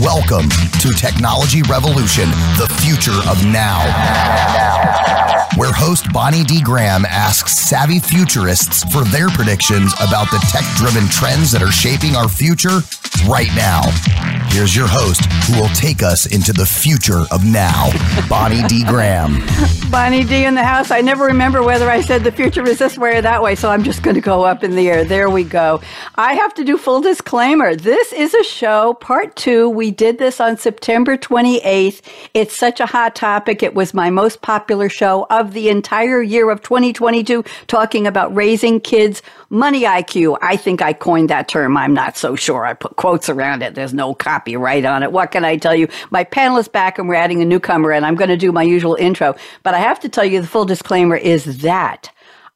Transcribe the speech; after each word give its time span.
Welcome 0.00 0.48
to 0.48 0.92
Technology 0.92 1.62
Revolution, 1.62 2.30
the 2.56 2.72
future 2.82 3.18
of 3.28 3.44
now. 3.46 3.82
Where 5.56 5.72
host 5.72 6.12
Bonnie 6.12 6.44
D. 6.44 6.62
Graham 6.62 7.04
asks 7.04 7.58
savvy 7.58 7.98
futurists 7.98 8.84
for 8.92 9.02
their 9.04 9.28
predictions 9.28 9.92
about 9.94 10.30
the 10.30 10.38
tech 10.52 10.62
driven 10.76 11.08
trends 11.08 11.50
that 11.50 11.62
are 11.62 11.72
shaping 11.72 12.14
our 12.14 12.28
future 12.28 12.78
right 13.26 13.50
now. 13.56 13.82
Here's 14.50 14.74
your 14.74 14.86
host 14.88 15.24
who 15.46 15.60
will 15.60 15.68
take 15.70 16.02
us 16.02 16.26
into 16.26 16.52
the 16.52 16.64
future 16.64 17.24
of 17.30 17.44
now, 17.44 17.90
Bonnie 18.28 18.62
D. 18.68 18.84
Graham. 18.84 19.42
Bonnie 19.90 20.24
D 20.24 20.44
in 20.44 20.54
the 20.54 20.64
house. 20.64 20.90
I 20.90 21.00
never 21.00 21.24
remember 21.24 21.62
whether 21.62 21.90
I 21.90 22.00
said 22.00 22.24
the 22.24 22.32
future 22.32 22.66
is 22.66 22.78
this 22.78 22.96
way 22.96 23.16
or 23.16 23.22
that 23.22 23.42
way, 23.42 23.54
so 23.54 23.70
I'm 23.70 23.82
just 23.82 24.02
going 24.02 24.14
to 24.14 24.20
go 24.20 24.44
up 24.44 24.64
in 24.64 24.74
the 24.74 24.88
air. 24.88 25.04
There 25.04 25.28
we 25.28 25.44
go. 25.44 25.80
I 26.14 26.34
have 26.34 26.54
to 26.54 26.64
do 26.64 26.76
full 26.76 27.00
disclaimer. 27.00 27.74
This 27.74 28.12
is 28.12 28.34
a 28.34 28.44
show, 28.44 28.94
part 28.94 29.36
two. 29.36 29.68
We 29.68 29.87
did 29.90 30.18
this 30.18 30.40
on 30.40 30.56
September 30.56 31.16
28th. 31.16 32.02
It's 32.34 32.56
such 32.56 32.80
a 32.80 32.86
hot 32.86 33.14
topic. 33.14 33.62
It 33.62 33.74
was 33.74 33.94
my 33.94 34.10
most 34.10 34.42
popular 34.42 34.88
show 34.88 35.26
of 35.30 35.52
the 35.52 35.68
entire 35.68 36.22
year 36.22 36.50
of 36.50 36.62
2022, 36.62 37.44
talking 37.66 38.06
about 38.06 38.34
raising 38.34 38.80
kids' 38.80 39.22
money 39.50 39.82
IQ. 39.82 40.38
I 40.42 40.56
think 40.56 40.82
I 40.82 40.92
coined 40.92 41.30
that 41.30 41.48
term. 41.48 41.76
I'm 41.76 41.94
not 41.94 42.16
so 42.16 42.36
sure. 42.36 42.64
I 42.64 42.74
put 42.74 42.96
quotes 42.96 43.28
around 43.28 43.62
it. 43.62 43.74
There's 43.74 43.94
no 43.94 44.14
copyright 44.14 44.84
on 44.84 45.02
it. 45.02 45.12
What 45.12 45.30
can 45.30 45.44
I 45.44 45.56
tell 45.56 45.74
you? 45.74 45.88
My 46.10 46.24
panel 46.24 46.58
is 46.58 46.68
back 46.68 46.98
and 46.98 47.08
we're 47.08 47.14
adding 47.14 47.42
a 47.42 47.44
newcomer 47.44 47.92
and 47.92 48.04
I'm 48.04 48.14
going 48.14 48.30
to 48.30 48.36
do 48.36 48.52
my 48.52 48.62
usual 48.62 48.94
intro. 48.94 49.34
But 49.62 49.74
I 49.74 49.78
have 49.78 50.00
to 50.00 50.08
tell 50.08 50.24
you 50.24 50.40
the 50.40 50.46
full 50.46 50.64
disclaimer 50.64 51.16
is 51.16 51.62
that 51.62 52.10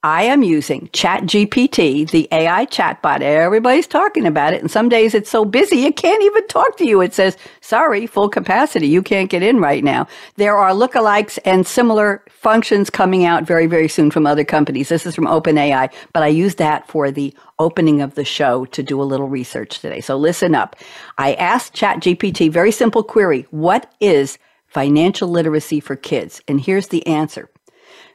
I 0.04 0.24
am 0.24 0.42
using 0.42 0.88
ChatGPT, 0.88 2.10
the 2.10 2.26
AI 2.32 2.66
chatbot. 2.66 3.20
Everybody's 3.20 3.86
talking 3.86 4.26
about 4.26 4.52
it. 4.52 4.60
And 4.60 4.68
some 4.68 4.88
days 4.88 5.14
it's 5.14 5.30
so 5.30 5.44
busy, 5.44 5.84
it 5.84 5.96
can't 5.96 6.22
even 6.24 6.44
talk 6.48 6.76
to 6.78 6.84
you. 6.84 7.00
It 7.00 7.14
says, 7.14 7.36
sorry, 7.60 8.08
full 8.08 8.28
capacity. 8.28 8.88
You 8.88 9.00
can't 9.00 9.30
get 9.30 9.44
in 9.44 9.60
right 9.60 9.84
now. 9.84 10.08
There 10.34 10.58
are 10.58 10.72
lookalikes 10.72 11.38
and 11.44 11.64
similar 11.64 12.24
functions 12.28 12.90
coming 12.90 13.24
out 13.24 13.44
very, 13.44 13.66
very 13.68 13.86
soon 13.86 14.10
from 14.10 14.26
other 14.26 14.44
companies. 14.44 14.88
This 14.88 15.06
is 15.06 15.14
from 15.14 15.26
OpenAI, 15.26 15.92
but 16.12 16.24
I 16.24 16.28
use 16.28 16.56
that 16.56 16.88
for 16.88 17.12
the 17.12 17.32
opening 17.60 18.00
of 18.00 18.16
the 18.16 18.24
show 18.24 18.64
to 18.66 18.82
do 18.82 19.00
a 19.00 19.04
little 19.04 19.28
research 19.28 19.78
today. 19.78 20.00
So 20.00 20.16
listen 20.16 20.56
up. 20.56 20.74
I 21.18 21.34
asked 21.34 21.74
ChatGPT, 21.74 22.50
very 22.50 22.72
simple 22.72 23.04
query. 23.04 23.46
What 23.50 23.92
is 24.00 24.38
financial 24.66 25.28
literacy 25.28 25.78
for 25.78 25.94
kids? 25.94 26.40
And 26.48 26.60
here's 26.60 26.88
the 26.88 27.06
answer. 27.06 27.48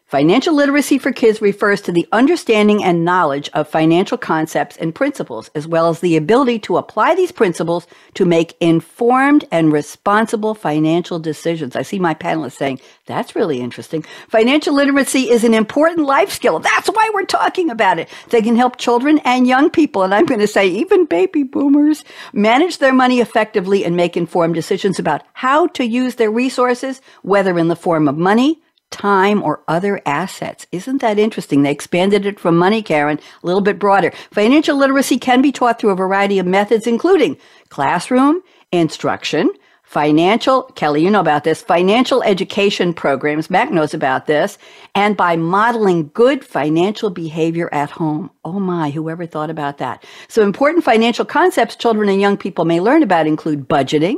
Financial 0.08 0.56
literacy 0.56 0.98
for 0.98 1.12
kids 1.12 1.42
refers 1.42 1.82
to 1.82 1.92
the 1.92 2.08
understanding 2.14 2.82
and 2.82 3.04
knowledge 3.04 3.50
of 3.54 3.68
financial 3.68 4.18
concepts 4.18 4.78
and 4.78 4.96
principles, 4.96 5.52
as 5.54 5.68
well 5.68 5.90
as 5.90 6.00
the 6.00 6.16
ability 6.16 6.60
to 6.60 6.78
apply 6.78 7.14
these 7.14 7.34
principles 7.34 7.86
to 8.14 8.24
make 8.24 8.56
informed 8.62 9.44
and 9.52 9.74
responsible 9.74 10.56
financial 10.56 11.20
decisions. 11.20 11.76
I 11.76 11.82
see 11.82 12.00
my 12.00 12.14
panelists 12.14 12.54
saying, 12.54 12.80
that's 13.06 13.36
really 13.36 13.60
interesting. 13.60 14.06
Financial 14.30 14.74
literacy 14.74 15.30
is 15.30 15.44
an 15.44 15.54
important 15.54 16.08
life 16.08 16.32
skill. 16.32 16.60
That's 16.60 16.88
why 16.88 17.12
we're 17.14 17.26
talking 17.26 17.70
about 17.70 18.00
it. 18.00 18.08
They 18.30 18.42
can 18.42 18.56
help 18.56 18.78
children 18.78 19.20
and 19.26 19.46
young 19.46 19.70
people, 19.70 20.04
and 20.04 20.16
I'm 20.16 20.26
going 20.26 20.40
to 20.40 20.48
say 20.48 20.70
even 20.70 21.06
baby 21.06 21.44
boomers, 21.44 22.06
manage 22.32 22.78
their 22.78 22.94
money 22.94 23.20
effectively 23.20 23.84
and 23.84 23.98
make 23.98 24.16
informed 24.16 24.56
decisions 24.56 25.00
about 25.00 25.24
how 25.34 25.68
to 25.68 25.84
use 25.84 26.16
their 26.16 26.32
resources, 26.32 27.02
whether 27.24 27.60
in 27.60 27.68
the 27.68 27.76
form 27.76 28.08
of 28.08 28.18
money, 28.18 28.62
time, 28.92 29.44
or 29.44 29.64
other 29.68 30.02
assets. 30.06 30.66
Isn't 30.72 31.02
that 31.02 31.20
interesting? 31.20 31.64
They 31.64 31.72
expanded 31.72 32.26
it 32.26 32.40
from 32.40 32.58
money, 32.58 32.82
Karen, 32.82 33.20
a 33.44 33.46
little 33.46 33.62
bit 33.62 33.80
broader. 33.80 34.12
Financial 34.32 34.78
literacy 34.78 35.18
can 35.18 35.42
be 35.42 35.52
taught 35.52 35.80
through 35.80 35.92
a 35.92 35.96
variety 35.96 36.40
of 36.40 36.46
methods, 36.46 36.88
including 36.88 37.38
classroom, 37.70 38.42
instruction, 38.72 39.50
financial, 39.88 40.64
Kelly, 40.76 41.02
you 41.02 41.10
know 41.10 41.22
about 41.22 41.46
this, 41.46 41.62
financial 41.62 42.22
education 42.24 42.94
programs, 42.94 43.50
Mac 43.50 43.72
knows 43.72 43.94
about 43.94 44.28
this, 44.28 44.58
and 44.94 45.16
by 45.16 45.38
modeling 45.38 46.12
good 46.14 46.44
financial 46.44 47.10
behavior 47.10 47.70
at 47.74 47.90
home. 47.90 48.30
Oh 48.44 48.60
my, 48.60 48.90
whoever 48.90 49.26
thought 49.26 49.50
about 49.50 49.78
that? 49.78 50.04
So 50.28 50.44
important 50.44 50.84
financial 50.84 51.24
concepts 51.24 51.78
children 51.78 52.10
and 52.10 52.20
young 52.20 52.36
people 52.36 52.66
may 52.66 52.82
learn 52.82 53.02
about 53.02 53.28
include 53.28 53.70
budgeting, 53.70 54.18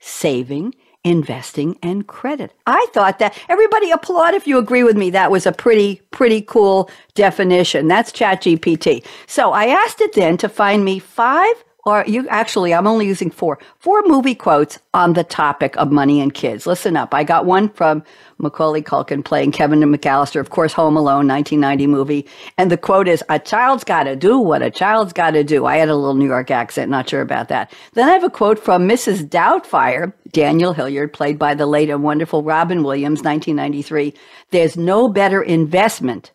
saving, 0.00 0.74
investing 1.04 1.78
and 1.82 2.06
credit. 2.06 2.52
I 2.66 2.86
thought 2.92 3.18
that 3.18 3.38
everybody 3.48 3.90
applaud 3.90 4.34
if 4.34 4.46
you 4.46 4.58
agree 4.58 4.82
with 4.82 4.96
me. 4.96 5.10
That 5.10 5.30
was 5.30 5.46
a 5.46 5.52
pretty, 5.52 6.00
pretty 6.10 6.40
cool 6.40 6.90
definition. 7.14 7.86
That's 7.88 8.10
ChatGPT. 8.10 9.04
So 9.26 9.52
I 9.52 9.66
asked 9.66 10.00
it 10.00 10.14
then 10.14 10.36
to 10.38 10.48
find 10.48 10.84
me 10.84 10.98
five 10.98 11.64
or 11.86 12.04
you 12.06 12.26
actually, 12.28 12.72
I'm 12.72 12.86
only 12.86 13.06
using 13.06 13.30
four, 13.30 13.58
four 13.78 14.02
movie 14.06 14.34
quotes 14.34 14.78
on 14.94 15.12
the 15.12 15.24
topic 15.24 15.76
of 15.76 15.92
money 15.92 16.20
and 16.20 16.32
kids. 16.32 16.66
Listen 16.66 16.96
up. 16.96 17.12
I 17.12 17.24
got 17.24 17.44
one 17.44 17.68
from 17.68 18.02
Macaulay 18.38 18.82
Culkin 18.82 19.24
playing 19.24 19.52
Kevin 19.52 19.80
McCallister, 19.80 20.40
of 20.40 20.50
course, 20.50 20.72
Home 20.72 20.96
Alone, 20.96 21.28
1990 21.28 21.86
movie. 21.86 22.26
And 22.56 22.70
the 22.70 22.76
quote 22.76 23.06
is, 23.06 23.22
a 23.28 23.38
child's 23.38 23.84
got 23.84 24.04
to 24.04 24.16
do 24.16 24.38
what 24.38 24.62
a 24.62 24.70
child's 24.70 25.12
got 25.12 25.32
to 25.32 25.44
do. 25.44 25.66
I 25.66 25.76
had 25.76 25.88
a 25.88 25.96
little 25.96 26.14
New 26.14 26.26
York 26.26 26.50
accent, 26.50 26.90
not 26.90 27.08
sure 27.08 27.20
about 27.20 27.48
that. 27.48 27.72
Then 27.92 28.08
I 28.08 28.12
have 28.12 28.24
a 28.24 28.30
quote 28.30 28.58
from 28.58 28.88
Mrs. 28.88 29.28
Doubtfire, 29.28 30.12
Daniel 30.32 30.72
Hillard, 30.72 31.12
played 31.12 31.38
by 31.38 31.54
the 31.54 31.66
late 31.66 31.90
and 31.90 32.02
wonderful 32.02 32.42
Robin 32.42 32.82
Williams, 32.82 33.22
1993. 33.22 34.14
There's 34.50 34.76
no 34.76 35.08
better 35.08 35.42
investment 35.42 36.32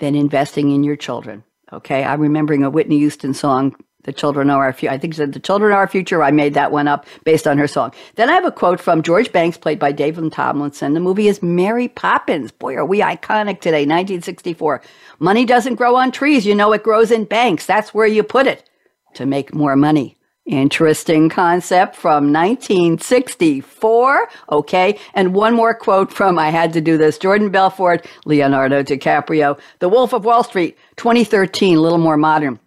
than 0.00 0.14
investing 0.14 0.70
in 0.70 0.84
your 0.84 0.96
children. 0.96 1.44
Okay, 1.72 2.02
I'm 2.02 2.20
remembering 2.20 2.64
a 2.64 2.70
Whitney 2.70 2.98
Houston 2.98 3.34
song 3.34 3.76
the 4.04 4.12
children 4.12 4.48
are 4.48 4.64
our 4.64 4.72
future. 4.72 4.92
I 4.92 4.98
think 4.98 5.14
said 5.14 5.32
the 5.32 5.40
children 5.40 5.72
are 5.72 5.78
our 5.78 5.88
future. 5.88 6.22
I 6.22 6.30
made 6.30 6.54
that 6.54 6.72
one 6.72 6.88
up 6.88 7.04
based 7.24 7.46
on 7.46 7.58
her 7.58 7.66
song. 7.66 7.92
Then 8.14 8.30
I 8.30 8.34
have 8.34 8.44
a 8.44 8.52
quote 8.52 8.80
from 8.80 9.02
George 9.02 9.32
Banks, 9.32 9.58
played 9.58 9.78
by 9.78 9.92
David 9.92 10.32
Tomlinson. 10.32 10.94
The 10.94 11.00
movie 11.00 11.28
is 11.28 11.42
Mary 11.42 11.88
Poppins. 11.88 12.52
Boy, 12.52 12.76
are 12.76 12.86
we 12.86 13.00
iconic 13.00 13.60
today. 13.60 13.82
1964. 13.82 14.80
Money 15.18 15.44
doesn't 15.44 15.74
grow 15.74 15.96
on 15.96 16.12
trees. 16.12 16.46
You 16.46 16.54
know, 16.54 16.72
it 16.72 16.82
grows 16.82 17.10
in 17.10 17.24
banks. 17.24 17.66
That's 17.66 17.92
where 17.92 18.06
you 18.06 18.22
put 18.22 18.46
it 18.46 18.68
to 19.14 19.26
make 19.26 19.52
more 19.52 19.74
money. 19.76 20.16
Interesting 20.46 21.28
concept 21.28 21.94
from 21.94 22.32
1964. 22.32 24.28
Okay. 24.50 24.98
And 25.12 25.34
one 25.34 25.52
more 25.54 25.74
quote 25.74 26.10
from, 26.10 26.38
I 26.38 26.48
had 26.48 26.72
to 26.72 26.80
do 26.80 26.96
this, 26.96 27.18
Jordan 27.18 27.50
Belfort, 27.50 28.06
Leonardo 28.24 28.82
DiCaprio, 28.82 29.60
The 29.80 29.90
Wolf 29.90 30.14
of 30.14 30.24
Wall 30.24 30.42
Street, 30.42 30.78
2013, 30.96 31.76
a 31.76 31.80
little 31.80 31.98
more 31.98 32.16
modern. 32.16 32.58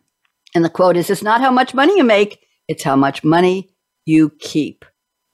And 0.53 0.65
the 0.65 0.69
quote 0.69 0.97
is, 0.97 1.09
it's 1.09 1.23
not 1.23 1.41
how 1.41 1.51
much 1.51 1.73
money 1.73 1.95
you 1.97 2.03
make, 2.03 2.45
it's 2.67 2.83
how 2.83 2.95
much 2.95 3.23
money 3.23 3.69
you 4.05 4.31
keep. 4.39 4.85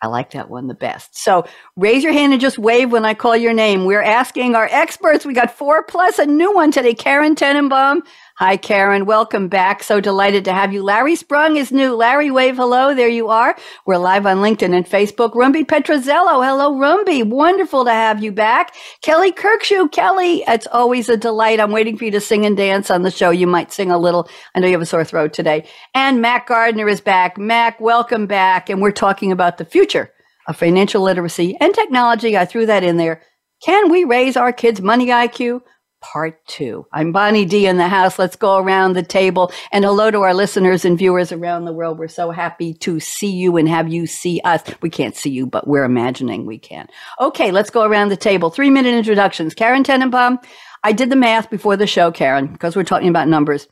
I 0.02 0.08
like 0.08 0.32
that 0.32 0.50
one 0.50 0.68
the 0.68 0.76
best. 0.76 1.18
So 1.18 1.46
raise 1.76 2.04
your 2.04 2.14
hand 2.14 2.32
and 2.32 2.42
just 2.42 2.60
wave 2.60 2.92
when 2.92 3.04
I 3.04 3.16
call 3.16 3.36
your 3.36 3.54
name. 3.54 3.86
We're 3.86 4.02
asking 4.02 4.54
our 4.54 4.68
experts. 4.72 5.26
We 5.26 5.34
got 5.34 5.52
four 5.52 5.84
plus 5.84 6.20
a 6.20 6.26
new 6.26 6.54
one 6.54 6.72
today. 6.72 6.94
Karen 6.94 7.34
Tenenbaum, 7.34 8.02
Hi, 8.40 8.56
Karen. 8.56 9.08
Welcome 9.08 9.48
back. 9.48 9.82
So 9.82 10.00
delighted 10.00 10.46
to 10.46 10.54
have 10.54 10.72
you. 10.72 10.84
Larry 10.84 11.16
Sprung 11.16 11.58
is 11.58 11.72
new. 11.72 11.96
Larry, 11.96 12.30
wave 12.30 12.58
hello. 12.58 12.94
There 12.94 13.08
you 13.08 13.30
are. 13.30 13.58
We're 13.88 13.98
live 13.98 14.28
on 14.28 14.38
LinkedIn 14.38 14.78
and 14.78 14.86
Facebook. 14.86 15.34
Rumbi 15.34 15.66
Petrozzello. 15.66 16.46
Hello, 16.46 16.72
Rumbi. 16.72 17.28
Wonderful 17.28 17.86
to 17.86 17.92
have 17.92 18.24
you 18.24 18.32
back. 18.32 18.76
Kelly 19.02 19.32
Kirk-Xu. 19.32 19.92
Kelly, 19.92 20.44
it's 20.48 20.68
always 20.68 21.10
a 21.10 21.18
delight. 21.18 21.60
I'm 21.60 21.72
waiting 21.72 21.98
for 21.98 22.06
you 22.06 22.12
to 22.12 22.22
sing 22.22 22.46
and 22.46 22.56
dance 22.56 22.92
on 22.92 23.02
the 23.02 23.10
show. 23.10 23.32
You 23.32 23.48
might 23.48 23.72
sing 23.72 23.90
a 23.90 23.98
little. 23.98 24.30
I 24.54 24.60
know 24.60 24.68
you 24.68 24.74
have 24.74 24.84
a 24.84 24.86
sore 24.86 25.04
throat 25.04 25.34
today. 25.34 25.68
And 25.96 26.22
Mac 26.22 26.46
Gardner 26.46 26.88
is 26.88 27.02
back. 27.02 27.40
Mac, 27.40 27.82
welcome 27.82 28.28
back. 28.28 28.70
And 28.70 28.84
we're 28.84 28.92
talking 28.92 29.32
about 29.32 29.58
the 29.58 29.66
future 29.66 30.12
of 30.48 30.56
financial 30.56 31.02
literacy 31.02 31.58
and 31.60 31.74
technology. 31.74 32.38
I 32.38 32.46
threw 32.46 32.68
that 32.68 32.84
in 32.84 32.98
there. 32.98 33.24
Can 33.66 33.90
we 33.90 34.04
raise 34.04 34.38
our 34.38 34.54
kids' 34.54 34.80
money 34.80 35.08
IQ? 35.08 35.62
Part 36.02 36.46
two. 36.48 36.86
I'm 36.94 37.12
Bonnie 37.12 37.46
D 37.46 37.68
in 37.68 37.78
the 37.78 37.88
house. 37.88 38.20
Let's 38.20 38.36
go 38.36 38.58
around 38.58 38.94
the 38.94 39.04
table 39.04 39.52
and 39.72 39.84
hello 39.84 40.12
to 40.12 40.22
our 40.22 40.34
listeners 40.34 40.86
and 40.86 40.98
viewers 40.98 41.32
around 41.32 41.66
the 41.66 41.74
world. 41.74 42.00
We're 42.00 42.08
so 42.08 42.32
happy 42.32 42.74
to 42.76 43.00
see 43.00 43.32
you 43.32 43.58
and 43.58 43.68
have 43.68 43.90
you 43.90 44.06
see 44.06 44.42
us. 44.44 44.64
We 44.82 44.90
can't 44.90 45.16
see 45.16 45.30
you, 45.30 45.46
but 45.46 45.68
we're 45.68 45.84
imagining 45.84 46.46
we 46.46 46.60
can. 46.60 46.88
Okay, 47.20 47.52
let's 47.52 47.70
go 47.70 47.84
around 47.84 48.10
the 48.10 48.18
table. 48.18 48.50
Three 48.50 48.70
minute 48.70 48.94
introductions. 48.94 49.54
Karen 49.54 49.84
Tenenbaum. 49.84 50.44
I 50.84 50.92
did 50.92 51.10
the 51.10 51.16
math 51.16 51.50
before 51.50 51.76
the 51.76 51.88
show, 51.88 52.12
Karen, 52.12 52.48
because 52.48 52.76
we're 52.76 52.84
talking 52.84 53.10
about 53.10 53.28
numbers. 53.28 53.68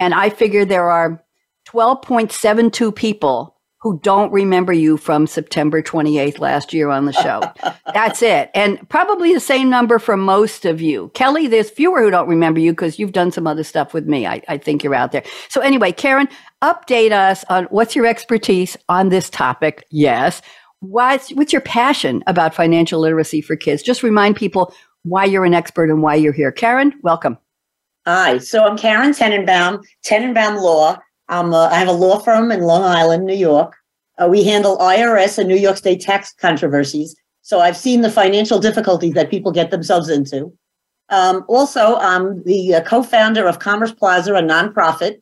And 0.00 0.14
I 0.14 0.30
figured 0.30 0.68
there 0.68 0.90
are 0.90 1.22
12.72 1.68 2.94
people 2.94 3.57
who 3.80 3.98
don't 4.00 4.32
remember 4.32 4.72
you 4.72 4.96
from 4.96 5.26
September 5.26 5.80
28th 5.80 6.40
last 6.40 6.72
year 6.72 6.88
on 6.88 7.04
the 7.04 7.12
show. 7.12 7.40
That's 7.94 8.22
it. 8.22 8.50
And 8.54 8.88
probably 8.88 9.32
the 9.32 9.40
same 9.40 9.70
number 9.70 9.98
for 10.00 10.16
most 10.16 10.64
of 10.64 10.80
you. 10.80 11.10
Kelly, 11.14 11.46
there's 11.46 11.70
fewer 11.70 12.02
who 12.02 12.10
don't 12.10 12.28
remember 12.28 12.58
you 12.58 12.72
because 12.72 12.98
you've 12.98 13.12
done 13.12 13.30
some 13.30 13.46
other 13.46 13.62
stuff 13.62 13.94
with 13.94 14.06
me. 14.06 14.26
I, 14.26 14.42
I 14.48 14.58
think 14.58 14.82
you're 14.82 14.96
out 14.96 15.12
there. 15.12 15.22
So 15.48 15.60
anyway, 15.60 15.92
Karen, 15.92 16.28
update 16.60 17.12
us 17.12 17.44
on 17.48 17.64
what's 17.66 17.94
your 17.94 18.06
expertise 18.06 18.76
on 18.88 19.10
this 19.10 19.30
topic. 19.30 19.84
Yes. 19.90 20.42
What's, 20.80 21.30
what's 21.30 21.52
your 21.52 21.62
passion 21.62 22.24
about 22.26 22.54
financial 22.54 23.00
literacy 23.00 23.40
for 23.40 23.54
kids? 23.54 23.82
Just 23.82 24.02
remind 24.02 24.36
people 24.36 24.74
why 25.04 25.24
you're 25.24 25.44
an 25.44 25.54
expert 25.54 25.88
and 25.88 26.02
why 26.02 26.16
you're 26.16 26.32
here. 26.32 26.50
Karen, 26.50 26.94
welcome. 27.02 27.38
Hi, 28.06 28.38
so 28.38 28.64
I'm 28.64 28.76
Karen 28.76 29.10
Tenenbaum, 29.10 29.84
Tenenbaum 30.04 30.62
Law. 30.62 30.98
I'm 31.28 31.52
a, 31.52 31.68
I 31.70 31.74
have 31.74 31.88
a 31.88 31.92
law 31.92 32.18
firm 32.18 32.50
in 32.50 32.62
Long 32.62 32.82
Island, 32.82 33.26
New 33.26 33.36
York. 33.36 33.76
Uh, 34.18 34.28
we 34.28 34.42
handle 34.44 34.78
IRS 34.78 35.38
and 35.38 35.48
New 35.48 35.56
York 35.56 35.76
State 35.76 36.00
tax 36.00 36.32
controversies. 36.32 37.14
So 37.42 37.60
I've 37.60 37.76
seen 37.76 38.00
the 38.00 38.10
financial 38.10 38.58
difficulties 38.58 39.14
that 39.14 39.30
people 39.30 39.52
get 39.52 39.70
themselves 39.70 40.08
into. 40.08 40.52
Um, 41.10 41.44
also, 41.48 41.96
I'm 41.96 42.42
the 42.44 42.74
uh, 42.74 42.80
co-founder 42.82 43.46
of 43.46 43.58
Commerce 43.58 43.92
Plaza, 43.92 44.34
a 44.34 44.42
nonprofit 44.42 45.20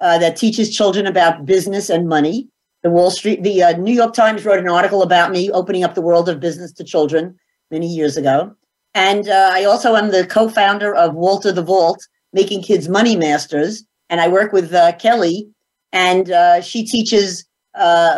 uh, 0.00 0.18
that 0.18 0.36
teaches 0.36 0.74
children 0.74 1.06
about 1.06 1.44
business 1.44 1.90
and 1.90 2.08
money. 2.08 2.48
The 2.82 2.90
Wall 2.90 3.10
Street, 3.10 3.42
the 3.42 3.62
uh, 3.62 3.76
New 3.76 3.92
York 3.92 4.14
Times 4.14 4.44
wrote 4.44 4.58
an 4.58 4.68
article 4.68 5.02
about 5.02 5.32
me 5.32 5.50
opening 5.50 5.84
up 5.84 5.94
the 5.94 6.00
world 6.00 6.28
of 6.28 6.40
business 6.40 6.72
to 6.72 6.84
children 6.84 7.36
many 7.70 7.86
years 7.86 8.16
ago. 8.16 8.54
And 8.94 9.28
uh, 9.28 9.50
I 9.52 9.64
also 9.64 9.96
am 9.96 10.10
the 10.10 10.26
co-founder 10.26 10.94
of 10.94 11.14
Walter 11.14 11.52
the 11.52 11.62
Vault, 11.62 12.06
making 12.32 12.62
kids 12.62 12.88
money 12.88 13.16
masters. 13.16 13.84
And 14.08 14.20
I 14.20 14.28
work 14.28 14.52
with 14.52 14.72
uh, 14.72 14.92
Kelly, 14.96 15.48
and 15.92 16.30
uh, 16.30 16.60
she 16.60 16.84
teaches 16.84 17.46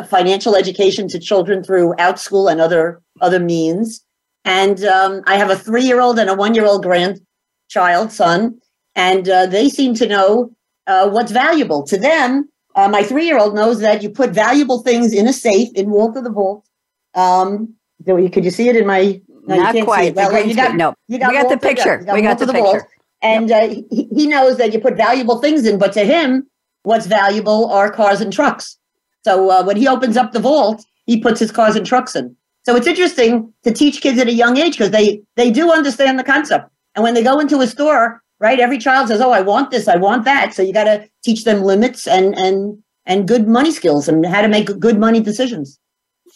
financial 0.09 0.55
education 0.55 1.09
to 1.09 1.19
children 1.19 1.65
through 1.65 1.95
Outschool 1.99 2.51
and 2.51 2.61
other 2.61 3.01
other 3.21 3.41
means. 3.41 4.05
And 4.45 4.83
um, 4.85 5.23
I 5.27 5.37
have 5.37 5.51
a 5.51 5.57
three 5.57 5.85
year 5.85 6.01
old 6.01 6.19
and 6.19 6.31
a 6.31 6.35
one 6.35 6.55
year 6.55 6.65
old 6.65 6.83
grandchild 6.83 8.13
son, 8.13 8.59
and 8.95 9.29
uh, 9.29 9.47
they 9.47 9.69
seem 9.69 9.95
to 9.95 10.07
know 10.07 10.51
uh, 10.87 11.11
what's 11.11 11.33
valuable 11.33 11.83
to 11.85 11.99
them. 11.99 12.49
Uh, 12.75 12.89
my 12.89 13.03
three 13.03 13.27
year 13.27 13.39
old 13.39 13.55
knows 13.55 13.81
that 13.81 14.03
you 14.03 14.09
put 14.09 14.31
valuable 14.31 14.83
things 14.83 15.13
in 15.13 15.29
a 15.29 15.33
safe 15.33 15.69
in 15.75 15.91
Walter 15.91 16.23
the 16.23 16.31
Vault. 16.31 16.67
Um, 17.15 17.75
could 18.07 18.45
you 18.45 18.51
see 18.51 18.69
it 18.69 18.77
in 18.77 18.87
my? 18.87 19.21
No, 19.47 19.57
Not 19.57 19.75
quite. 19.85 20.15
Well, 20.15 20.47
you 20.47 20.55
got, 20.55 20.77
no, 20.77 20.95
you 21.09 21.19
got 21.19 21.33
we 21.33 21.39
got 21.39 21.49
the 21.49 21.59
picture. 21.59 21.99
Got 21.99 22.15
we 22.15 22.23
got 22.23 22.39
the, 22.39 22.47
picture. 22.47 22.63
Vault, 22.63 22.83
and 23.23 23.49
yep. 23.49 23.71
Uh, 23.71 23.75
he, 23.91 24.09
he 24.15 24.27
knows 24.27 24.59
that 24.59 24.73
you 24.73 24.81
put 24.81 24.97
valuable 24.97 25.39
things 25.41 25.67
in, 25.67 25.79
but 25.79 25.93
to 25.95 26.05
him, 26.05 26.47
what's 26.83 27.07
valuable 27.07 27.71
are 27.71 27.91
cars 27.91 28.21
and 28.21 28.33
trucks. 28.33 28.79
So 29.25 29.51
uh, 29.51 29.65
when 29.65 29.77
he 29.77 29.89
opens 29.89 30.17
up 30.17 30.33
the 30.33 30.41
vault, 30.41 30.85
he 31.07 31.21
puts 31.21 31.41
his 31.41 31.51
cars 31.51 31.77
and 31.77 31.87
trucks 31.87 32.15
in. 32.15 32.37
So 32.65 32.77
it's 32.77 32.87
interesting 32.87 33.53
to 33.65 33.73
teach 33.73 34.01
kids 34.01 34.19
at 34.19 34.29
a 34.29 34.33
young 34.33 34.59
age 34.59 34.73
because 34.73 34.91
they 34.91 35.23
they 35.37 35.51
do 35.51 35.73
understand 35.73 36.19
the 36.19 36.25
concept. 36.25 36.71
And 36.95 37.03
when 37.03 37.15
they 37.15 37.23
go 37.23 37.39
into 37.39 37.61
a 37.61 37.67
store, 37.67 38.23
right, 38.41 38.61
every 38.61 38.79
child 38.79 39.09
says, 39.09 39.21
"Oh, 39.21 39.31
I 39.31 39.41
want 39.41 39.71
this, 39.71 39.89
I 39.89 39.97
want 39.97 40.25
that." 40.25 40.55
So 40.55 40.63
you 40.63 40.73
got 40.73 40.85
to 40.85 41.09
teach 41.25 41.45
them 41.45 41.63
limits 41.63 42.07
and 42.07 42.37
and 42.37 42.83
and 43.07 43.27
good 43.27 43.49
money 43.49 43.73
skills 43.73 44.07
and 44.07 44.27
how 44.27 44.43
to 44.43 44.49
make 44.49 44.79
good 44.79 44.99
money 44.99 45.21
decisions. 45.21 45.79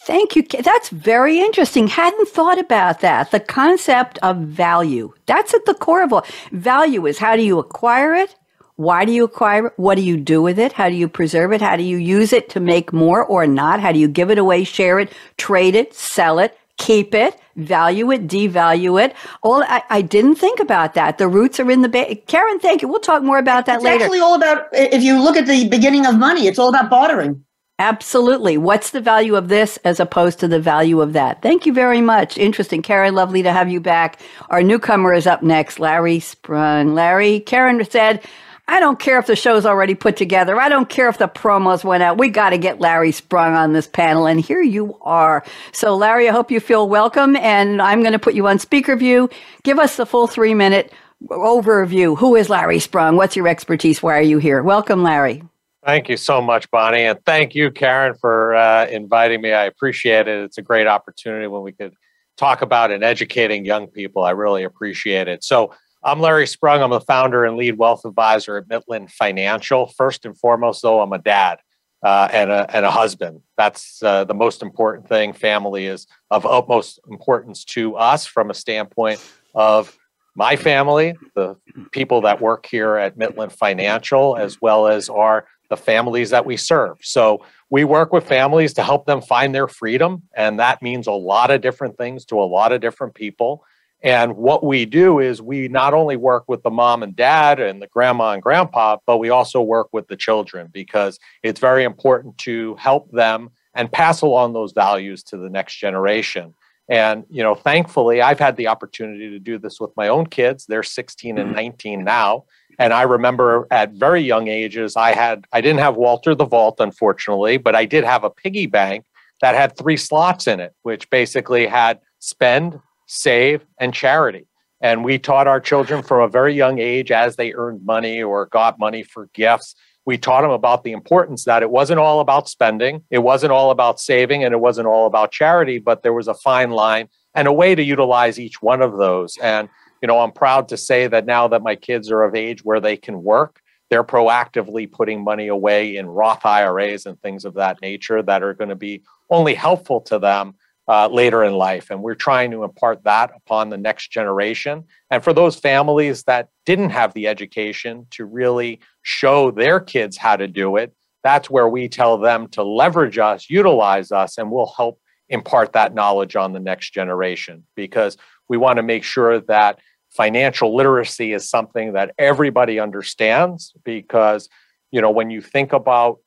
Thank 0.05 0.35
you. 0.35 0.43
That's 0.43 0.89
very 0.89 1.39
interesting. 1.39 1.87
Hadn't 1.87 2.27
thought 2.27 2.59
about 2.59 2.99
that. 2.99 3.31
The 3.31 3.39
concept 3.39 4.19
of 4.21 4.37
value. 4.37 5.13
That's 5.27 5.53
at 5.53 5.65
the 5.65 5.73
core 5.73 6.03
of 6.03 6.11
all. 6.11 6.25
Value 6.51 7.05
is 7.05 7.19
how 7.19 7.37
do 7.37 7.41
you 7.41 7.57
acquire 7.57 8.13
it? 8.13 8.35
Why 8.75 9.05
do 9.05 9.13
you 9.13 9.23
acquire 9.23 9.67
it? 9.67 9.73
What 9.77 9.95
do 9.95 10.01
you 10.01 10.17
do 10.17 10.41
with 10.41 10.59
it? 10.59 10.73
How 10.73 10.89
do 10.89 10.95
you 10.95 11.07
preserve 11.07 11.53
it? 11.53 11.61
How 11.61 11.77
do 11.77 11.83
you 11.83 11.95
use 11.95 12.33
it 12.33 12.49
to 12.49 12.59
make 12.59 12.91
more 12.91 13.23
or 13.23 13.47
not? 13.47 13.79
How 13.79 13.93
do 13.93 13.99
you 13.99 14.09
give 14.09 14.29
it 14.29 14.37
away, 14.37 14.65
share 14.65 14.99
it, 14.99 15.13
trade 15.37 15.73
it, 15.73 15.93
sell 15.93 16.37
it, 16.39 16.57
keep 16.77 17.13
it, 17.15 17.39
value 17.55 18.11
it, 18.11 18.27
devalue 18.27 19.01
it? 19.01 19.15
All 19.41 19.63
I, 19.63 19.83
I 19.89 20.01
didn't 20.01 20.35
think 20.35 20.59
about 20.59 20.95
that. 20.95 21.17
The 21.17 21.29
roots 21.29 21.61
are 21.61 21.71
in 21.71 21.81
the 21.81 21.87
ba- 21.87 22.15
Karen. 22.27 22.59
Thank 22.59 22.81
you. 22.81 22.89
We'll 22.89 22.99
talk 22.99 23.23
more 23.23 23.37
about 23.37 23.67
that 23.67 23.75
it's 23.75 23.83
later. 23.85 23.95
It's 23.95 24.03
actually 24.05 24.19
all 24.19 24.35
about. 24.35 24.67
If 24.73 25.01
you 25.01 25.21
look 25.21 25.37
at 25.37 25.45
the 25.45 25.69
beginning 25.69 26.05
of 26.05 26.17
money, 26.17 26.47
it's 26.47 26.59
all 26.59 26.67
about 26.69 26.89
bartering. 26.89 27.45
Absolutely. 27.83 28.57
What's 28.57 28.91
the 28.91 29.01
value 29.01 29.35
of 29.35 29.49
this 29.49 29.75
as 29.83 29.99
opposed 29.99 30.39
to 30.39 30.47
the 30.47 30.57
value 30.57 31.01
of 31.01 31.11
that? 31.11 31.41
Thank 31.41 31.65
you 31.65 31.73
very 31.73 31.99
much. 31.99 32.37
Interesting. 32.37 32.81
Karen, 32.81 33.13
lovely 33.13 33.43
to 33.43 33.51
have 33.51 33.69
you 33.69 33.81
back. 33.81 34.21
Our 34.49 34.63
newcomer 34.63 35.13
is 35.13 35.27
up 35.27 35.43
next, 35.43 35.81
Larry 35.81 36.21
Sprung. 36.21 36.93
Larry, 36.93 37.41
Karen 37.41 37.83
said, 37.83 38.25
I 38.69 38.79
don't 38.79 38.99
care 38.99 39.19
if 39.19 39.27
the 39.27 39.35
show's 39.35 39.65
already 39.65 39.95
put 39.95 40.15
together. 40.15 40.57
I 40.61 40.69
don't 40.69 40.87
care 40.87 41.09
if 41.09 41.17
the 41.17 41.27
promos 41.27 41.83
went 41.83 42.03
out. 42.03 42.17
We 42.17 42.29
got 42.29 42.51
to 42.51 42.57
get 42.57 42.79
Larry 42.79 43.11
Sprung 43.11 43.53
on 43.53 43.73
this 43.73 43.89
panel. 43.89 44.27
And 44.27 44.39
here 44.39 44.61
you 44.61 44.97
are. 45.01 45.43
So, 45.73 45.93
Larry, 45.97 46.29
I 46.29 46.31
hope 46.31 46.51
you 46.51 46.61
feel 46.61 46.87
welcome. 46.87 47.35
And 47.35 47.81
I'm 47.81 47.99
going 47.99 48.13
to 48.13 48.17
put 48.17 48.33
you 48.33 48.47
on 48.47 48.59
speaker 48.59 48.95
view. 48.95 49.29
Give 49.63 49.77
us 49.77 49.97
the 49.97 50.05
full 50.05 50.27
three 50.27 50.53
minute 50.53 50.93
overview. 51.27 52.17
Who 52.17 52.37
is 52.37 52.49
Larry 52.49 52.79
Sprung? 52.79 53.17
What's 53.17 53.35
your 53.35 53.49
expertise? 53.49 54.01
Why 54.01 54.19
are 54.19 54.21
you 54.21 54.37
here? 54.37 54.63
Welcome, 54.63 55.03
Larry. 55.03 55.43
Thank 55.85 56.07
you 56.07 56.15
so 56.15 56.41
much, 56.41 56.71
Bonnie. 56.71 57.03
And 57.03 57.19
thank 57.25 57.55
you, 57.55 57.69
Karen, 57.69 58.15
for 58.15 58.55
uh, 58.55 58.85
inviting 58.85 59.41
me. 59.41 59.51
I 59.51 59.65
appreciate 59.65 60.29
it. 60.29 60.43
It's 60.43 60.57
a 60.57 60.61
great 60.61 60.87
opportunity 60.87 61.47
when 61.47 61.61
we 61.61 61.73
could 61.73 61.93
talk 62.37 62.61
about 62.61 62.91
and 62.91 63.03
educating 63.03 63.65
young 63.65 63.87
people. 63.87 64.23
I 64.23 64.31
really 64.31 64.63
appreciate 64.63 65.27
it. 65.27 65.43
So, 65.43 65.73
I'm 66.05 66.19
Larry 66.19 66.47
Sprung. 66.47 66.81
I'm 66.81 66.89
the 66.89 66.99
founder 66.99 67.45
and 67.45 67.55
lead 67.55 67.77
wealth 67.77 68.03
advisor 68.03 68.57
at 68.57 68.67
Mitlin 68.67 69.09
Financial. 69.09 69.87
First 69.87 70.25
and 70.25 70.37
foremost, 70.37 70.81
though, 70.81 70.99
I'm 70.99 71.13
a 71.13 71.17
dad 71.17 71.59
uh, 72.03 72.27
and, 72.31 72.51
a, 72.51 72.75
and 72.75 72.85
a 72.85 72.91
husband. 72.91 73.39
That's 73.55 74.03
uh, 74.03 74.25
the 74.25 74.33
most 74.33 74.61
important 74.61 75.07
thing. 75.07 75.31
Family 75.31 75.85
is 75.85 76.05
of 76.29 76.45
utmost 76.45 76.99
importance 77.09 77.63
to 77.65 77.95
us 77.95 78.25
from 78.25 78.49
a 78.49 78.53
standpoint 78.53 79.23
of 79.55 79.97
my 80.35 80.57
family, 80.57 81.15
the 81.35 81.55
people 81.91 82.21
that 82.21 82.41
work 82.41 82.65
here 82.65 82.97
at 82.97 83.17
Mitlin 83.17 83.51
Financial, 83.51 84.35
as 84.35 84.59
well 84.61 84.87
as 84.87 85.07
our 85.07 85.45
the 85.69 85.77
families 85.77 86.29
that 86.29 86.45
we 86.45 86.57
serve. 86.57 86.97
So 87.01 87.45
we 87.69 87.83
work 87.83 88.13
with 88.13 88.27
families 88.27 88.73
to 88.73 88.83
help 88.83 89.05
them 89.05 89.21
find 89.21 89.53
their 89.53 89.67
freedom, 89.67 90.23
and 90.35 90.59
that 90.59 90.81
means 90.81 91.07
a 91.07 91.11
lot 91.11 91.51
of 91.51 91.61
different 91.61 91.97
things 91.97 92.25
to 92.25 92.39
a 92.39 92.43
lot 92.43 92.71
of 92.71 92.81
different 92.81 93.15
people. 93.15 93.63
And 94.03 94.35
what 94.35 94.65
we 94.65 94.85
do 94.85 95.19
is 95.19 95.41
we 95.41 95.69
not 95.69 95.93
only 95.93 96.17
work 96.17 96.43
with 96.47 96.61
the 96.61 96.69
mom 96.69 97.03
and 97.03 97.15
dad 97.15 97.61
and 97.61 97.81
the 97.81 97.87
grandma 97.87 98.31
and 98.31 98.43
grandpa, 98.43 98.97
but 99.05 99.17
we 99.17 99.29
also 99.29 99.61
work 99.61 99.87
with 99.93 100.09
the 100.09 100.17
children 100.17 100.69
because 100.73 101.19
it's 101.41 101.61
very 101.61 101.85
important 101.85 102.37
to 102.39 102.75
help 102.75 103.09
them 103.11 103.51
and 103.73 103.91
pass 103.91 104.21
along 104.21 104.53
those 104.53 104.73
values 104.73 105.23
to 105.23 105.37
the 105.37 105.49
next 105.49 105.77
generation. 105.77 106.53
And, 106.89 107.23
you 107.29 107.41
know, 107.43 107.55
thankfully, 107.55 108.21
I've 108.21 108.39
had 108.39 108.57
the 108.57 108.67
opportunity 108.67 109.29
to 109.29 109.39
do 109.39 109.57
this 109.57 109.79
with 109.79 109.95
my 109.95 110.09
own 110.09 110.27
kids. 110.27 110.65
They're 110.65 110.83
16 110.83 111.37
and 111.37 111.47
mm-hmm. 111.47 111.55
19 111.55 112.03
now. 112.03 112.43
And 112.79 112.93
I 112.93 113.03
remember 113.03 113.67
at 113.71 113.91
very 113.91 114.21
young 114.21 114.47
ages, 114.47 114.95
I 114.95 115.13
had, 115.13 115.45
I 115.51 115.61
didn't 115.61 115.79
have 115.79 115.95
Walter 115.95 116.35
the 116.35 116.45
Vault, 116.45 116.75
unfortunately, 116.79 117.57
but 117.57 117.75
I 117.75 117.85
did 117.85 118.03
have 118.03 118.23
a 118.23 118.29
piggy 118.29 118.65
bank 118.65 119.05
that 119.41 119.55
had 119.55 119.77
three 119.77 119.97
slots 119.97 120.47
in 120.47 120.59
it, 120.59 120.73
which 120.83 121.09
basically 121.09 121.67
had 121.67 121.99
spend, 122.19 122.79
save, 123.07 123.65
and 123.79 123.93
charity. 123.93 124.47
And 124.81 125.03
we 125.03 125.17
taught 125.17 125.47
our 125.47 125.59
children 125.59 126.03
from 126.03 126.21
a 126.21 126.27
very 126.27 126.53
young 126.53 126.79
age 126.79 127.11
as 127.11 127.35
they 127.35 127.53
earned 127.53 127.85
money 127.85 128.21
or 128.21 128.47
got 128.47 128.79
money 128.79 129.03
for 129.03 129.29
gifts. 129.33 129.75
We 130.05 130.17
taught 130.17 130.41
them 130.41 130.51
about 130.51 130.83
the 130.83 130.91
importance 130.91 131.45
that 131.45 131.63
it 131.63 131.71
wasn't 131.71 131.99
all 131.99 132.19
about 132.19 132.49
spending, 132.49 133.03
it 133.09 133.19
wasn't 133.19 133.53
all 133.53 133.71
about 133.71 133.99
saving, 133.99 134.43
and 134.43 134.53
it 134.53 134.59
wasn't 134.59 134.87
all 134.87 135.07
about 135.07 135.31
charity, 135.31 135.79
but 135.79 136.03
there 136.03 136.11
was 136.13 136.27
a 136.27 136.33
fine 136.33 136.71
line 136.71 137.07
and 137.33 137.47
a 137.47 137.53
way 137.53 137.75
to 137.75 137.83
utilize 137.83 138.39
each 138.39 138.61
one 138.61 138.81
of 138.81 138.97
those. 138.97 139.37
And, 139.37 139.69
you 140.03 140.07
know, 140.07 140.19
I'm 140.19 140.33
proud 140.33 140.67
to 140.67 140.75
say 140.75 141.07
that 141.07 141.25
now 141.25 141.47
that 141.47 141.63
my 141.63 141.77
kids 141.77 142.11
are 142.11 142.23
of 142.23 142.35
age 142.35 142.65
where 142.65 142.81
they 142.81 142.97
can 142.97 143.23
work, 143.23 143.61
they're 143.89 144.03
proactively 144.03 144.91
putting 144.91 145.23
money 145.23 145.47
away 145.47 145.95
in 145.95 146.07
Roth 146.07 146.45
IRAs 146.45 147.05
and 147.05 147.17
things 147.21 147.45
of 147.45 147.53
that 147.53 147.81
nature 147.81 148.21
that 148.21 148.43
are 148.43 148.53
going 148.53 148.69
to 148.69 148.75
be 148.75 149.01
only 149.29 149.53
helpful 149.53 150.01
to 150.01 150.19
them 150.19 150.55
uh, 150.89 151.07
later 151.07 151.45
in 151.45 151.53
life. 151.53 151.89
And 151.89 152.03
we're 152.03 152.15
trying 152.15 152.51
to 152.51 152.65
impart 152.65 153.05
that 153.05 153.31
upon 153.33 153.69
the 153.69 153.77
next 153.77 154.11
generation. 154.11 154.83
And 155.09 155.23
for 155.23 155.31
those 155.31 155.55
families 155.55 156.23
that 156.23 156.49
didn't 156.65 156.89
have 156.89 157.13
the 157.13 157.29
education 157.29 158.05
to 158.11 158.25
really 158.25 158.81
show 159.03 159.51
their 159.51 159.79
kids 159.79 160.17
how 160.17 160.35
to 160.35 160.49
do 160.49 160.75
it, 160.75 160.93
that's 161.23 161.49
where 161.49 161.69
we 161.69 161.87
tell 161.87 162.17
them 162.17 162.49
to 162.49 162.63
leverage 162.63 163.19
us, 163.19 163.49
utilize 163.49 164.11
us, 164.11 164.37
and 164.37 164.51
we'll 164.51 164.73
help 164.75 164.99
impart 165.29 165.71
that 165.71 165.93
knowledge 165.93 166.35
on 166.35 166.51
the 166.51 166.59
next 166.59 166.93
generation 166.93 167.63
because 167.77 168.17
we 168.49 168.57
want 168.57 168.77
to 168.77 168.83
make 168.83 169.05
sure 169.05 169.39
that 169.39 169.79
financial 170.15 170.75
literacy 170.75 171.33
is 171.33 171.49
something 171.49 171.93
that 171.93 172.13
everybody 172.17 172.79
understands 172.79 173.73
because 173.83 174.49
you 174.91 175.01
know 175.01 175.11
when 175.11 175.29
you 175.29 175.41
think 175.41 175.73
about 175.73 176.19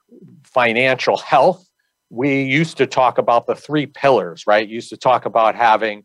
financial 0.45 1.17
health 1.17 1.67
we 2.11 2.43
used 2.43 2.77
to 2.77 2.87
talk 2.87 3.19
about 3.19 3.47
the 3.47 3.55
three 3.55 3.87
pillars, 3.87 4.47
right? 4.47 4.69
used 4.69 4.91
to 4.91 4.97
talk 4.97 5.27
about 5.27 5.55
having 5.55 6.05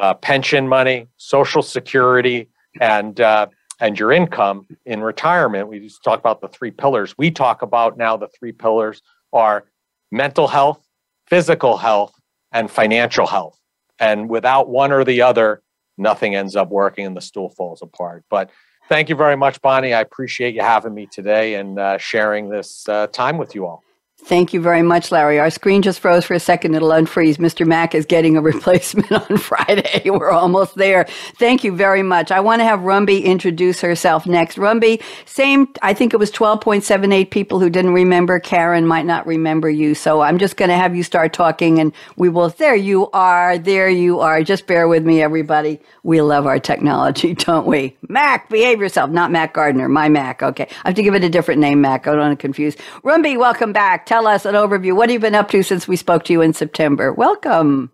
uh, 0.00 0.14
pension 0.14 0.68
money, 0.68 1.06
social 1.16 1.62
security, 1.62 2.48
and 2.80 3.20
uh, 3.20 3.46
and 3.80 3.98
your 3.98 4.10
income 4.10 4.66
in 4.86 5.02
retirement. 5.02 5.68
We 5.68 5.78
used 5.78 6.02
to 6.02 6.10
talk 6.10 6.18
about 6.18 6.40
the 6.40 6.48
three 6.48 6.70
pillars. 6.70 7.14
We 7.16 7.30
talk 7.30 7.62
about 7.62 7.96
now 7.96 8.16
the 8.16 8.28
three 8.38 8.52
pillars 8.52 9.02
are 9.32 9.66
mental 10.10 10.48
health, 10.48 10.86
physical 11.26 11.76
health, 11.76 12.14
and 12.52 12.70
financial 12.70 13.26
health. 13.26 13.58
And 13.98 14.28
without 14.28 14.68
one 14.68 14.92
or 14.92 15.04
the 15.04 15.22
other, 15.22 15.62
nothing 15.98 16.34
ends 16.34 16.56
up 16.56 16.68
working 16.68 17.06
and 17.06 17.16
the 17.16 17.20
stool 17.20 17.50
falls 17.50 17.82
apart. 17.82 18.24
But 18.30 18.50
thank 18.88 19.08
you 19.08 19.16
very 19.16 19.36
much, 19.36 19.60
Bonnie. 19.60 19.94
I 19.94 20.00
appreciate 20.00 20.54
you 20.54 20.62
having 20.62 20.94
me 20.94 21.06
today 21.06 21.54
and 21.54 21.78
uh, 21.78 21.98
sharing 21.98 22.48
this 22.48 22.88
uh, 22.88 23.06
time 23.08 23.38
with 23.38 23.54
you 23.54 23.66
all. 23.66 23.85
Thank 24.24 24.52
you 24.52 24.60
very 24.60 24.82
much, 24.82 25.12
Larry. 25.12 25.38
Our 25.38 25.50
screen 25.50 25.82
just 25.82 26.00
froze 26.00 26.24
for 26.24 26.34
a 26.34 26.40
second. 26.40 26.74
It'll 26.74 26.88
unfreeze. 26.88 27.36
Mr. 27.36 27.64
Mack 27.64 27.94
is 27.94 28.04
getting 28.06 28.36
a 28.36 28.40
replacement 28.52 29.12
on 29.12 29.36
Friday. 29.36 30.02
We're 30.10 30.32
almost 30.32 30.74
there. 30.74 31.04
Thank 31.38 31.62
you 31.62 31.76
very 31.76 32.02
much. 32.02 32.32
I 32.32 32.40
want 32.40 32.58
to 32.60 32.64
have 32.64 32.80
Rumbi 32.80 33.22
introduce 33.22 33.80
herself 33.80 34.26
next. 34.26 34.56
Rumbi, 34.56 35.00
same, 35.26 35.68
I 35.82 35.94
think 35.94 36.12
it 36.12 36.16
was 36.16 36.32
12.78 36.32 37.30
people 37.30 37.60
who 37.60 37.70
didn't 37.70 37.92
remember. 37.92 38.40
Karen 38.40 38.84
might 38.86 39.06
not 39.06 39.26
remember 39.26 39.70
you. 39.70 39.94
So 39.94 40.22
I'm 40.22 40.38
just 40.38 40.56
going 40.56 40.70
to 40.70 40.76
have 40.76 40.96
you 40.96 41.04
start 41.04 41.32
talking 41.32 41.78
and 41.78 41.92
we 42.16 42.28
will. 42.28 42.48
There 42.48 42.74
you 42.74 43.10
are. 43.12 43.58
There 43.58 43.88
you 43.88 44.18
are. 44.20 44.42
Just 44.42 44.66
bear 44.66 44.88
with 44.88 45.04
me, 45.04 45.22
everybody. 45.22 45.78
We 46.02 46.20
love 46.22 46.46
our 46.46 46.58
technology, 46.58 47.34
don't 47.38 47.66
we? 47.66 47.96
Mac, 48.08 48.48
behave 48.48 48.80
yourself. 48.80 49.10
Not 49.10 49.30
Mac 49.30 49.52
Gardner, 49.54 49.88
my 49.88 50.08
Mac. 50.08 50.42
Okay. 50.42 50.66
I 50.84 50.88
have 50.88 50.96
to 50.96 51.02
give 51.02 51.14
it 51.14 51.22
a 51.22 51.28
different 51.28 51.60
name, 51.60 51.80
Mac. 51.80 52.08
I 52.08 52.12
don't 52.12 52.20
want 52.20 52.36
to 52.36 52.42
confuse. 52.42 52.76
Rumbi, 53.04 53.38
welcome 53.38 53.72
back. 53.72 54.05
Tell 54.06 54.22
tell 54.22 54.28
us 54.28 54.46
an 54.46 54.54
overview. 54.54 54.94
What 54.94 55.10
have 55.10 55.14
you 55.14 55.20
been 55.20 55.34
up 55.34 55.50
to 55.50 55.62
since 55.62 55.88
we 55.88 55.96
spoke 55.96 56.24
to 56.24 56.32
you 56.32 56.40
in 56.40 56.52
September? 56.52 57.12
Welcome. 57.12 57.90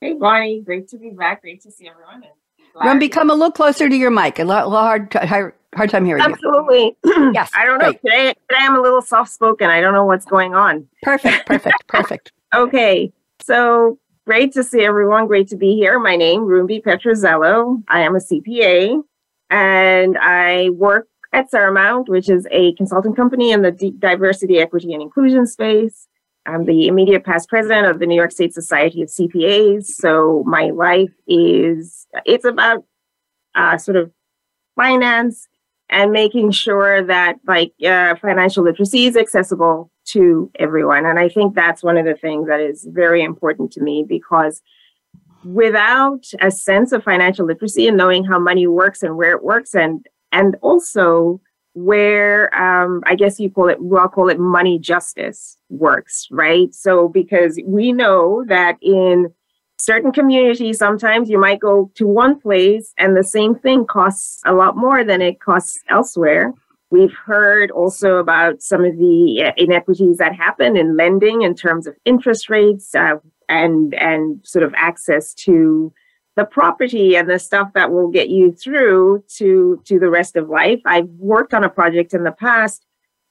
Hey, 0.00 0.14
Bonnie. 0.14 0.60
Great 0.60 0.88
to 0.88 0.98
be 0.98 1.10
back. 1.10 1.42
Great 1.42 1.62
to 1.62 1.70
see 1.70 1.88
everyone. 1.88 2.22
Run, 2.76 2.98
become 2.98 3.28
a 3.28 3.34
little 3.34 3.52
closer 3.52 3.88
to 3.88 3.96
your 3.96 4.10
mic. 4.10 4.38
A 4.38 4.44
lot, 4.44 4.68
hard, 4.68 5.12
hard, 5.12 5.54
hard 5.74 5.90
time 5.90 6.04
hearing 6.04 6.22
Absolutely. 6.22 6.78
you. 6.78 6.96
Absolutely. 7.04 7.32
yes. 7.34 7.50
I 7.54 7.64
don't 7.64 7.78
know. 7.78 7.92
Today, 7.92 8.34
today 8.48 8.60
I'm 8.60 8.76
a 8.76 8.80
little 8.80 9.02
soft 9.02 9.32
spoken. 9.32 9.68
I 9.68 9.80
don't 9.80 9.92
know 9.92 10.04
what's 10.04 10.24
going 10.24 10.54
on. 10.54 10.86
Perfect. 11.02 11.46
Perfect. 11.46 11.76
perfect. 11.88 12.32
okay. 12.54 13.12
So 13.42 13.98
great 14.26 14.52
to 14.52 14.62
see 14.62 14.84
everyone. 14.84 15.26
Great 15.26 15.48
to 15.48 15.56
be 15.56 15.74
here. 15.74 15.98
My 15.98 16.16
name, 16.16 16.42
Rumbi 16.42 16.82
Petrozzello. 16.82 17.82
I 17.88 18.02
am 18.02 18.14
a 18.14 18.20
CPA 18.20 19.02
and 19.50 20.18
I 20.18 20.70
work 20.70 21.08
at 21.34 21.50
Seramount, 21.50 22.08
which 22.08 22.28
is 22.28 22.46
a 22.50 22.72
consulting 22.74 23.14
company 23.14 23.50
in 23.50 23.62
the 23.62 23.72
diversity, 23.98 24.58
equity, 24.60 24.94
and 24.94 25.02
inclusion 25.02 25.46
space. 25.46 26.06
I'm 26.46 26.64
the 26.64 26.86
immediate 26.86 27.24
past 27.24 27.48
president 27.48 27.86
of 27.86 27.98
the 27.98 28.06
New 28.06 28.14
York 28.14 28.30
State 28.30 28.54
Society 28.54 29.02
of 29.02 29.08
CPAs. 29.08 29.86
So 29.86 30.44
my 30.46 30.70
life 30.70 31.12
is 31.26 32.06
it's 32.24 32.44
about 32.44 32.84
uh, 33.54 33.78
sort 33.78 33.96
of 33.96 34.12
finance 34.76 35.48
and 35.90 36.12
making 36.12 36.52
sure 36.52 37.02
that 37.02 37.36
like 37.46 37.72
uh, 37.84 38.14
financial 38.16 38.62
literacy 38.62 39.06
is 39.06 39.16
accessible 39.16 39.90
to 40.06 40.50
everyone. 40.58 41.06
And 41.06 41.18
I 41.18 41.28
think 41.28 41.54
that's 41.54 41.82
one 41.82 41.96
of 41.96 42.04
the 42.04 42.14
things 42.14 42.46
that 42.46 42.60
is 42.60 42.86
very 42.90 43.22
important 43.22 43.72
to 43.72 43.82
me 43.82 44.04
because 44.06 44.62
without 45.44 46.24
a 46.40 46.50
sense 46.50 46.92
of 46.92 47.02
financial 47.02 47.46
literacy 47.46 47.88
and 47.88 47.96
knowing 47.96 48.24
how 48.24 48.38
money 48.38 48.66
works 48.66 49.02
and 49.02 49.16
where 49.16 49.32
it 49.32 49.42
works 49.42 49.74
and 49.74 50.06
and 50.34 50.56
also 50.60 51.40
where 51.74 52.54
um, 52.54 53.02
I 53.06 53.14
guess 53.14 53.40
you 53.40 53.50
call 53.50 53.68
it, 53.68 53.78
we'll 53.80 54.08
call 54.08 54.28
it 54.28 54.38
money 54.38 54.78
justice 54.78 55.56
works, 55.70 56.28
right? 56.30 56.72
So, 56.74 57.08
because 57.08 57.58
we 57.66 57.92
know 57.92 58.44
that 58.48 58.76
in 58.82 59.32
certain 59.78 60.12
communities, 60.12 60.78
sometimes 60.78 61.28
you 61.28 61.38
might 61.38 61.60
go 61.60 61.90
to 61.96 62.06
one 62.06 62.38
place 62.38 62.92
and 62.98 63.16
the 63.16 63.24
same 63.24 63.54
thing 63.54 63.86
costs 63.86 64.40
a 64.44 64.52
lot 64.52 64.76
more 64.76 65.04
than 65.04 65.22
it 65.22 65.40
costs 65.40 65.78
elsewhere. 65.88 66.52
We've 66.90 67.12
heard 67.12 67.72
also 67.72 68.16
about 68.16 68.62
some 68.62 68.84
of 68.84 68.96
the 68.96 69.44
uh, 69.46 69.52
inequities 69.56 70.18
that 70.18 70.34
happen 70.34 70.76
in 70.76 70.96
lending 70.96 71.42
in 71.42 71.54
terms 71.56 71.88
of 71.88 71.96
interest 72.04 72.48
rates 72.48 72.94
uh, 72.94 73.16
and 73.48 73.94
and 73.94 74.40
sort 74.44 74.64
of 74.64 74.72
access 74.76 75.34
to 75.34 75.92
the 76.36 76.44
property 76.44 77.16
and 77.16 77.30
the 77.30 77.38
stuff 77.38 77.72
that 77.74 77.92
will 77.92 78.08
get 78.08 78.28
you 78.28 78.52
through 78.52 79.24
to 79.36 79.80
to 79.84 79.98
the 79.98 80.10
rest 80.10 80.36
of 80.36 80.48
life. 80.48 80.80
I've 80.84 81.08
worked 81.18 81.54
on 81.54 81.64
a 81.64 81.68
project 81.68 82.14
in 82.14 82.24
the 82.24 82.32
past 82.32 82.84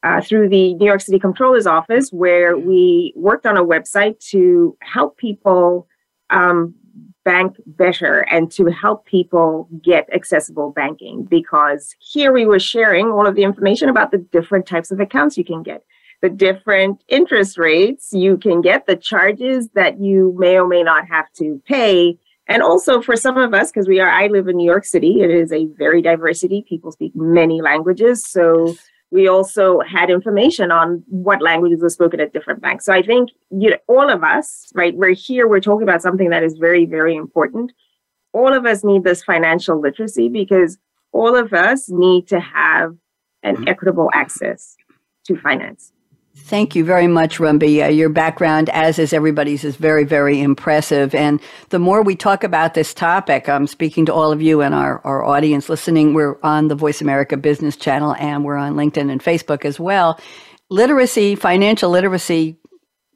uh, 0.04 0.22
through 0.22 0.50
the 0.50 0.74
New 0.76 0.86
York 0.86 1.02
City 1.02 1.20
Comptroller's 1.20 1.68
Office 1.68 2.12
where 2.12 2.58
we 2.58 3.14
worked 3.16 3.46
on 3.46 3.58
a 3.58 3.64
website 3.64 4.20
to 4.30 4.78
help 4.82 5.18
people 5.18 5.88
um, 6.30 6.76
bank 7.24 7.56
better 7.66 8.20
and 8.32 8.52
to 8.52 8.66
help 8.66 9.06
people 9.06 9.70
get 9.82 10.08
accessible 10.14 10.72
banking 10.72 11.24
because 11.24 11.96
here 12.00 12.34
we 12.34 12.46
were 12.46 12.60
sharing 12.60 13.08
all 13.08 13.26
of 13.26 13.36
the 13.36 13.44
information 13.44 13.90
about 13.90 14.12
the 14.12 14.18
different 14.18 14.66
types 14.66 14.92
of 14.92 15.00
accounts 15.00 15.38
you 15.38 15.46
can 15.46 15.64
get 15.64 15.84
the 16.22 16.30
different 16.30 17.02
interest 17.08 17.58
rates 17.58 18.10
you 18.12 18.38
can 18.38 18.62
get 18.62 18.86
the 18.88 18.96
charges 18.96 19.70
that 19.70 20.00
you 20.02 20.36
may 20.38 20.58
or 20.58 20.68
may 20.68 20.84
not 20.84 21.08
have 21.08 21.32
to 21.32 21.62
pay 21.66 22.18
and 22.48 22.62
also 22.62 23.02
for 23.02 23.16
some 23.16 23.38
of 23.38 23.54
us 23.54 23.72
because 23.72 23.88
we 23.88 24.00
are 24.00 24.10
i 24.10 24.28
live 24.28 24.48
in 24.48 24.58
new 24.58 24.66
york 24.66 24.86
city 24.86 25.22
it 25.22 25.30
is 25.30 25.52
a 25.52 25.66
very 25.78 26.02
diversity 26.02 26.66
people 26.68 26.92
speak 26.92 27.12
many 27.16 27.62
languages. 27.62 28.26
So 28.26 28.76
we 29.12 29.28
also 29.28 29.80
had 29.82 30.10
information 30.10 30.72
on 30.72 31.04
what 31.08 31.40
languages 31.40 31.82
were 31.82 31.90
spoken 31.90 32.20
at 32.20 32.34
different 32.34 32.62
banks. 32.62 32.86
So 32.86 32.94
i 32.94 33.02
think 33.02 33.30
you 33.52 33.72
know, 33.72 33.78
all 33.88 34.10
of 34.10 34.24
us 34.24 34.72
right 34.74 34.96
we're 34.96 35.14
here 35.14 35.48
we're 35.48 35.60
talking 35.60 35.84
about 35.84 36.02
something 36.02 36.30
that 36.30 36.44
is 36.44 36.58
very 36.58 36.86
very 36.86 37.16
important. 37.16 37.72
All 38.34 38.54
of 38.54 38.66
us 38.66 38.84
need 38.84 39.04
this 39.04 39.24
financial 39.24 39.80
literacy 39.80 40.28
because 40.28 40.78
all 41.12 41.36
of 41.36 41.54
us 41.54 41.90
need 41.90 42.28
to 42.30 42.40
have 42.40 42.96
an 43.44 43.56
mm-hmm. 43.56 43.68
equitable 43.68 44.10
access 44.14 44.76
to 45.26 45.38
finance 45.38 45.94
Thank 46.36 46.76
you 46.76 46.84
very 46.84 47.06
much, 47.08 47.38
Rumbi. 47.38 47.86
Uh, 47.86 47.90
your 47.90 48.10
background, 48.10 48.70
as 48.70 48.98
is 48.98 49.14
everybody's, 49.14 49.64
is 49.64 49.76
very, 49.76 50.04
very 50.04 50.42
impressive. 50.42 51.14
And 51.14 51.40
the 51.70 51.78
more 51.78 52.02
we 52.02 52.16
talk 52.16 52.44
about 52.44 52.74
this 52.74 52.92
topic, 52.92 53.48
I'm 53.48 53.68
speaking 53.68 54.08
to 54.08 54.14
all 54.14 54.32
of 54.32 54.42
you 54.42 54.62
and 54.62 54.74
our, 54.74 55.00
our 55.06 55.24
audience 55.24 55.70
listening. 55.70 56.16
We're 56.16 56.40
on 56.42 56.70
the 56.70 56.76
Voice 56.76 57.02
America 57.02 57.38
Business 57.38 57.76
Channel 57.76 58.16
and 58.16 58.44
we're 58.44 58.58
on 58.58 58.74
LinkedIn 58.74 59.12
and 59.12 59.24
Facebook 59.24 59.64
as 59.64 59.80
well. 59.80 60.20
Literacy, 60.70 61.36
financial 61.36 61.92
literacy 61.92 62.58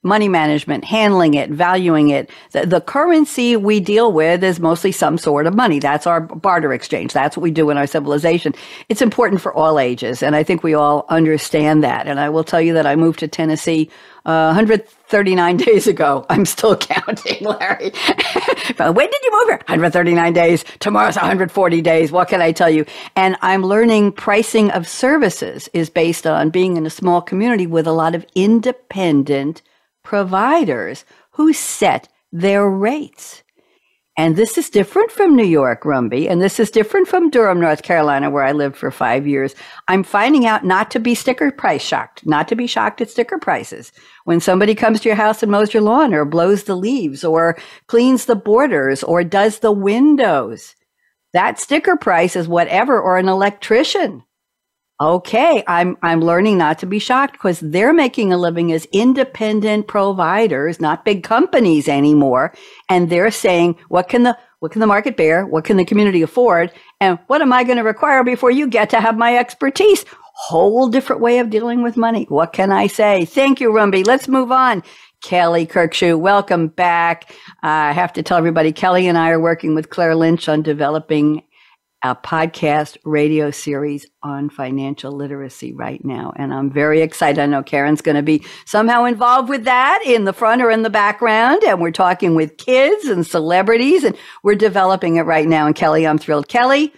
money 0.07 0.27
management, 0.27 0.83
handling 0.85 1.33
it, 1.33 1.49
valuing 1.49 2.09
it. 2.09 2.29
The, 2.51 2.65
the, 2.65 2.81
currency 2.81 3.57
we 3.57 3.79
deal 3.79 4.11
with 4.11 4.43
is 4.43 4.59
mostly 4.59 4.91
some 4.91 5.17
sort 5.17 5.45
of 5.45 5.53
money. 5.53 5.79
That's 5.79 6.07
our 6.07 6.21
barter 6.21 6.73
exchange. 6.73 7.13
That's 7.13 7.35
what 7.35 7.43
we 7.43 7.51
do 7.51 7.69
in 7.69 7.77
our 7.77 7.85
civilization. 7.85 8.53
It's 8.89 9.01
important 9.01 9.41
for 9.41 9.53
all 9.53 9.77
ages. 9.77 10.23
And 10.23 10.35
I 10.35 10.43
think 10.43 10.63
we 10.63 10.73
all 10.73 11.05
understand 11.09 11.83
that. 11.83 12.07
And 12.07 12.19
I 12.19 12.29
will 12.29 12.43
tell 12.43 12.61
you 12.61 12.73
that 12.73 12.87
I 12.87 12.95
moved 12.95 13.19
to 13.19 13.27
Tennessee 13.27 13.89
uh, 14.27 14.51
139 14.53 15.57
days 15.67 15.87
ago. 15.87 16.25
I'm 16.29 16.45
still 16.45 16.75
counting, 16.77 17.43
Larry. 17.43 17.91
but 18.77 18.93
when 18.93 19.09
did 19.09 19.23
you 19.23 19.31
move 19.31 19.47
here? 19.47 19.61
139 19.67 20.33
days. 20.33 20.65
Tomorrow's 20.79 21.15
140 21.15 21.81
days. 21.81 22.11
What 22.11 22.27
can 22.27 22.41
I 22.41 22.51
tell 22.51 22.69
you? 22.69 22.85
And 23.15 23.37
I'm 23.41 23.63
learning 23.63 24.11
pricing 24.11 24.69
of 24.71 24.87
services 24.87 25.69
is 25.73 25.89
based 25.89 26.27
on 26.27 26.49
being 26.49 26.77
in 26.77 26.85
a 26.85 26.89
small 26.89 27.21
community 27.21 27.65
with 27.65 27.87
a 27.87 27.93
lot 27.93 28.13
of 28.15 28.25
independent 28.35 29.61
providers 30.07 31.03
who 31.31 31.51
set 31.51 32.07
their 32.31 32.65
rates. 32.65 33.43
And 34.15 34.37
this 34.37 34.57
is 34.57 34.69
different 34.69 35.11
from 35.11 35.35
New 35.35 35.43
York, 35.43 35.83
Rumbi, 35.83 36.29
and 36.29 36.41
this 36.41 36.61
is 36.61 36.71
different 36.71 37.09
from 37.09 37.29
Durham, 37.29 37.59
North 37.59 37.83
Carolina, 37.83 38.29
where 38.29 38.45
I 38.45 38.53
lived 38.53 38.77
for 38.77 38.89
five 38.89 39.27
years. 39.27 39.53
I'm 39.89 40.03
finding 40.03 40.45
out 40.45 40.63
not 40.63 40.91
to 40.91 40.99
be 40.99 41.13
sticker 41.13 41.51
price 41.51 41.81
shocked, 41.81 42.25
not 42.25 42.47
to 42.47 42.55
be 42.55 42.67
shocked 42.67 43.01
at 43.01 43.09
sticker 43.09 43.37
prices. 43.37 43.91
When 44.23 44.39
somebody 44.39 44.75
comes 44.75 45.01
to 45.01 45.09
your 45.09 45.17
house 45.17 45.43
and 45.43 45.51
mows 45.51 45.73
your 45.73 45.83
lawn 45.83 46.13
or 46.13 46.23
blows 46.23 46.63
the 46.63 46.77
leaves 46.77 47.25
or 47.25 47.57
cleans 47.87 48.27
the 48.27 48.35
borders 48.37 49.03
or 49.03 49.25
does 49.25 49.59
the 49.59 49.73
windows, 49.73 50.73
that 51.33 51.59
sticker 51.59 51.97
price 51.97 52.37
is 52.37 52.47
whatever, 52.47 52.97
or 52.97 53.17
an 53.17 53.27
electrician 53.27 54.23
okay, 54.99 55.63
I'm 55.67 55.97
I'm 56.01 56.21
learning 56.21 56.57
not 56.57 56.79
to 56.79 56.85
be 56.85 56.99
shocked 56.99 57.33
because 57.33 57.59
they're 57.59 57.93
making 57.93 58.33
a 58.33 58.37
living 58.37 58.71
as 58.71 58.87
independent 58.91 59.87
providers, 59.87 60.79
not 60.79 61.05
big 61.05 61.23
companies 61.23 61.87
anymore, 61.87 62.53
and 62.89 63.09
they're 63.09 63.31
saying, 63.31 63.75
what 63.89 64.09
can 64.09 64.23
the 64.23 64.37
what 64.59 64.71
can 64.71 64.81
the 64.81 64.87
market 64.87 65.15
bear? 65.15 65.45
What 65.45 65.65
can 65.65 65.77
the 65.77 65.85
community 65.85 66.21
afford? 66.23 66.71
And 66.99 67.19
what 67.27 67.41
am 67.41 67.53
I 67.53 67.63
going 67.63 67.77
to 67.77 67.83
require 67.83 68.23
before 68.23 68.49
you 68.49 68.67
get 68.67 68.89
to 68.89 68.99
have 68.99 69.17
my 69.17 69.37
expertise? 69.37 70.03
Whole 70.33 70.87
different 70.87 71.21
way 71.21 71.39
of 71.39 71.49
dealing 71.49 71.83
with 71.83 71.95
money. 71.97 72.25
What 72.29 72.53
can 72.53 72.71
I 72.71 72.87
say? 72.87 73.25
Thank 73.25 73.59
you, 73.61 73.69
Rumbi. 73.69 74.05
Let's 74.05 74.27
move 74.27 74.51
on. 74.51 74.83
Kelly 75.23 75.65
Kirk-Xu, 75.65 76.19
welcome 76.19 76.67
back. 76.67 77.31
Uh, 77.63 77.89
I 77.89 77.91
have 77.91 78.13
to 78.13 78.23
tell 78.23 78.37
everybody, 78.37 78.71
Kelly 78.71 79.07
and 79.07 79.17
I 79.17 79.31
are 79.31 79.39
working 79.39 79.73
with 79.73 79.89
Claire 79.89 80.15
Lynch 80.15 80.47
on 80.47 80.61
developing 80.61 81.41
a 82.03 82.15
podcast 82.15 82.97
radio 83.05 83.49
series 83.49 84.05
on 84.21 84.49
financial 84.49 85.11
literacy 85.11 85.73
right 85.73 86.03
now. 86.05 86.31
And 86.35 86.53
I'm 86.53 86.71
very 86.71 87.01
excited. 87.01 87.41
I 87.41 87.47
know 87.47 87.63
Karen's 87.63 88.01
going 88.01 88.15
to 88.15 88.23
be 88.23 88.45
somehow 88.65 89.05
involved 89.05 89.49
with 89.49 89.63
that 89.65 90.01
in 90.05 90.25
the 90.25 90.33
front 90.33 90.61
or 90.61 90.69
in 90.69 90.83
the 90.83 90.89
background. 90.89 91.63
And 91.63 91.81
we're 91.81 91.91
talking 91.91 92.35
with 92.35 92.57
kids 92.57 93.05
and 93.05 93.25
celebrities 93.25 94.03
and 94.03 94.15
we're 94.43 94.55
developing 94.55 95.15
it 95.15 95.23
right 95.23 95.47
now. 95.47 95.65
And 95.65 95.75
Kelly, 95.75 96.05
I'm 96.05 96.17
thrilled. 96.19 96.47
Kelly, 96.47 96.93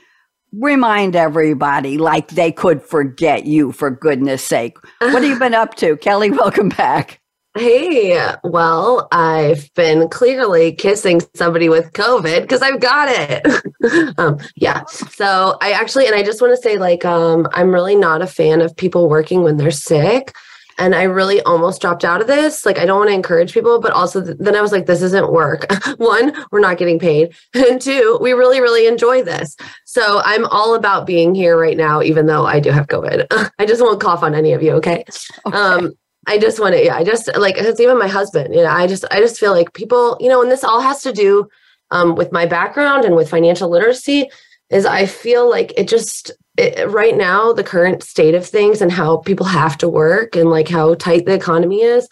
remind 0.51 1.15
everybody 1.15 1.97
like 1.97 2.29
they 2.29 2.51
could 2.51 2.81
forget 2.81 3.45
you 3.45 3.71
for 3.71 3.89
goodness 3.89 4.43
sake. 4.43 4.77
What 4.99 5.13
have 5.13 5.23
you 5.23 5.39
been 5.39 5.53
up 5.53 5.75
to? 5.75 5.95
Kelly, 5.97 6.29
welcome 6.31 6.69
back. 6.69 7.18
Hey, 7.55 8.35
well, 8.43 9.07
I've 9.11 9.73
been 9.73 10.07
clearly 10.09 10.71
kissing 10.71 11.21
somebody 11.35 11.67
with 11.67 11.93
COVID 11.93 12.41
because 12.43 12.61
I've 12.61 12.79
got 12.79 13.09
it. 13.09 14.17
um, 14.19 14.37
yeah. 14.55 14.83
So 14.85 15.57
I 15.59 15.71
actually, 15.71 16.05
and 16.05 16.15
I 16.15 16.21
just 16.21 16.41
want 16.41 16.55
to 16.55 16.61
say, 16.61 16.77
like, 16.77 17.05
um, 17.05 17.47
I'm 17.51 17.71
really 17.71 17.95
not 17.95 18.21
a 18.21 18.27
fan 18.27 18.61
of 18.61 18.75
people 18.77 19.09
working 19.09 19.41
when 19.41 19.57
they're 19.57 19.71
sick. 19.71 20.33
and 20.77 20.95
I 20.95 21.03
really 21.03 21.41
almost 21.41 21.81
dropped 21.81 22.05
out 22.05 22.21
of 22.21 22.27
this. 22.27 22.65
Like, 22.65 22.79
I 22.79 22.85
don't 22.85 22.99
want 22.99 23.09
to 23.09 23.13
encourage 23.13 23.53
people, 23.53 23.79
but 23.81 23.91
also 23.91 24.23
th- 24.23 24.37
then 24.39 24.55
I 24.55 24.61
was 24.61 24.71
like, 24.71 24.85
this 24.85 25.01
isn't 25.01 25.31
work. 25.31 25.65
One, 25.97 26.33
we're 26.51 26.61
not 26.61 26.77
getting 26.77 26.99
paid. 26.99 27.35
And 27.53 27.81
two, 27.81 28.17
we 28.21 28.31
really, 28.31 28.61
really 28.61 28.87
enjoy 28.87 29.21
this. 29.23 29.55
So 29.85 30.21
I'm 30.23 30.45
all 30.45 30.75
about 30.75 31.05
being 31.05 31.35
here 31.35 31.59
right 31.59 31.77
now, 31.77 32.01
even 32.01 32.25
though 32.25 32.45
I 32.45 32.59
do 32.59 32.71
have 32.71 32.87
COVID. 32.87 33.51
I 33.59 33.65
just 33.65 33.81
won't 33.81 33.99
cough 34.01 34.23
on 34.23 34.33
any 34.33 34.53
of 34.53 34.63
you. 34.63 34.73
Okay. 34.73 35.03
okay. 35.45 35.57
Um, 35.57 35.93
I 36.27 36.37
just 36.37 36.59
want 36.59 36.75
to, 36.75 36.83
yeah, 36.83 36.95
I 36.95 37.03
just 37.03 37.29
like, 37.37 37.55
it's 37.57 37.79
even 37.79 37.97
my 37.97 38.07
husband, 38.07 38.53
you 38.53 38.61
know, 38.61 38.69
I 38.69 38.87
just, 38.87 39.05
I 39.11 39.19
just 39.19 39.39
feel 39.39 39.51
like 39.51 39.73
people, 39.73 40.17
you 40.19 40.29
know, 40.29 40.41
and 40.41 40.51
this 40.51 40.63
all 40.63 40.81
has 40.81 41.01
to 41.03 41.13
do 41.13 41.47
um, 41.91 42.15
with 42.15 42.31
my 42.31 42.45
background 42.45 43.05
and 43.05 43.15
with 43.15 43.29
financial 43.29 43.69
literacy 43.69 44.29
is 44.69 44.85
I 44.85 45.05
feel 45.05 45.49
like 45.49 45.73
it 45.77 45.87
just 45.87 46.31
it, 46.57 46.89
right 46.89 47.17
now 47.17 47.53
the 47.53 47.63
current 47.63 48.03
state 48.03 48.35
of 48.35 48.45
things 48.45 48.81
and 48.81 48.91
how 48.91 49.17
people 49.17 49.45
have 49.45 49.77
to 49.79 49.89
work 49.89 50.35
and 50.35 50.49
like 50.49 50.67
how 50.67 50.93
tight 50.93 51.25
the 51.25 51.33
economy 51.33 51.81
is 51.81 52.07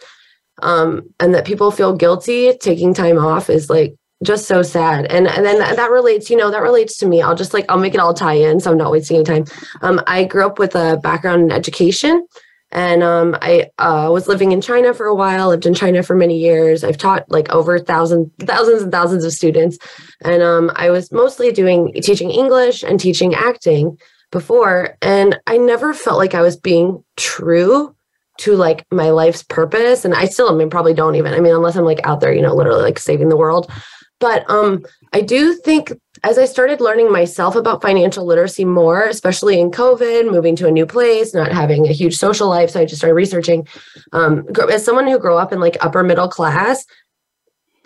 um, 0.63 1.13
and 1.19 1.35
that 1.35 1.45
people 1.45 1.69
feel 1.69 1.95
guilty 1.95 2.53
taking 2.57 2.93
time 2.93 3.17
off 3.17 3.49
is 3.49 3.69
like 3.69 3.95
just 4.23 4.47
so 4.47 4.63
sad. 4.63 5.05
And 5.05 5.27
and 5.27 5.45
then 5.45 5.59
that, 5.59 5.75
that, 5.75 5.91
relates 5.91 6.29
you 6.29 6.37
know 6.37 6.49
that 6.49 6.63
relates 6.63 6.97
to 6.97 7.05
me. 7.05 7.21
I'll 7.21 7.35
just 7.35 7.53
like 7.53 7.65
i'll 7.69 7.77
make 7.77 7.93
it 7.93 7.99
all 7.99 8.13
tie 8.13 8.33
in 8.33 8.59
so 8.59 8.71
i'm 8.71 8.77
not 8.77 8.91
wasting 8.91 9.17
any 9.17 9.25
time. 9.25 9.45
Um, 9.81 10.01
i 10.07 10.23
grew 10.23 10.45
up 10.45 10.57
with 10.57 10.75
a 10.75 10.97
background 10.97 11.43
in 11.43 11.51
education 11.51 12.25
and 12.71 13.01
um, 13.01 13.37
I 13.41 13.69
uh, 13.77 14.09
was 14.11 14.27
living 14.27 14.51
in 14.51 14.61
China 14.61 14.93
for 14.93 15.05
a 15.05 15.15
while. 15.15 15.49
Lived 15.49 15.65
in 15.65 15.73
China 15.73 16.03
for 16.03 16.15
many 16.15 16.37
years. 16.37 16.83
I've 16.83 16.97
taught 16.97 17.29
like 17.29 17.49
over 17.49 17.79
thousands, 17.79 18.29
thousands 18.41 18.83
and 18.83 18.91
thousands 18.91 19.23
of 19.23 19.33
students, 19.33 19.77
and 20.23 20.43
um, 20.43 20.71
I 20.75 20.89
was 20.89 21.11
mostly 21.11 21.51
doing 21.51 21.93
teaching 22.01 22.31
English 22.31 22.83
and 22.83 22.99
teaching 22.99 23.33
acting 23.33 23.97
before. 24.31 24.97
And 25.01 25.39
I 25.47 25.57
never 25.57 25.93
felt 25.93 26.17
like 26.17 26.33
I 26.33 26.41
was 26.41 26.57
being 26.57 27.03
true 27.15 27.95
to 28.39 28.55
like 28.55 28.85
my 28.91 29.09
life's 29.09 29.43
purpose. 29.43 30.05
And 30.05 30.13
I 30.13 30.25
still, 30.25 30.49
I 30.49 30.53
mean, 30.53 30.69
probably 30.69 30.93
don't 30.93 31.15
even. 31.15 31.33
I 31.33 31.39
mean, 31.39 31.53
unless 31.53 31.75
I'm 31.75 31.85
like 31.85 32.05
out 32.05 32.19
there, 32.19 32.33
you 32.33 32.41
know, 32.41 32.53
literally 32.53 32.83
like 32.83 32.99
saving 32.99 33.29
the 33.29 33.37
world. 33.37 33.71
But 34.19 34.49
um, 34.49 34.83
I 35.13 35.21
do 35.21 35.53
think 35.53 35.93
as 36.23 36.37
I 36.37 36.45
started 36.45 36.81
learning 36.81 37.11
myself 37.11 37.55
about 37.55 37.81
financial 37.81 38.25
literacy 38.25 38.65
more, 38.65 39.03
especially 39.03 39.59
in 39.59 39.69
COVID, 39.69 40.31
moving 40.31 40.55
to 40.55 40.67
a 40.67 40.71
new 40.71 40.85
place, 40.85 41.33
not 41.33 41.51
having 41.51 41.87
a 41.87 41.91
huge 41.91 42.15
social 42.15 42.49
life, 42.49 42.71
so 42.71 42.79
I 42.79 42.85
just 42.85 42.97
started 42.97 43.13
researching. 43.13 43.67
Um, 44.13 44.47
as 44.71 44.83
someone 44.83 45.07
who 45.07 45.19
grew 45.19 45.37
up 45.37 45.53
in 45.53 45.59
like 45.59 45.77
upper 45.81 46.03
middle 46.03 46.27
class, 46.27 46.85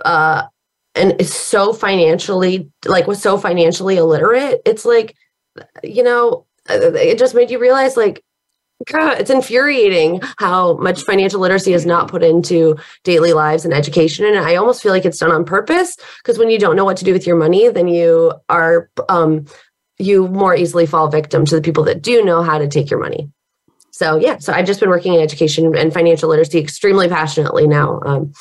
uh, 0.05 0.43
and 0.95 1.19
is 1.21 1.33
so 1.33 1.73
financially 1.73 2.69
like 2.85 3.07
was 3.07 3.21
so 3.21 3.37
financially 3.37 3.97
illiterate, 3.97 4.61
it's 4.65 4.85
like, 4.85 5.15
you 5.83 6.03
know, 6.03 6.45
it 6.69 7.17
just 7.17 7.35
made 7.35 7.51
you 7.51 7.59
realize 7.59 7.97
like 7.97 8.23
God, 8.85 9.19
it's 9.19 9.29
infuriating 9.29 10.21
how 10.37 10.77
much 10.77 11.03
financial 11.03 11.39
literacy 11.39 11.73
is 11.73 11.85
not 11.85 12.09
put 12.09 12.23
into 12.23 12.77
daily 13.03 13.33
lives 13.33 13.65
and 13.65 13.73
education. 13.73 14.25
And 14.25 14.37
I 14.37 14.55
almost 14.55 14.81
feel 14.81 14.91
like 14.91 15.05
it's 15.05 15.19
done 15.19 15.31
on 15.31 15.45
purpose 15.45 15.97
because 16.17 16.37
when 16.37 16.49
you 16.49 16.59
don't 16.59 16.75
know 16.75 16.85
what 16.85 16.97
to 16.97 17.05
do 17.05 17.13
with 17.13 17.27
your 17.27 17.35
money, 17.35 17.69
then 17.69 17.87
you 17.87 18.33
are, 18.49 18.89
um, 19.09 19.45
you 19.97 20.27
more 20.27 20.55
easily 20.55 20.85
fall 20.85 21.09
victim 21.09 21.45
to 21.45 21.55
the 21.55 21.61
people 21.61 21.83
that 21.83 22.01
do 22.01 22.23
know 22.23 22.41
how 22.41 22.57
to 22.57 22.67
take 22.67 22.89
your 22.89 22.99
money. 22.99 23.29
So, 23.91 24.15
yeah, 24.15 24.37
so 24.39 24.53
I've 24.53 24.65
just 24.65 24.79
been 24.79 24.89
working 24.89 25.13
in 25.13 25.21
education 25.21 25.75
and 25.75 25.93
financial 25.93 26.29
literacy 26.29 26.59
extremely 26.59 27.07
passionately 27.07 27.67
now. 27.67 27.99
Um, 28.05 28.33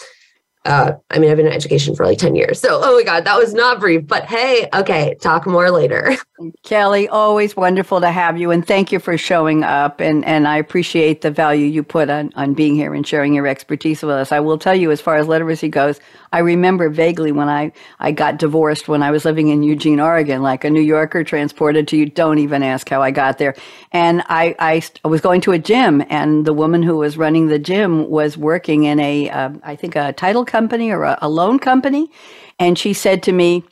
uh, 0.66 0.92
I 1.10 1.18
mean, 1.18 1.30
I've 1.30 1.38
been 1.38 1.46
in 1.46 1.52
education 1.52 1.94
for 1.94 2.04
like 2.04 2.18
10 2.18 2.34
years. 2.34 2.60
So, 2.60 2.80
oh 2.82 2.96
my 2.96 3.02
God, 3.02 3.24
that 3.24 3.38
was 3.38 3.54
not 3.54 3.80
brief, 3.80 4.06
but 4.06 4.26
hey, 4.26 4.68
okay, 4.74 5.14
talk 5.20 5.46
more 5.46 5.70
later. 5.70 6.16
Kelly, 6.64 7.08
always 7.08 7.56
wonderful 7.56 8.00
to 8.00 8.10
have 8.10 8.38
you. 8.38 8.50
And 8.50 8.66
thank 8.66 8.92
you 8.92 8.98
for 8.98 9.16
showing 9.16 9.64
up. 9.64 10.00
And, 10.00 10.24
and 10.24 10.46
I 10.46 10.58
appreciate 10.58 11.22
the 11.22 11.30
value 11.30 11.66
you 11.66 11.82
put 11.82 12.10
on, 12.10 12.30
on 12.34 12.52
being 12.52 12.74
here 12.74 12.94
and 12.94 13.06
sharing 13.06 13.34
your 13.34 13.46
expertise 13.46 14.02
with 14.02 14.12
us. 14.12 14.32
I 14.32 14.40
will 14.40 14.58
tell 14.58 14.74
you, 14.74 14.90
as 14.90 15.00
far 15.00 15.16
as 15.16 15.26
literacy 15.26 15.68
goes, 15.68 15.98
I 16.32 16.38
remember 16.38 16.88
vaguely 16.88 17.32
when 17.32 17.48
I, 17.48 17.72
I 17.98 18.12
got 18.12 18.38
divorced 18.38 18.86
when 18.86 19.02
I 19.02 19.10
was 19.10 19.24
living 19.24 19.48
in 19.48 19.62
Eugene, 19.62 19.98
Oregon, 19.98 20.42
like 20.42 20.64
a 20.64 20.70
New 20.70 20.80
Yorker 20.80 21.24
transported 21.24 21.88
to 21.88 21.96
you. 21.96 22.06
Don't 22.06 22.38
even 22.38 22.62
ask 22.62 22.88
how 22.88 23.02
I 23.02 23.10
got 23.10 23.38
there. 23.38 23.54
And 23.92 24.22
I, 24.28 24.54
I, 24.58 24.82
I 25.04 25.08
was 25.08 25.20
going 25.20 25.40
to 25.42 25.52
a 25.52 25.58
gym, 25.58 26.04
and 26.08 26.46
the 26.46 26.52
woman 26.52 26.82
who 26.82 26.98
was 26.98 27.16
running 27.16 27.48
the 27.48 27.58
gym 27.58 28.08
was 28.08 28.36
working 28.36 28.84
in 28.84 29.00
a, 29.00 29.28
uh, 29.28 29.50
I 29.64 29.74
think, 29.74 29.96
a 29.96 30.12
title 30.12 30.44
company 30.50 30.90
or 30.90 31.04
a, 31.04 31.18
a 31.22 31.28
loan 31.28 31.58
company. 31.58 32.10
And 32.58 32.78
she 32.78 32.92
said 32.92 33.22
to 33.22 33.32
me, 33.32 33.64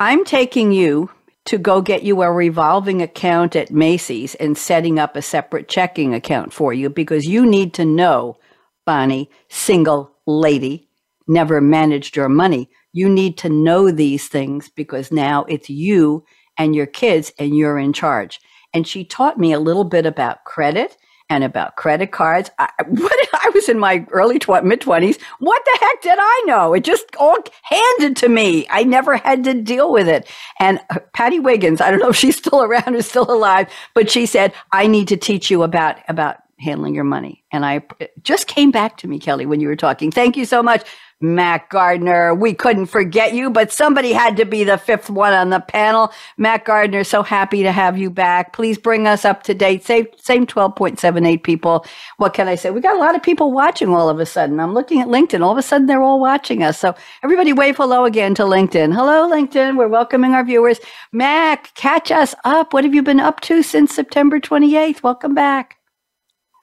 I'm 0.00 0.24
taking 0.24 0.72
you 0.72 1.10
to 1.46 1.58
go 1.58 1.80
get 1.80 2.02
you 2.02 2.22
a 2.22 2.32
revolving 2.32 3.02
account 3.02 3.56
at 3.56 3.70
Macy's 3.70 4.34
and 4.36 4.56
setting 4.56 4.98
up 4.98 5.16
a 5.16 5.22
separate 5.22 5.68
checking 5.68 6.14
account 6.14 6.52
for 6.52 6.72
you 6.72 6.90
because 6.90 7.26
you 7.26 7.46
need 7.46 7.74
to 7.74 7.84
know, 7.84 8.38
Bonnie, 8.86 9.30
single 9.48 10.12
lady, 10.26 10.88
never 11.26 11.60
managed 11.60 12.16
your 12.16 12.28
money. 12.28 12.70
You 12.92 13.08
need 13.08 13.38
to 13.38 13.48
know 13.48 13.90
these 13.90 14.28
things 14.28 14.68
because 14.68 15.12
now 15.12 15.44
it's 15.44 15.70
you 15.70 16.24
and 16.58 16.74
your 16.74 16.86
kids 16.86 17.32
and 17.38 17.56
you're 17.56 17.78
in 17.78 17.92
charge. 17.92 18.40
And 18.74 18.86
she 18.86 19.04
taught 19.04 19.38
me 19.38 19.52
a 19.52 19.60
little 19.60 19.84
bit 19.84 20.06
about 20.06 20.44
credit 20.44 20.96
and 21.30 21.44
about 21.44 21.76
credit 21.76 22.10
cards. 22.10 22.50
I, 22.58 22.68
what, 22.86 23.28
I 23.32 23.50
was 23.54 23.68
in 23.70 23.78
my 23.78 24.04
early 24.10 24.38
tw- 24.38 24.62
mid 24.62 24.80
20s. 24.80 25.18
What 25.38 25.64
the 25.64 25.78
heck 25.80 26.02
did 26.02 26.18
I 26.20 26.42
know? 26.46 26.74
It 26.74 26.84
just 26.84 27.04
all 27.18 27.38
handed 27.62 28.16
to 28.18 28.28
me. 28.28 28.66
I 28.68 28.84
never 28.84 29.16
had 29.16 29.44
to 29.44 29.54
deal 29.54 29.90
with 29.90 30.08
it. 30.08 30.28
And 30.58 30.80
uh, 30.90 30.98
Patty 31.14 31.38
Wiggins, 31.38 31.80
I 31.80 31.90
don't 31.90 32.00
know 32.00 32.10
if 32.10 32.16
she's 32.16 32.36
still 32.36 32.62
around 32.62 32.94
or 32.94 33.02
still 33.02 33.30
alive, 33.30 33.68
but 33.94 34.10
she 34.10 34.26
said, 34.26 34.52
I 34.72 34.86
need 34.88 35.08
to 35.08 35.16
teach 35.16 35.50
you 35.50 35.62
about, 35.62 35.96
about 36.08 36.38
handling 36.58 36.94
your 36.94 37.04
money. 37.04 37.42
And 37.52 37.64
I 37.64 37.82
just 38.22 38.46
came 38.46 38.70
back 38.70 38.98
to 38.98 39.08
me, 39.08 39.18
Kelly, 39.18 39.46
when 39.46 39.60
you 39.60 39.68
were 39.68 39.76
talking. 39.76 40.10
Thank 40.10 40.36
you 40.36 40.44
so 40.44 40.62
much. 40.62 40.84
Mac 41.22 41.68
Gardner, 41.68 42.34
we 42.34 42.54
couldn't 42.54 42.86
forget 42.86 43.34
you, 43.34 43.50
but 43.50 43.70
somebody 43.70 44.12
had 44.12 44.38
to 44.38 44.46
be 44.46 44.64
the 44.64 44.78
fifth 44.78 45.10
one 45.10 45.34
on 45.34 45.50
the 45.50 45.60
panel. 45.60 46.12
Mac 46.38 46.64
Gardner, 46.64 47.04
so 47.04 47.22
happy 47.22 47.62
to 47.62 47.72
have 47.72 47.98
you 47.98 48.08
back. 48.08 48.54
Please 48.54 48.78
bring 48.78 49.06
us 49.06 49.26
up 49.26 49.42
to 49.42 49.52
date. 49.52 49.84
Same, 49.84 50.06
same 50.16 50.46
12.78 50.46 51.42
people. 51.42 51.84
What 52.16 52.32
can 52.32 52.48
I 52.48 52.54
say? 52.54 52.70
We 52.70 52.80
got 52.80 52.96
a 52.96 52.98
lot 52.98 53.14
of 53.14 53.22
people 53.22 53.52
watching 53.52 53.90
all 53.90 54.08
of 54.08 54.18
a 54.18 54.24
sudden. 54.24 54.58
I'm 54.60 54.72
looking 54.72 55.02
at 55.02 55.08
LinkedIn. 55.08 55.42
All 55.44 55.52
of 55.52 55.58
a 55.58 55.62
sudden, 55.62 55.86
they're 55.86 56.00
all 56.00 56.20
watching 56.20 56.62
us. 56.62 56.78
So 56.78 56.94
everybody 57.22 57.52
wave 57.52 57.76
hello 57.76 58.06
again 58.06 58.34
to 58.36 58.44
LinkedIn. 58.44 58.94
Hello, 58.94 59.30
LinkedIn. 59.30 59.76
We're 59.76 59.88
welcoming 59.88 60.32
our 60.32 60.44
viewers. 60.44 60.80
Mac, 61.12 61.74
catch 61.74 62.10
us 62.10 62.34
up. 62.44 62.72
What 62.72 62.84
have 62.84 62.94
you 62.94 63.02
been 63.02 63.20
up 63.20 63.40
to 63.42 63.62
since 63.62 63.94
September 63.94 64.40
28th? 64.40 65.02
Welcome 65.02 65.34
back. 65.34 65.76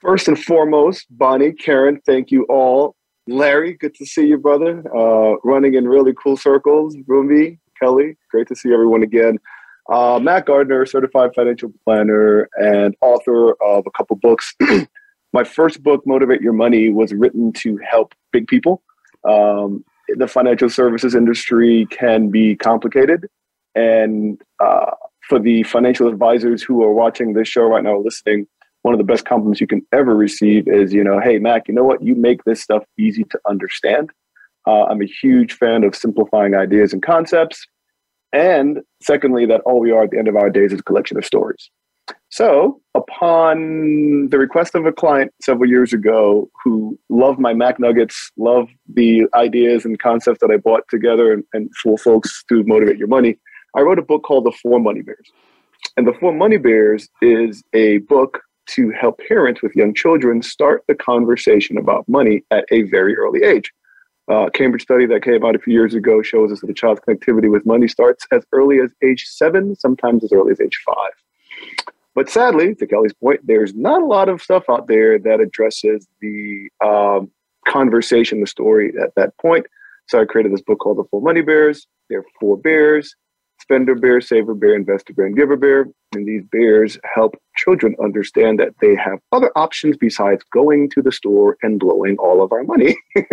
First 0.02 0.26
and 0.26 0.38
foremost, 0.38 1.06
Bonnie, 1.10 1.52
Karen, 1.52 2.00
thank 2.04 2.32
you 2.32 2.44
all 2.48 2.96
Larry, 3.28 3.74
good 3.74 3.94
to 3.96 4.06
see 4.06 4.26
you, 4.26 4.38
brother. 4.38 4.82
Uh, 4.96 5.36
running 5.44 5.74
in 5.74 5.86
really 5.86 6.14
cool 6.14 6.36
circles. 6.36 6.96
Rumbi, 7.06 7.58
Kelly, 7.80 8.16
great 8.30 8.48
to 8.48 8.56
see 8.56 8.72
everyone 8.72 9.02
again. 9.02 9.38
Uh, 9.90 10.18
Mac 10.20 10.46
Gardner, 10.46 10.86
certified 10.86 11.30
financial 11.34 11.70
planner 11.84 12.48
and 12.54 12.96
author 13.02 13.52
of 13.62 13.84
a 13.86 13.90
couple 13.90 14.16
books. 14.16 14.54
My 15.34 15.44
first 15.44 15.82
book, 15.82 16.06
Motivate 16.06 16.40
Your 16.40 16.54
Money, 16.54 16.88
was 16.88 17.12
written 17.12 17.52
to 17.54 17.78
help 17.78 18.14
big 18.32 18.46
people. 18.46 18.82
Um, 19.28 19.84
the 20.16 20.26
financial 20.26 20.70
services 20.70 21.14
industry 21.14 21.86
can 21.90 22.30
be 22.30 22.56
complicated. 22.56 23.26
And 23.74 24.40
uh, 24.58 24.92
for 25.28 25.38
the 25.38 25.64
financial 25.64 26.08
advisors 26.08 26.62
who 26.62 26.82
are 26.82 26.94
watching 26.94 27.34
this 27.34 27.46
show 27.46 27.64
right 27.64 27.84
now, 27.84 27.98
listening, 27.98 28.46
one 28.88 28.94
of 28.94 29.06
the 29.06 29.12
best 29.12 29.26
compliments 29.26 29.60
you 29.60 29.66
can 29.66 29.86
ever 29.92 30.16
receive 30.16 30.66
is, 30.66 30.94
you 30.94 31.04
know, 31.04 31.20
hey, 31.20 31.38
Mac, 31.38 31.68
you 31.68 31.74
know 31.74 31.84
what? 31.84 32.02
You 32.02 32.14
make 32.14 32.42
this 32.44 32.62
stuff 32.62 32.84
easy 32.98 33.22
to 33.24 33.38
understand. 33.46 34.08
Uh, 34.66 34.84
I'm 34.84 35.02
a 35.02 35.04
huge 35.04 35.52
fan 35.52 35.84
of 35.84 35.94
simplifying 35.94 36.54
ideas 36.54 36.94
and 36.94 37.02
concepts. 37.02 37.66
And 38.32 38.78
secondly, 39.02 39.44
that 39.44 39.60
all 39.66 39.80
we 39.80 39.90
are 39.90 40.04
at 40.04 40.10
the 40.10 40.18
end 40.18 40.26
of 40.26 40.36
our 40.36 40.48
days 40.48 40.72
is 40.72 40.80
a 40.80 40.82
collection 40.82 41.18
of 41.18 41.26
stories. 41.26 41.68
So, 42.30 42.80
upon 42.94 44.28
the 44.30 44.38
request 44.38 44.74
of 44.74 44.86
a 44.86 44.92
client 44.92 45.34
several 45.42 45.68
years 45.68 45.92
ago 45.92 46.48
who 46.64 46.98
loved 47.10 47.38
my 47.38 47.52
Mac 47.52 47.78
Nuggets, 47.78 48.30
loved 48.38 48.70
the 48.94 49.24
ideas 49.34 49.84
and 49.84 49.98
concepts 49.98 50.40
that 50.40 50.50
I 50.50 50.56
brought 50.56 50.88
together 50.88 51.30
and, 51.30 51.44
and 51.52 51.70
for 51.82 51.98
folks 51.98 52.42
to 52.48 52.64
motivate 52.64 52.96
your 52.96 53.08
money, 53.08 53.38
I 53.76 53.82
wrote 53.82 53.98
a 53.98 54.02
book 54.02 54.22
called 54.22 54.46
The 54.46 54.56
Four 54.62 54.80
Money 54.80 55.02
Bears. 55.02 55.30
And 55.98 56.06
The 56.06 56.14
Four 56.14 56.32
Money 56.32 56.56
Bears 56.56 57.06
is 57.20 57.62
a 57.74 57.98
book 57.98 58.40
to 58.68 58.90
help 58.90 59.20
parents 59.26 59.62
with 59.62 59.74
young 59.74 59.94
children 59.94 60.42
start 60.42 60.84
the 60.88 60.94
conversation 60.94 61.78
about 61.78 62.08
money 62.08 62.44
at 62.50 62.64
a 62.70 62.82
very 62.82 63.16
early 63.16 63.42
age. 63.42 63.72
Uh, 64.30 64.50
Cambridge 64.50 64.82
study 64.82 65.06
that 65.06 65.22
came 65.22 65.44
out 65.44 65.56
a 65.56 65.58
few 65.58 65.72
years 65.72 65.94
ago 65.94 66.20
shows 66.20 66.52
us 66.52 66.60
that 66.60 66.68
a 66.68 66.74
child's 66.74 67.00
connectivity 67.00 67.50
with 67.50 67.64
money 67.64 67.88
starts 67.88 68.26
as 68.30 68.44
early 68.52 68.78
as 68.78 68.90
age 69.02 69.24
seven, 69.26 69.74
sometimes 69.74 70.22
as 70.22 70.32
early 70.32 70.52
as 70.52 70.60
age 70.60 70.78
five. 70.86 71.12
But 72.14 72.28
sadly, 72.28 72.74
to 72.74 72.86
Kelly's 72.86 73.14
point, 73.14 73.40
there's 73.46 73.74
not 73.74 74.02
a 74.02 74.04
lot 74.04 74.28
of 74.28 74.42
stuff 74.42 74.64
out 74.68 74.86
there 74.86 75.18
that 75.18 75.40
addresses 75.40 76.06
the 76.20 76.68
um, 76.84 77.30
conversation, 77.66 78.40
the 78.40 78.46
story 78.46 78.92
at 79.00 79.14
that 79.14 79.36
point. 79.38 79.66
So 80.08 80.20
I 80.20 80.24
created 80.24 80.52
this 80.52 80.62
book 80.62 80.80
called 80.80 80.98
The 80.98 81.04
Four 81.10 81.22
Money 81.22 81.42
Bears. 81.42 81.86
There 82.10 82.18
are 82.18 82.24
four 82.40 82.56
bears. 82.56 83.14
It's 83.68 83.74
Spender 83.74 83.94
Bear, 83.94 84.20
Saver 84.20 84.54
Bear, 84.54 84.74
Investor 84.74 85.12
Bear, 85.12 85.26
and 85.26 85.36
Giver 85.36 85.56
Bear. 85.56 85.88
And 86.14 86.26
these 86.26 86.42
bears 86.50 86.98
help 87.14 87.36
children 87.56 87.94
understand 88.02 88.58
that 88.60 88.74
they 88.80 88.94
have 88.96 89.18
other 89.32 89.52
options 89.56 89.96
besides 89.98 90.42
going 90.52 90.88
to 90.90 91.02
the 91.02 91.12
store 91.12 91.58
and 91.62 91.78
blowing 91.78 92.16
all 92.18 92.42
of 92.42 92.50
our 92.52 92.64
money 92.64 92.96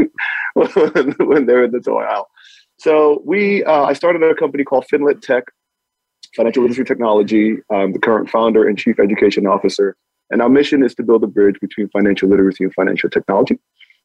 when 0.53 1.45
they're 1.45 1.63
in 1.63 1.71
the 1.71 1.79
toy 1.79 2.03
aisle. 2.03 2.29
So 2.77 3.21
we, 3.25 3.63
uh, 3.63 3.83
I 3.83 3.93
started 3.93 4.23
a 4.23 4.35
company 4.35 4.65
called 4.65 4.85
Finlit 4.91 5.21
Tech, 5.21 5.45
Financial 6.35 6.63
Literacy 6.63 6.83
Technology. 6.83 7.57
I'm 7.71 7.93
the 7.93 7.99
current 7.99 8.29
founder 8.29 8.67
and 8.67 8.77
chief 8.77 8.99
education 8.99 9.47
officer. 9.47 9.95
And 10.31 10.41
our 10.41 10.49
mission 10.49 10.83
is 10.83 10.95
to 10.95 11.03
build 11.03 11.23
a 11.23 11.27
bridge 11.27 11.59
between 11.61 11.87
financial 11.89 12.27
literacy 12.27 12.65
and 12.65 12.73
financial 12.73 13.09
technology. 13.09 13.57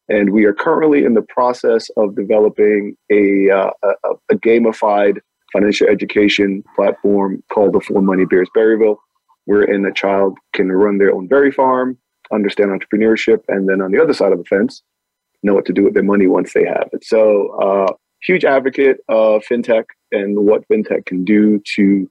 And 0.09 0.31
we 0.31 0.45
are 0.45 0.53
currently 0.53 1.05
in 1.05 1.15
the 1.15 1.23
process 1.23 1.89
of 1.97 2.15
developing 2.15 2.97
a, 3.11 3.51
uh, 3.51 3.71
a, 3.83 4.11
a, 4.31 4.35
gamified 4.37 5.19
financial 5.53 5.89
education 5.89 6.63
platform 6.77 7.43
called 7.53 7.73
the 7.73 7.81
Four 7.81 8.03
Money 8.03 8.25
Bears 8.25 8.49
Berryville, 8.57 8.97
wherein 9.45 9.85
a 9.85 9.93
child 9.93 10.39
can 10.53 10.71
run 10.71 10.99
their 10.99 11.15
own 11.15 11.27
berry 11.27 11.51
farm, 11.51 11.99
understand 12.33 12.71
entrepreneurship, 12.71 13.43
and 13.49 13.69
then 13.69 13.81
on 13.81 13.91
the 13.91 14.03
other 14.03 14.13
side 14.13 14.33
of 14.33 14.39
the 14.39 14.45
fence, 14.45 14.83
know 15.43 15.55
what 15.55 15.65
to 15.67 15.73
do 15.73 15.85
with 15.85 15.95
their 15.95 16.03
money 16.03 16.27
once 16.27 16.53
they 16.53 16.65
have 16.65 16.89
it. 16.93 17.05
So, 17.05 17.49
uh, 17.61 17.93
huge 18.23 18.45
advocate 18.45 18.99
of 19.09 19.43
fintech 19.51 19.85
and 20.13 20.39
what 20.41 20.69
fintech 20.69 21.07
can 21.07 21.25
do 21.25 21.61
to 21.77 22.09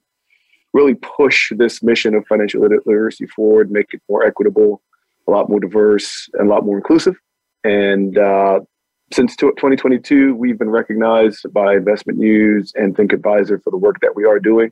really 0.72 0.94
push 0.94 1.52
this 1.56 1.82
mission 1.82 2.14
of 2.14 2.26
financial 2.26 2.60
literacy 2.60 3.26
forward, 3.26 3.70
make 3.70 3.92
it 3.92 4.02
more 4.08 4.24
equitable, 4.24 4.82
a 5.28 5.30
lot 5.30 5.48
more 5.48 5.60
diverse, 5.60 6.28
and 6.34 6.48
a 6.48 6.50
lot 6.50 6.64
more 6.64 6.76
inclusive. 6.76 7.16
And 7.64 8.16
uh, 8.18 8.60
since 9.12 9.34
2022, 9.36 10.34
we've 10.34 10.58
been 10.58 10.70
recognized 10.70 11.46
by 11.52 11.74
Investment 11.74 12.18
News 12.18 12.72
and 12.76 12.96
Think 12.96 13.12
Advisor 13.12 13.58
for 13.58 13.70
the 13.70 13.76
work 13.76 14.00
that 14.00 14.14
we 14.14 14.24
are 14.24 14.38
doing 14.38 14.70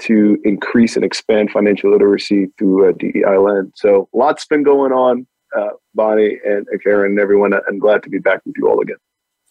to 0.00 0.38
increase 0.44 0.96
and 0.96 1.04
expand 1.04 1.50
financial 1.50 1.90
literacy 1.90 2.48
through 2.58 2.88
a 2.88 2.92
DEI 2.92 3.38
lens. 3.38 3.72
So 3.76 4.08
lots 4.12 4.44
been 4.44 4.62
going 4.62 4.92
on, 4.92 5.26
uh, 5.56 5.70
Bonnie 5.94 6.38
and 6.44 6.66
Karen 6.82 7.12
and 7.12 7.20
everyone. 7.20 7.52
I'm 7.54 7.78
glad 7.78 8.02
to 8.02 8.10
be 8.10 8.18
back 8.18 8.40
with 8.44 8.56
you 8.58 8.68
all 8.68 8.80
again. 8.80 8.96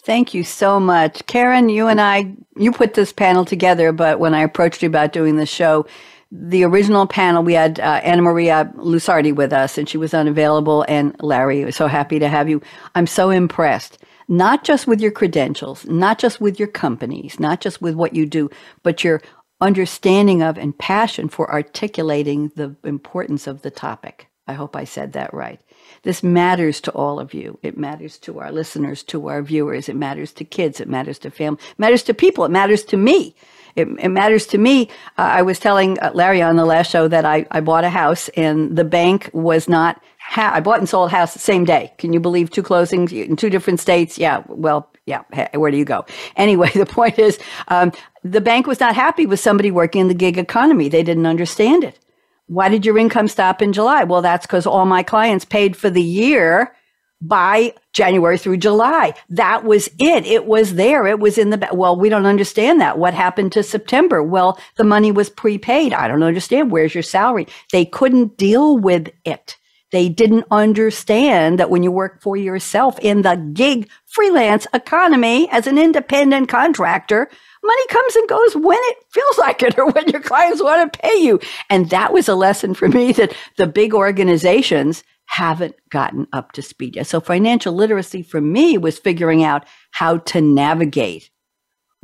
Thank 0.04 0.36
you 0.36 0.43
so 0.43 0.80
much. 0.80 1.26
Karen, 1.26 1.67
you 1.69 1.88
and 1.88 2.00
I, 2.00 2.36
you 2.58 2.71
put 2.71 2.93
this 2.93 3.12
panel 3.12 3.43
together, 3.43 3.91
but 3.91 4.19
when 4.19 4.36
I 4.36 4.41
approached 4.41 4.84
you 4.84 4.88
about 4.88 5.13
doing 5.13 5.38
the 5.38 5.48
show, 5.48 5.88
the 6.32 6.63
original 6.63 7.08
panel, 7.08 7.41
we 7.41 7.54
had 7.54 7.80
uh, 7.80 8.02
Annamaria 8.02 8.71
Lusardi 8.76 9.34
with 9.34 9.52
us, 9.52 9.80
and 9.80 9.89
she 9.89 9.98
was 9.98 10.13
unavailable. 10.13 10.86
And 10.88 11.15
Larry, 11.24 11.65
was 11.65 11.76
so 11.76 11.88
happy 11.88 12.19
to 12.19 12.28
have 12.28 12.48
you. 12.50 12.62
I'm 12.93 13.08
so 13.08 13.32
impressed, 13.32 13.98
not 14.27 14.63
just 14.63 14.88
with 14.88 15.01
your 15.01 15.11
credentials, 15.11 15.85
not 15.85 16.19
just 16.19 16.41
with 16.41 16.59
your 16.59 16.67
companies, 16.67 17.39
not 17.39 17.61
just 17.61 17.81
with 17.81 17.95
what 17.95 18.15
you 18.15 18.25
do, 18.25 18.49
but 18.83 19.03
your 19.03 19.21
understanding 19.61 20.41
of 20.41 20.57
and 20.57 20.77
passion 20.77 21.29
for 21.29 21.51
articulating 21.51 22.51
the 22.55 22.75
importance 22.83 23.47
of 23.47 23.61
the 23.61 23.71
topic. 23.71 24.27
I 24.47 24.53
hope 24.53 24.75
I 24.75 24.83
said 24.83 25.13
that 25.13 25.33
right. 25.33 25.59
This 26.03 26.21
matters 26.21 26.79
to 26.81 26.91
all 26.91 27.19
of 27.19 27.33
you. 27.33 27.57
It 27.63 27.77
matters 27.77 28.19
to 28.19 28.39
our 28.39 28.51
listeners, 28.51 29.01
to 29.03 29.27
our 29.27 29.41
viewers. 29.41 29.89
It 29.89 29.95
matters 29.95 30.33
to 30.33 30.43
kids. 30.43 30.79
It 30.79 30.88
matters 30.88 31.17
to 31.19 31.31
family. 31.31 31.59
It 31.71 31.79
matters 31.79 32.03
to 32.03 32.13
people. 32.13 32.45
It 32.45 32.51
matters 32.51 32.83
to 32.85 32.97
me. 32.97 33.35
It, 33.75 33.88
it 33.99 34.09
matters 34.09 34.45
to 34.47 34.57
me. 34.57 34.89
Uh, 35.17 35.23
I 35.23 35.41
was 35.41 35.59
telling 35.59 35.99
uh, 35.99 36.11
Larry 36.13 36.41
on 36.41 36.55
the 36.57 36.65
last 36.65 36.91
show 36.91 37.07
that 37.07 37.25
I, 37.25 37.45
I 37.51 37.59
bought 37.59 37.83
a 37.83 37.89
house 37.89 38.29
and 38.29 38.77
the 38.77 38.85
bank 38.85 39.29
was 39.33 39.67
not, 39.67 40.01
ha- 40.27 40.51
I 40.53 40.59
bought 40.59 40.79
and 40.79 40.89
sold 40.89 41.09
a 41.11 41.15
house 41.15 41.33
the 41.33 41.39
same 41.39 41.65
day. 41.65 41.93
Can 41.97 42.13
you 42.13 42.19
believe 42.19 42.49
two 42.49 42.63
closings 42.63 43.11
in 43.11 43.35
two 43.35 43.49
different 43.49 43.79
states? 43.79 44.17
Yeah. 44.17 44.43
Well, 44.47 44.89
yeah. 45.05 45.23
Where 45.53 45.71
do 45.71 45.77
you 45.77 45.85
go? 45.85 46.05
Anyway, 46.35 46.69
the 46.73 46.85
point 46.85 47.17
is, 47.17 47.39
um, 47.69 47.91
the 48.23 48.41
bank 48.41 48.67
was 48.67 48.79
not 48.79 48.95
happy 48.95 49.25
with 49.25 49.39
somebody 49.39 49.71
working 49.71 50.01
in 50.01 50.07
the 50.07 50.13
gig 50.13 50.38
economy. 50.38 50.89
They 50.89 51.03
didn't 51.03 51.25
understand 51.25 51.83
it. 51.83 51.99
Why 52.47 52.69
did 52.69 52.85
your 52.85 52.97
income 52.97 53.27
stop 53.27 53.61
in 53.61 53.73
July? 53.73 54.03
Well, 54.03 54.21
that's 54.21 54.45
because 54.45 54.67
all 54.67 54.85
my 54.85 55.01
clients 55.01 55.45
paid 55.45 55.75
for 55.75 55.89
the 55.89 56.03
year 56.03 56.75
by 57.21 57.73
January 57.93 58.38
through 58.38 58.57
July. 58.57 59.13
That 59.29 59.63
was 59.63 59.88
it. 59.99 60.25
It 60.25 60.45
was 60.45 60.75
there. 60.75 61.07
It 61.07 61.19
was 61.19 61.38
in 61.38 61.49
the, 61.49 61.69
well, 61.71 61.95
we 61.97 62.09
don't 62.09 62.25
understand 62.25 62.81
that. 62.81 62.99
What 62.99 63.13
happened 63.13 63.51
to 63.53 63.63
September? 63.63 64.21
Well, 64.21 64.59
the 64.75 64.83
money 64.83 65.11
was 65.11 65.29
prepaid. 65.29 65.93
I 65.93 66.07
don't 66.07 66.23
understand. 66.23 66.71
Where's 66.71 66.93
your 66.93 67.03
salary? 67.03 67.47
They 67.71 67.85
couldn't 67.85 68.38
deal 68.38 68.77
with 68.77 69.09
it. 69.23 69.57
They 69.95 70.10
didn't 70.10 70.43
understand 70.51 71.58
that 71.58 71.69
when 71.69 71.81
you 71.81 71.89
work 71.89 72.21
for 72.21 72.36
yourself 72.36 72.99
in 72.99 73.21
the 73.21 73.38
gig 73.53 73.89
freelance 74.05 74.67
economy 74.73 75.47
as 75.51 75.67
an 75.67 75.77
independent 75.77 76.49
contractor, 76.49 77.29
money 77.63 77.88
comes 77.88 78.15
and 78.17 78.27
goes 78.27 78.55
when 78.58 78.77
it 78.77 78.97
feels 79.10 79.38
like 79.38 79.63
it 79.63 79.79
or 79.79 79.89
when 79.89 80.10
your 80.10 80.19
clients 80.19 80.62
want 80.62 80.91
to 80.91 80.99
pay 80.99 81.15
you. 81.19 81.39
And 81.69 81.89
that 81.91 82.12
was 82.12 82.27
a 82.27 82.36
lesson 82.36 82.73
for 82.73 82.89
me 82.89 83.13
that 83.13 83.34
the 83.55 83.67
big 83.67 83.93
organizations 83.93 85.05
haven't 85.27 85.75
gotten 85.89 86.27
up 86.34 86.51
to 86.51 86.62
speed 86.62 86.97
yet. 86.97 87.08
So 87.08 87.21
financial 87.21 87.73
literacy 87.73 88.21
for 88.21 88.41
me 88.41 88.77
was 88.77 88.99
figuring 88.99 89.45
out 89.45 89.65
how 89.91 90.17
to 90.17 90.41
navigate 90.41 91.29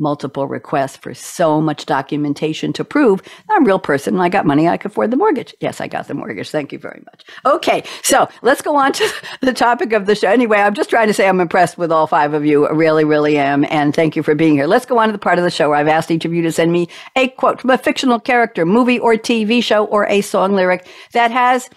multiple 0.01 0.47
requests 0.47 0.97
for 0.97 1.13
so 1.13 1.61
much 1.61 1.85
documentation 1.85 2.73
to 2.73 2.83
prove 2.83 3.21
I'm 3.49 3.63
a 3.63 3.65
real 3.65 3.79
person 3.79 4.19
I 4.19 4.29
got 4.29 4.45
money, 4.45 4.67
I 4.67 4.77
could 4.77 4.91
afford 4.91 5.11
the 5.11 5.17
mortgage. 5.17 5.55
Yes, 5.61 5.79
I 5.79 5.87
got 5.87 6.07
the 6.07 6.13
mortgage. 6.13 6.49
Thank 6.49 6.73
you 6.73 6.79
very 6.79 7.01
much. 7.05 7.23
Okay, 7.45 7.83
so 8.03 8.27
let's 8.41 8.61
go 8.61 8.75
on 8.75 8.91
to 8.93 9.13
the 9.41 9.53
topic 9.53 9.93
of 9.93 10.05
the 10.05 10.15
show. 10.15 10.29
Anyway, 10.29 10.57
I'm 10.57 10.73
just 10.73 10.89
trying 10.89 11.07
to 11.07 11.13
say 11.13 11.27
I'm 11.27 11.39
impressed 11.39 11.77
with 11.77 11.91
all 11.91 12.07
five 12.07 12.33
of 12.33 12.45
you. 12.45 12.67
I 12.67 12.71
really, 12.71 13.05
really 13.05 13.37
am. 13.37 13.65
And 13.69 13.95
thank 13.95 14.15
you 14.15 14.23
for 14.23 14.35
being 14.35 14.55
here. 14.55 14.67
Let's 14.67 14.85
go 14.85 14.97
on 14.97 15.07
to 15.07 15.13
the 15.13 15.19
part 15.19 15.37
of 15.37 15.43
the 15.43 15.51
show 15.51 15.69
where 15.69 15.77
I've 15.77 15.87
asked 15.87 16.11
each 16.11 16.25
of 16.25 16.33
you 16.33 16.41
to 16.41 16.51
send 16.51 16.71
me 16.71 16.89
a 17.15 17.29
quote 17.29 17.61
from 17.61 17.69
a 17.69 17.77
fictional 17.77 18.19
character, 18.19 18.65
movie 18.65 18.99
or 18.99 19.13
TV 19.13 19.63
show, 19.63 19.85
or 19.85 20.07
a 20.07 20.21
song 20.21 20.53
lyric 20.53 20.87
that 21.13 21.31
has 21.31 21.69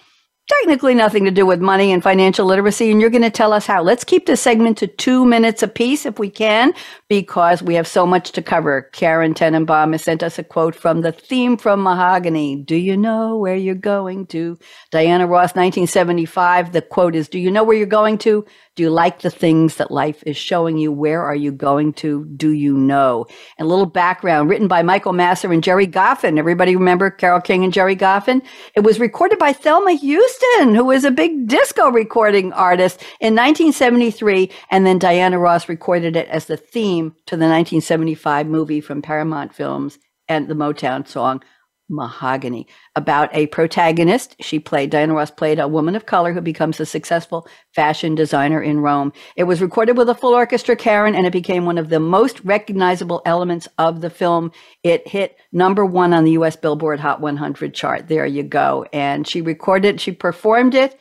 technically 0.47 0.93
nothing 0.93 1.25
to 1.25 1.31
do 1.31 1.45
with 1.45 1.59
money 1.59 1.91
and 1.91 2.03
financial 2.03 2.45
literacy, 2.45 2.91
and 2.91 3.01
you're 3.01 3.09
going 3.09 3.21
to 3.21 3.29
tell 3.29 3.53
us 3.53 3.65
how. 3.65 3.81
Let's 3.81 4.03
keep 4.03 4.25
this 4.25 4.41
segment 4.41 4.77
to 4.79 4.87
two 4.87 5.25
minutes 5.25 5.63
apiece 5.63 6.05
if 6.05 6.19
we 6.19 6.29
can, 6.29 6.73
because 7.07 7.63
we 7.63 7.75
have 7.75 7.87
so 7.87 8.05
much 8.05 8.31
to 8.33 8.41
cover. 8.41 8.83
Karen 8.93 9.33
Tenenbaum 9.33 9.93
has 9.93 10.03
sent 10.03 10.23
us 10.23 10.37
a 10.37 10.43
quote 10.43 10.75
from 10.75 11.01
the 11.01 11.11
theme 11.11 11.57
from 11.57 11.81
Mahogany. 11.81 12.55
Do 12.55 12.75
you 12.75 12.97
know 12.97 13.37
where 13.37 13.55
you're 13.55 13.75
going 13.75 14.27
to? 14.27 14.57
Diana 14.91 15.27
Ross, 15.27 15.55
1975. 15.55 16.71
The 16.73 16.81
quote 16.81 17.15
is, 17.15 17.27
Do 17.27 17.39
you 17.39 17.51
know 17.51 17.63
where 17.63 17.77
you're 17.77 17.87
going 17.87 18.17
to? 18.19 18.45
Do 18.75 18.83
you 18.83 18.89
like 18.89 19.21
the 19.21 19.29
things 19.29 19.77
that 19.77 19.89
life 19.89 20.21
is 20.25 20.35
showing 20.35 20.77
you? 20.77 20.91
Where 20.91 21.23
are 21.23 21.35
you 21.35 21.53
going 21.53 21.93
to? 21.93 22.25
Do 22.25 22.49
you 22.49 22.77
know? 22.77 23.25
And 23.57 23.67
a 23.67 23.69
little 23.69 23.85
background 23.85 24.49
written 24.49 24.67
by 24.67 24.83
Michael 24.83 25.13
Masser 25.13 25.53
and 25.53 25.63
Gerry 25.63 25.87
Goffin. 25.87 26.37
Everybody 26.37 26.75
remember 26.75 27.09
Carole 27.09 27.39
King 27.39 27.63
and 27.63 27.71
Gerry 27.71 27.95
Goffin? 27.95 28.41
It 28.75 28.81
was 28.81 28.99
recorded 28.99 29.39
by 29.39 29.53
Thelma 29.53 29.93
Houston, 29.93 30.75
who 30.75 30.83
was 30.83 31.05
a 31.05 31.11
big 31.11 31.47
disco 31.47 31.89
recording 31.89 32.51
artist 32.51 32.99
in 33.21 33.33
1973. 33.33 34.51
And 34.69 34.85
then 34.85 34.99
Diana 34.99 35.39
Ross 35.39 35.69
recorded 35.69 36.17
it 36.17 36.27
as 36.27 36.47
the 36.47 36.57
theme 36.57 37.11
to 37.27 37.37
the 37.37 37.45
1975 37.45 38.45
movie 38.45 38.81
from 38.81 39.01
Paramount 39.01 39.55
Films 39.55 39.99
and 40.27 40.49
the 40.49 40.53
Motown 40.53 41.07
song 41.07 41.41
Mahogany 41.89 42.67
about 42.95 43.29
a 43.33 43.47
protagonist. 43.47 44.35
She 44.39 44.59
played, 44.59 44.89
Diana 44.89 45.13
Ross 45.13 45.31
played 45.31 45.59
a 45.59 45.67
woman 45.67 45.95
of 45.95 46.05
color 46.05 46.33
who 46.33 46.41
becomes 46.41 46.79
a 46.79 46.85
successful 46.85 47.47
fashion 47.73 48.15
designer 48.15 48.61
in 48.61 48.79
Rome. 48.79 49.13
It 49.35 49.43
was 49.43 49.61
recorded 49.61 49.97
with 49.97 50.09
a 50.09 50.15
full 50.15 50.33
orchestra, 50.33 50.75
Karen, 50.75 51.15
and 51.15 51.27
it 51.27 51.33
became 51.33 51.65
one 51.65 51.77
of 51.77 51.89
the 51.89 51.99
most 51.99 52.43
recognizable 52.43 53.21
elements 53.25 53.67
of 53.77 54.01
the 54.01 54.09
film. 54.09 54.51
It 54.83 55.07
hit 55.07 55.37
number 55.51 55.85
one 55.85 56.13
on 56.13 56.23
the 56.23 56.31
US 56.31 56.55
Billboard 56.55 56.99
Hot 56.99 57.21
100 57.21 57.73
chart. 57.73 58.07
There 58.07 58.25
you 58.25 58.43
go. 58.43 58.85
And 58.91 59.27
she 59.27 59.41
recorded, 59.41 60.01
she 60.01 60.11
performed 60.11 60.73
it 60.73 60.99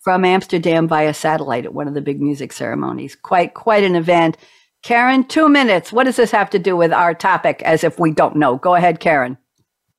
from 0.00 0.24
Amsterdam 0.24 0.88
via 0.88 1.12
satellite 1.12 1.66
at 1.66 1.74
one 1.74 1.86
of 1.86 1.94
the 1.94 2.00
big 2.00 2.20
music 2.20 2.52
ceremonies. 2.52 3.14
Quite, 3.14 3.54
quite 3.54 3.84
an 3.84 3.96
event. 3.96 4.38
Karen, 4.82 5.24
two 5.24 5.48
minutes. 5.48 5.92
What 5.92 6.04
does 6.04 6.16
this 6.16 6.30
have 6.30 6.48
to 6.50 6.58
do 6.58 6.74
with 6.74 6.90
our 6.90 7.12
topic 7.12 7.60
as 7.62 7.84
if 7.84 7.98
we 7.98 8.12
don't 8.12 8.36
know? 8.36 8.56
Go 8.56 8.74
ahead, 8.74 8.98
Karen. 8.98 9.36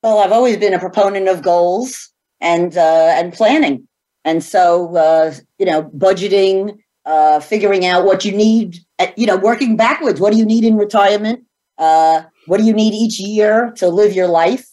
Well, 0.03 0.17
I've 0.17 0.31
always 0.31 0.57
been 0.57 0.73
a 0.73 0.79
proponent 0.79 1.27
of 1.27 1.43
goals 1.43 2.09
and 2.39 2.75
uh, 2.75 3.13
and 3.15 3.31
planning, 3.31 3.87
and 4.25 4.43
so 4.43 4.95
uh, 4.95 5.33
you 5.59 5.65
know, 5.67 5.83
budgeting, 5.83 6.79
uh, 7.05 7.39
figuring 7.39 7.85
out 7.85 8.03
what 8.03 8.25
you 8.25 8.31
need. 8.31 8.77
Uh, 8.97 9.07
you 9.15 9.27
know, 9.27 9.37
working 9.37 9.77
backwards. 9.77 10.19
What 10.19 10.31
do 10.33 10.39
you 10.39 10.45
need 10.45 10.63
in 10.63 10.75
retirement? 10.75 11.43
Uh, 11.77 12.23
what 12.47 12.57
do 12.57 12.63
you 12.63 12.73
need 12.73 12.93
each 12.93 13.19
year 13.19 13.73
to 13.77 13.89
live 13.89 14.13
your 14.13 14.27
life? 14.27 14.67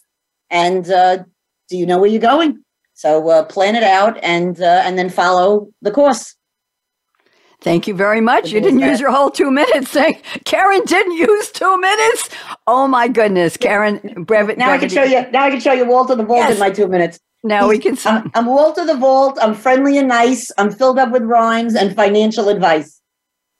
And 0.48 0.90
uh, 0.90 1.24
do 1.68 1.76
you 1.76 1.84
know 1.84 1.98
where 1.98 2.08
you're 2.08 2.20
going? 2.20 2.64
So 2.94 3.44
plan 3.44 3.76
it 3.76 3.84
out 3.84 4.18
and 4.22 4.58
and 4.60 4.98
then 4.98 5.10
follow 5.10 5.68
the 5.82 5.90
course. 5.90 6.37
Thank 7.60 7.88
you 7.88 7.94
very 7.94 8.20
much. 8.20 8.52
You 8.52 8.60
didn't 8.60 8.80
use 8.80 9.00
your 9.00 9.10
whole 9.10 9.30
two 9.30 9.50
minutes. 9.50 9.90
Saying 9.92 10.20
Karen 10.44 10.82
didn't 10.84 11.12
use 11.12 11.50
two 11.50 11.80
minutes. 11.80 12.28
Oh 12.66 12.86
my 12.86 13.08
goodness, 13.08 13.56
Karen. 13.56 14.24
Brevet, 14.24 14.58
now 14.58 14.70
I 14.70 14.78
can 14.78 14.88
show 14.88 15.02
you. 15.02 15.28
Now 15.30 15.44
I 15.44 15.50
can 15.50 15.60
show 15.60 15.72
you 15.72 15.84
Walter 15.86 16.14
the 16.14 16.24
Vault 16.24 16.40
yes. 16.40 16.52
in 16.52 16.58
my 16.58 16.70
two 16.70 16.86
minutes. 16.86 17.18
Now 17.42 17.68
He's, 17.68 17.78
we 17.78 17.78
can. 17.78 17.98
I'm, 18.04 18.30
I'm 18.34 18.46
Walter 18.46 18.84
the 18.84 18.94
Vault. 18.96 19.38
I'm 19.42 19.54
friendly 19.54 19.98
and 19.98 20.08
nice. 20.08 20.50
I'm 20.58 20.70
filled 20.70 20.98
up 20.98 21.10
with 21.10 21.22
rhymes 21.22 21.74
and 21.74 21.94
financial 21.94 22.48
advice. 22.48 23.00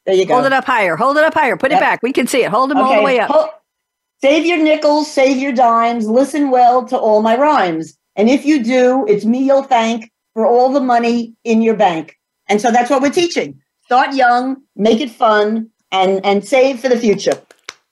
There 0.07 0.15
you 0.15 0.27
go. 0.27 0.35
Hold 0.35 0.47
it 0.47 0.53
up 0.53 0.65
higher. 0.65 0.97
Hold 0.97 1.17
it 1.17 1.25
up 1.25 1.35
higher. 1.35 1.57
Put 1.57 1.71
yep. 1.71 1.81
it 1.81 1.83
back. 1.83 2.03
We 2.03 2.13
can 2.13 2.27
see 2.27 2.45
it. 2.45 2.51
Hold 2.51 2.71
them 2.71 2.79
okay. 2.79 2.87
all 2.87 2.97
the 2.97 3.03
way 3.03 3.19
up. 3.19 3.31
Hold, 3.31 3.51
Save 4.21 4.47
your 4.47 4.59
nickels, 4.59 5.09
save 5.09 5.37
your 5.37 5.53
dimes, 5.53 6.09
listen 6.09 6.51
well 6.51 6.85
to 6.87 6.99
all 6.99 7.23
my 7.23 7.37
rhymes. 7.37 7.97
And 8.17 8.29
if 8.29 8.45
you 8.45 8.65
do, 8.65 9.07
it's 9.07 9.25
me 9.25 9.45
you'll 9.45 9.63
thank 9.63 10.11
for 10.35 10.45
all 10.45 10.73
the 10.73 10.81
money 10.81 11.35
in 11.45 11.63
your 11.63 11.77
bank. 11.77 12.17
And 12.49 12.61
so 12.61 12.73
that's 12.73 12.91
what 12.91 13.01
we're 13.01 13.11
teaching. 13.13 13.61
Start 13.89 14.15
young, 14.15 14.65
make 14.77 15.01
it 15.01 15.11
fun, 15.11 15.71
and 15.91 16.21
and 16.23 16.45
save 16.45 16.79
for 16.79 16.91
the 16.91 16.99
future. 16.99 17.41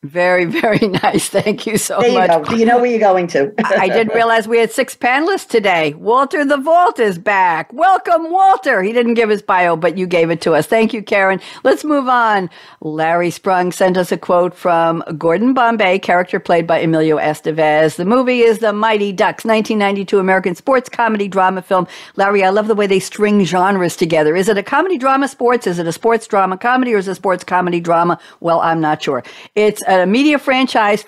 Very, 0.07 0.45
very 0.61 0.87
nice. 0.89 1.29
Thank 1.29 1.67
you 1.67 1.77
so 1.79 1.99
there 2.01 2.11
you 2.11 2.19
much. 2.19 2.31
Go. 2.31 2.45
Do 2.45 2.57
you 2.57 2.65
know 2.67 2.79
where 2.79 2.87
you're 2.87 3.01
going 3.01 3.27
to? 3.29 3.53
I 3.65 3.89
didn't 3.89 4.15
realize 4.15 4.47
we 4.47 4.59
had 4.59 4.71
six 4.71 4.95
panelists 4.95 5.49
today. 5.49 5.95
Walter 5.95 6.45
the 6.45 6.57
Vault 6.57 6.99
is 7.01 7.19
back. 7.19 7.73
Welcome, 7.73 8.31
Walter. 8.31 8.83
He 8.83 8.93
didn't 8.93 9.15
give 9.15 9.29
his 9.29 9.43
bio, 9.43 9.77
but 9.77 9.99
you 9.99 10.07
gave 10.07 10.31
it 10.31 10.41
to 10.43 10.55
us. 10.55 10.67
Thank 10.67 10.93
you, 10.93 11.03
Karen. 11.03 11.41
Let's 11.65 11.85
move 11.85 12.09
on. 12.09 12.49
Larry 12.81 13.31
Sprung 13.31 13.73
sent 13.73 13.97
us 13.97 14.13
a 14.13 14.17
quote 14.17 14.55
from 14.55 15.03
Gordon 15.19 15.55
Bombay, 15.55 15.99
character 15.99 16.39
played 16.39 16.67
by 16.67 16.79
Emilio 16.79 17.17
Estevez. 17.19 17.97
The 17.97 18.05
movie 18.05 18.41
is 18.41 18.59
The 18.61 18.73
Mighty 18.73 19.13
Ducks, 19.13 19.45
1992 19.45 20.19
American 20.19 20.55
sports 20.55 20.89
comedy 20.89 21.27
drama 21.27 21.63
film. 21.63 21.87
Larry, 22.17 22.45
I 22.45 22.51
love 22.51 22.69
the 22.69 22.75
way 22.75 22.87
they 22.87 23.01
string 23.01 23.45
genres 23.45 23.97
together. 23.97 24.37
Is 24.37 24.49
it 24.49 24.59
a 24.59 24.63
comedy 24.63 24.99
drama 24.99 25.27
sports? 25.29 25.67
Is 25.67 25.79
it 25.79 25.87
a 25.87 25.93
sports 25.93 26.27
drama 26.27 26.57
comedy 26.59 26.95
or 26.95 26.99
is 26.99 27.09
it 27.09 27.13
a 27.13 27.15
sports 27.15 27.43
comedy 27.45 27.81
drama? 27.81 28.19
Well, 28.41 28.61
I'm 28.61 28.81
not 28.81 29.03
sure. 29.03 29.23
It's 29.55 29.83
a 29.87 29.96
media 30.05 30.39
franchise 30.39 31.05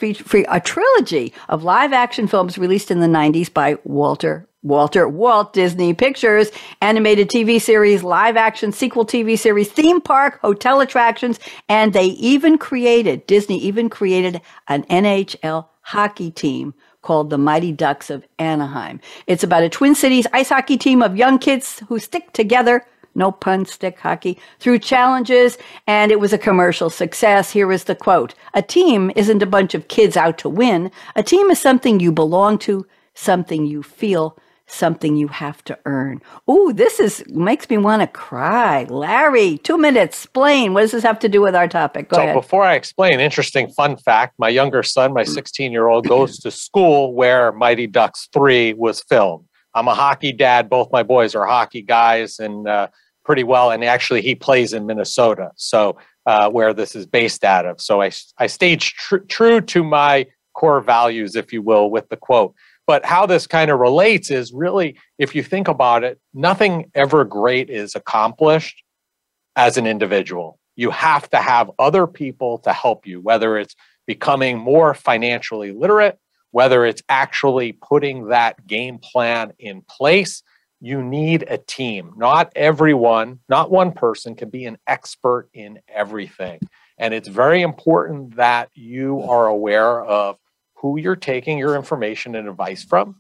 a 0.48 0.60
trilogy 0.60 1.34
of 1.48 1.64
live 1.64 1.92
action 1.92 2.28
films 2.28 2.56
released 2.56 2.90
in 2.90 3.00
the 3.00 3.06
90s 3.06 3.52
by 3.52 3.76
Walter 3.84 4.48
Walter 4.62 5.08
Walt 5.08 5.52
Disney 5.52 5.94
Pictures, 5.94 6.50
animated 6.80 7.28
TV 7.28 7.60
series, 7.60 8.02
live 8.02 8.36
action 8.36 8.72
sequel 8.72 9.06
TV 9.06 9.38
series, 9.38 9.70
theme 9.70 10.00
park, 10.00 10.40
hotel 10.40 10.80
attractions, 10.80 11.38
and 11.68 11.92
they 11.92 12.06
even 12.06 12.58
created, 12.58 13.26
Disney 13.26 13.58
even 13.58 13.88
created 13.88 14.40
an 14.66 14.82
NHL 14.84 15.66
hockey 15.82 16.30
team 16.30 16.74
called 17.02 17.30
the 17.30 17.38
Mighty 17.38 17.72
Ducks 17.72 18.10
of 18.10 18.26
Anaheim. 18.38 19.00
It's 19.26 19.44
about 19.44 19.62
a 19.62 19.68
Twin 19.68 19.94
Cities 19.94 20.26
ice 20.32 20.48
hockey 20.48 20.76
team 20.76 21.02
of 21.02 21.16
young 21.16 21.38
kids 21.38 21.80
who 21.88 21.98
stick 21.98 22.32
together 22.32 22.84
no 23.18 23.32
pun 23.32 23.66
stick 23.66 23.98
hockey, 23.98 24.38
through 24.60 24.78
challenges, 24.78 25.58
and 25.86 26.10
it 26.10 26.20
was 26.20 26.32
a 26.32 26.38
commercial 26.38 26.88
success. 26.88 27.50
Here 27.50 27.70
is 27.72 27.84
the 27.84 27.94
quote 27.94 28.34
A 28.54 28.62
team 28.62 29.10
isn't 29.16 29.42
a 29.42 29.46
bunch 29.46 29.74
of 29.74 29.88
kids 29.88 30.16
out 30.16 30.38
to 30.38 30.48
win. 30.48 30.90
A 31.16 31.22
team 31.22 31.50
is 31.50 31.60
something 31.60 32.00
you 32.00 32.12
belong 32.12 32.58
to, 32.60 32.86
something 33.14 33.66
you 33.66 33.82
feel, 33.82 34.38
something 34.68 35.16
you 35.16 35.28
have 35.28 35.64
to 35.64 35.78
earn. 35.86 36.20
Ooh, 36.48 36.72
this 36.72 37.00
is 37.00 37.24
makes 37.28 37.68
me 37.68 37.78
want 37.78 38.02
to 38.02 38.06
cry. 38.06 38.84
Larry, 38.84 39.58
two 39.58 39.78
minutes, 39.78 40.24
explain. 40.24 40.74
What 40.74 40.82
does 40.82 40.92
this 40.92 41.02
have 41.02 41.18
to 41.20 41.28
do 41.28 41.40
with 41.40 41.56
our 41.56 41.68
topic? 41.68 42.08
Go 42.08 42.16
so 42.16 42.22
ahead. 42.22 42.34
before 42.34 42.62
I 42.62 42.74
explain, 42.74 43.18
interesting 43.18 43.68
fun 43.70 43.96
fact, 43.96 44.34
my 44.38 44.48
younger 44.48 44.82
son, 44.82 45.12
my 45.12 45.24
16 45.24 45.72
year 45.72 45.88
old, 45.88 46.06
goes 46.06 46.38
to 46.40 46.50
school 46.50 47.14
where 47.14 47.52
Mighty 47.52 47.86
Ducks 47.86 48.28
3 48.32 48.74
was 48.74 49.02
filmed. 49.08 49.44
I'm 49.74 49.88
a 49.88 49.94
hockey 49.94 50.32
dad. 50.32 50.68
Both 50.68 50.90
my 50.92 51.02
boys 51.02 51.34
are 51.34 51.46
hockey 51.46 51.82
guys, 51.82 52.38
and 52.38 52.68
uh, 52.68 52.88
pretty 53.28 53.44
well. 53.44 53.70
And 53.70 53.84
actually, 53.84 54.22
he 54.22 54.34
plays 54.34 54.72
in 54.72 54.86
Minnesota, 54.86 55.50
so 55.54 55.98
uh, 56.24 56.48
where 56.48 56.72
this 56.72 56.96
is 56.96 57.04
based 57.04 57.44
out 57.44 57.66
of. 57.66 57.78
So 57.78 58.00
I, 58.00 58.10
I 58.38 58.46
stayed 58.46 58.80
tr- 58.80 59.18
true 59.18 59.60
to 59.60 59.84
my 59.84 60.26
core 60.54 60.80
values, 60.80 61.36
if 61.36 61.52
you 61.52 61.60
will, 61.60 61.90
with 61.90 62.08
the 62.08 62.16
quote. 62.16 62.54
But 62.86 63.04
how 63.04 63.26
this 63.26 63.46
kind 63.46 63.70
of 63.70 63.80
relates 63.80 64.30
is 64.30 64.50
really, 64.54 64.96
if 65.18 65.34
you 65.34 65.42
think 65.42 65.68
about 65.68 66.04
it, 66.04 66.18
nothing 66.32 66.90
ever 66.94 67.26
great 67.26 67.68
is 67.68 67.94
accomplished 67.94 68.82
as 69.56 69.76
an 69.76 69.86
individual. 69.86 70.58
You 70.74 70.90
have 70.90 71.28
to 71.28 71.36
have 71.36 71.70
other 71.78 72.06
people 72.06 72.56
to 72.60 72.72
help 72.72 73.06
you, 73.06 73.20
whether 73.20 73.58
it's 73.58 73.76
becoming 74.06 74.56
more 74.56 74.94
financially 74.94 75.72
literate, 75.72 76.18
whether 76.52 76.86
it's 76.86 77.02
actually 77.10 77.72
putting 77.72 78.28
that 78.28 78.66
game 78.66 78.96
plan 78.96 79.52
in 79.58 79.82
place, 79.82 80.42
you 80.80 81.02
need 81.02 81.44
a 81.48 81.58
team. 81.58 82.12
Not 82.16 82.52
everyone, 82.54 83.40
not 83.48 83.70
one 83.70 83.92
person 83.92 84.34
can 84.34 84.50
be 84.50 84.64
an 84.64 84.78
expert 84.86 85.48
in 85.52 85.80
everything. 85.88 86.60
And 86.98 87.14
it's 87.14 87.28
very 87.28 87.62
important 87.62 88.36
that 88.36 88.70
you 88.74 89.22
are 89.22 89.46
aware 89.46 90.02
of 90.02 90.38
who 90.76 90.98
you're 90.98 91.16
taking 91.16 91.58
your 91.58 91.74
information 91.74 92.34
and 92.34 92.48
advice 92.48 92.84
from, 92.84 93.16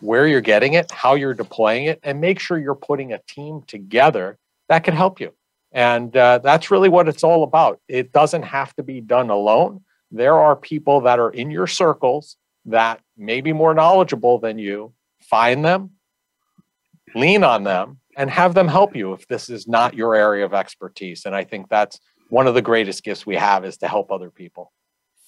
where 0.00 0.26
you're 0.26 0.40
getting 0.40 0.74
it, 0.74 0.90
how 0.90 1.14
you're 1.14 1.34
deploying 1.34 1.84
it, 1.86 2.00
and 2.02 2.20
make 2.20 2.38
sure 2.38 2.58
you're 2.58 2.74
putting 2.74 3.12
a 3.12 3.20
team 3.28 3.62
together 3.66 4.38
that 4.68 4.84
can 4.84 4.94
help 4.94 5.20
you. 5.20 5.32
And 5.72 6.16
uh, 6.16 6.38
that's 6.38 6.70
really 6.70 6.88
what 6.88 7.08
it's 7.08 7.24
all 7.24 7.42
about. 7.42 7.80
It 7.88 8.12
doesn't 8.12 8.42
have 8.42 8.74
to 8.76 8.82
be 8.82 9.00
done 9.00 9.30
alone. 9.30 9.82
There 10.10 10.38
are 10.38 10.56
people 10.56 11.02
that 11.02 11.18
are 11.18 11.30
in 11.30 11.50
your 11.50 11.66
circles 11.66 12.36
that 12.66 13.00
may 13.16 13.40
be 13.40 13.52
more 13.52 13.74
knowledgeable 13.74 14.38
than 14.38 14.58
you. 14.58 14.92
Find 15.20 15.64
them, 15.64 15.90
lean 17.14 17.44
on 17.44 17.64
them 17.64 17.98
and 18.16 18.30
have 18.30 18.54
them 18.54 18.68
help 18.68 18.94
you 18.96 19.12
if 19.12 19.26
this 19.28 19.48
is 19.48 19.66
not 19.66 19.94
your 19.94 20.14
area 20.14 20.44
of 20.44 20.54
expertise. 20.54 21.24
And 21.26 21.34
I 21.34 21.44
think 21.44 21.68
that's 21.68 22.00
one 22.28 22.46
of 22.46 22.54
the 22.54 22.62
greatest 22.62 23.02
gifts 23.04 23.26
we 23.26 23.36
have 23.36 23.64
is 23.64 23.76
to 23.78 23.88
help 23.88 24.10
other 24.10 24.30
people. 24.30 24.72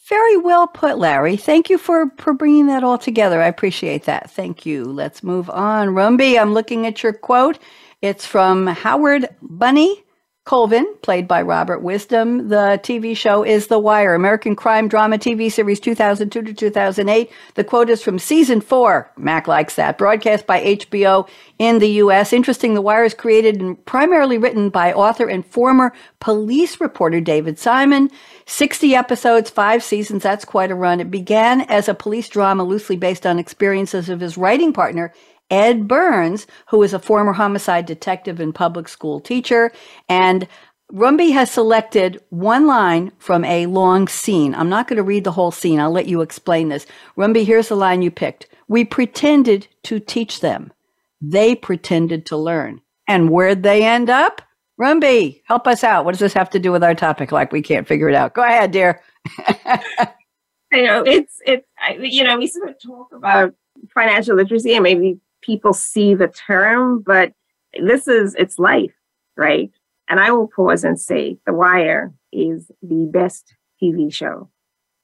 Very 0.09 0.37
well 0.37 0.67
put, 0.67 0.99
Larry. 0.99 1.37
Thank 1.37 1.71
you 1.71 1.79
for, 1.79 2.11
for 2.19 2.33
bringing 2.33 2.67
that 2.67 2.83
all 2.83 2.99
together. 2.99 3.41
I 3.41 3.47
appreciate 3.47 4.05
that. 4.05 4.31
Thank 4.31 4.67
you. 4.67 4.85
Let's 4.85 5.23
move 5.23 5.49
on. 5.49 5.89
Rumbi, 5.89 6.41
I'm 6.41 6.55
looking 6.55 6.87
at 6.87 7.03
your 7.03 7.13
quote. 7.13 7.59
It's 8.03 8.27
from 8.27 8.67
Howard 8.67 9.29
Bunny 9.41 10.03
Colvin, 10.45 10.93
played 11.03 11.29
by 11.29 11.41
Robert 11.41 11.83
Wisdom. 11.83 12.49
The 12.49 12.81
TV 12.83 13.17
show 13.17 13.45
is 13.45 13.69
The 13.69 13.79
Wire, 13.79 14.13
American 14.13 14.57
crime 14.57 14.89
drama 14.89 15.17
TV 15.17 15.51
series 15.53 15.79
2002 15.79 16.43
to 16.43 16.53
2008. 16.53 17.31
The 17.55 17.63
quote 17.63 17.89
is 17.89 18.03
from 18.03 18.19
season 18.19 18.61
four. 18.61 19.09
Mac 19.17 19.47
likes 19.47 19.77
that. 19.77 19.99
Broadcast 19.99 20.45
by 20.45 20.61
HBO 20.61 21.29
in 21.61 21.79
the 21.79 21.91
U.S. 21.91 22.33
Interesting, 22.33 22.75
The 22.75 22.83
Wire 22.83 23.05
is 23.05 23.15
created 23.15 23.61
and 23.61 23.83
primarily 23.87 24.37
written 24.37 24.69
by 24.69 24.93
author 24.93 25.29
and 25.29 25.47
former 25.47 25.93
police 26.19 26.81
reporter 26.81 27.21
David 27.21 27.57
Simon. 27.57 28.11
60 28.47 28.97
episodes, 28.97 29.49
five 29.49 29.85
seasons. 29.85 30.25
That's 30.25 30.45
quite 30.45 30.73
a 30.73 30.75
run. 30.75 30.99
It 30.99 31.09
began 31.09 31.61
as 31.63 31.89
a 31.89 31.95
police 31.95 32.29
drama 32.29 32.65
loosely 32.65 32.97
based 32.97 33.27
on 33.27 33.39
experiences 33.39 34.09
of 34.09 34.19
his 34.19 34.37
writing 34.37 34.73
partner, 34.73 35.15
Ed 35.53 35.87
Burns, 35.87 36.47
who 36.69 36.83
is 36.83 36.95
a 36.95 36.99
former 36.99 37.35
homicide 37.35 37.85
detective 37.85 38.41
and 38.41 38.55
public 38.55 38.89
school 38.89 39.21
teacher. 39.21 39.71
And 40.09 40.49
Rumbi 40.91 41.33
has 41.33 41.51
selected 41.51 42.23
one 42.31 42.67
line 42.67 43.13
from 43.19 43.45
a 43.45 43.67
long 43.67 44.09
scene. 44.09 44.55
I'm 44.55 44.71
not 44.71 44.89
going 44.89 44.97
to 44.97 45.03
read 45.03 45.25
the 45.25 45.31
whole 45.33 45.51
scene. 45.51 45.79
I'll 45.79 45.91
let 45.91 46.09
you 46.09 46.23
explain 46.23 46.71
this. 46.71 46.87
Rumbi, 47.19 47.45
here's 47.45 47.69
the 47.69 47.77
line 47.77 48.01
you 48.01 48.11
picked. 48.11 48.47
We 48.69 48.87
pretended 48.87 49.69
to 49.85 50.01
teach 50.01 50.41
them. 50.41 50.73
They 51.21 51.55
pretended 51.55 52.25
to 52.27 52.37
learn. 52.39 52.81
And 53.07 53.29
where'd 53.29 53.63
they 53.63 53.85
end 53.85 54.09
up? 54.09 54.41
Rumbi, 54.81 55.43
help 55.45 55.67
us 55.67 55.85
out. 55.85 56.07
What 56.07 56.13
does 56.13 56.21
this 56.21 56.33
have 56.33 56.49
to 56.51 56.59
do 56.59 56.73
with 56.73 56.83
our 56.83 56.95
topic? 56.95 57.31
Like 57.31 57.53
we 57.53 57.61
can't 57.61 57.87
figure 57.87 58.09
it 58.09 58.15
out. 58.15 58.33
Go 58.33 58.43
ahead, 58.43 58.71
dear. 58.71 59.03
I 59.47 60.81
know 60.81 61.05
it's 61.05 61.39
it's 61.45 61.67
you 62.01 62.25
know 62.25 62.39
we 62.39 62.47
sort 62.47 62.71
of 62.71 62.83
talk 62.83 63.13
about 63.13 63.55
financial 63.93 64.37
literacy 64.37 64.73
and 64.75 64.83
maybe 64.83 65.21
people 65.43 65.73
see 65.73 66.15
the 66.15 66.29
term, 66.29 67.03
but 67.05 67.33
this 67.81 68.09
is 68.09 68.35
it's 68.37 68.59
life, 68.59 68.95
right? 69.37 69.71
And 70.09 70.21
I 70.21 70.31
will 70.33 70.49
pause 70.49 70.85
and 70.85 71.01
say 71.01 71.39
The 71.47 71.53
Wire 71.53 72.13
is 72.33 72.71
the 72.83 73.09
best 73.13 73.55
TV 73.83 74.13
show 74.13 74.51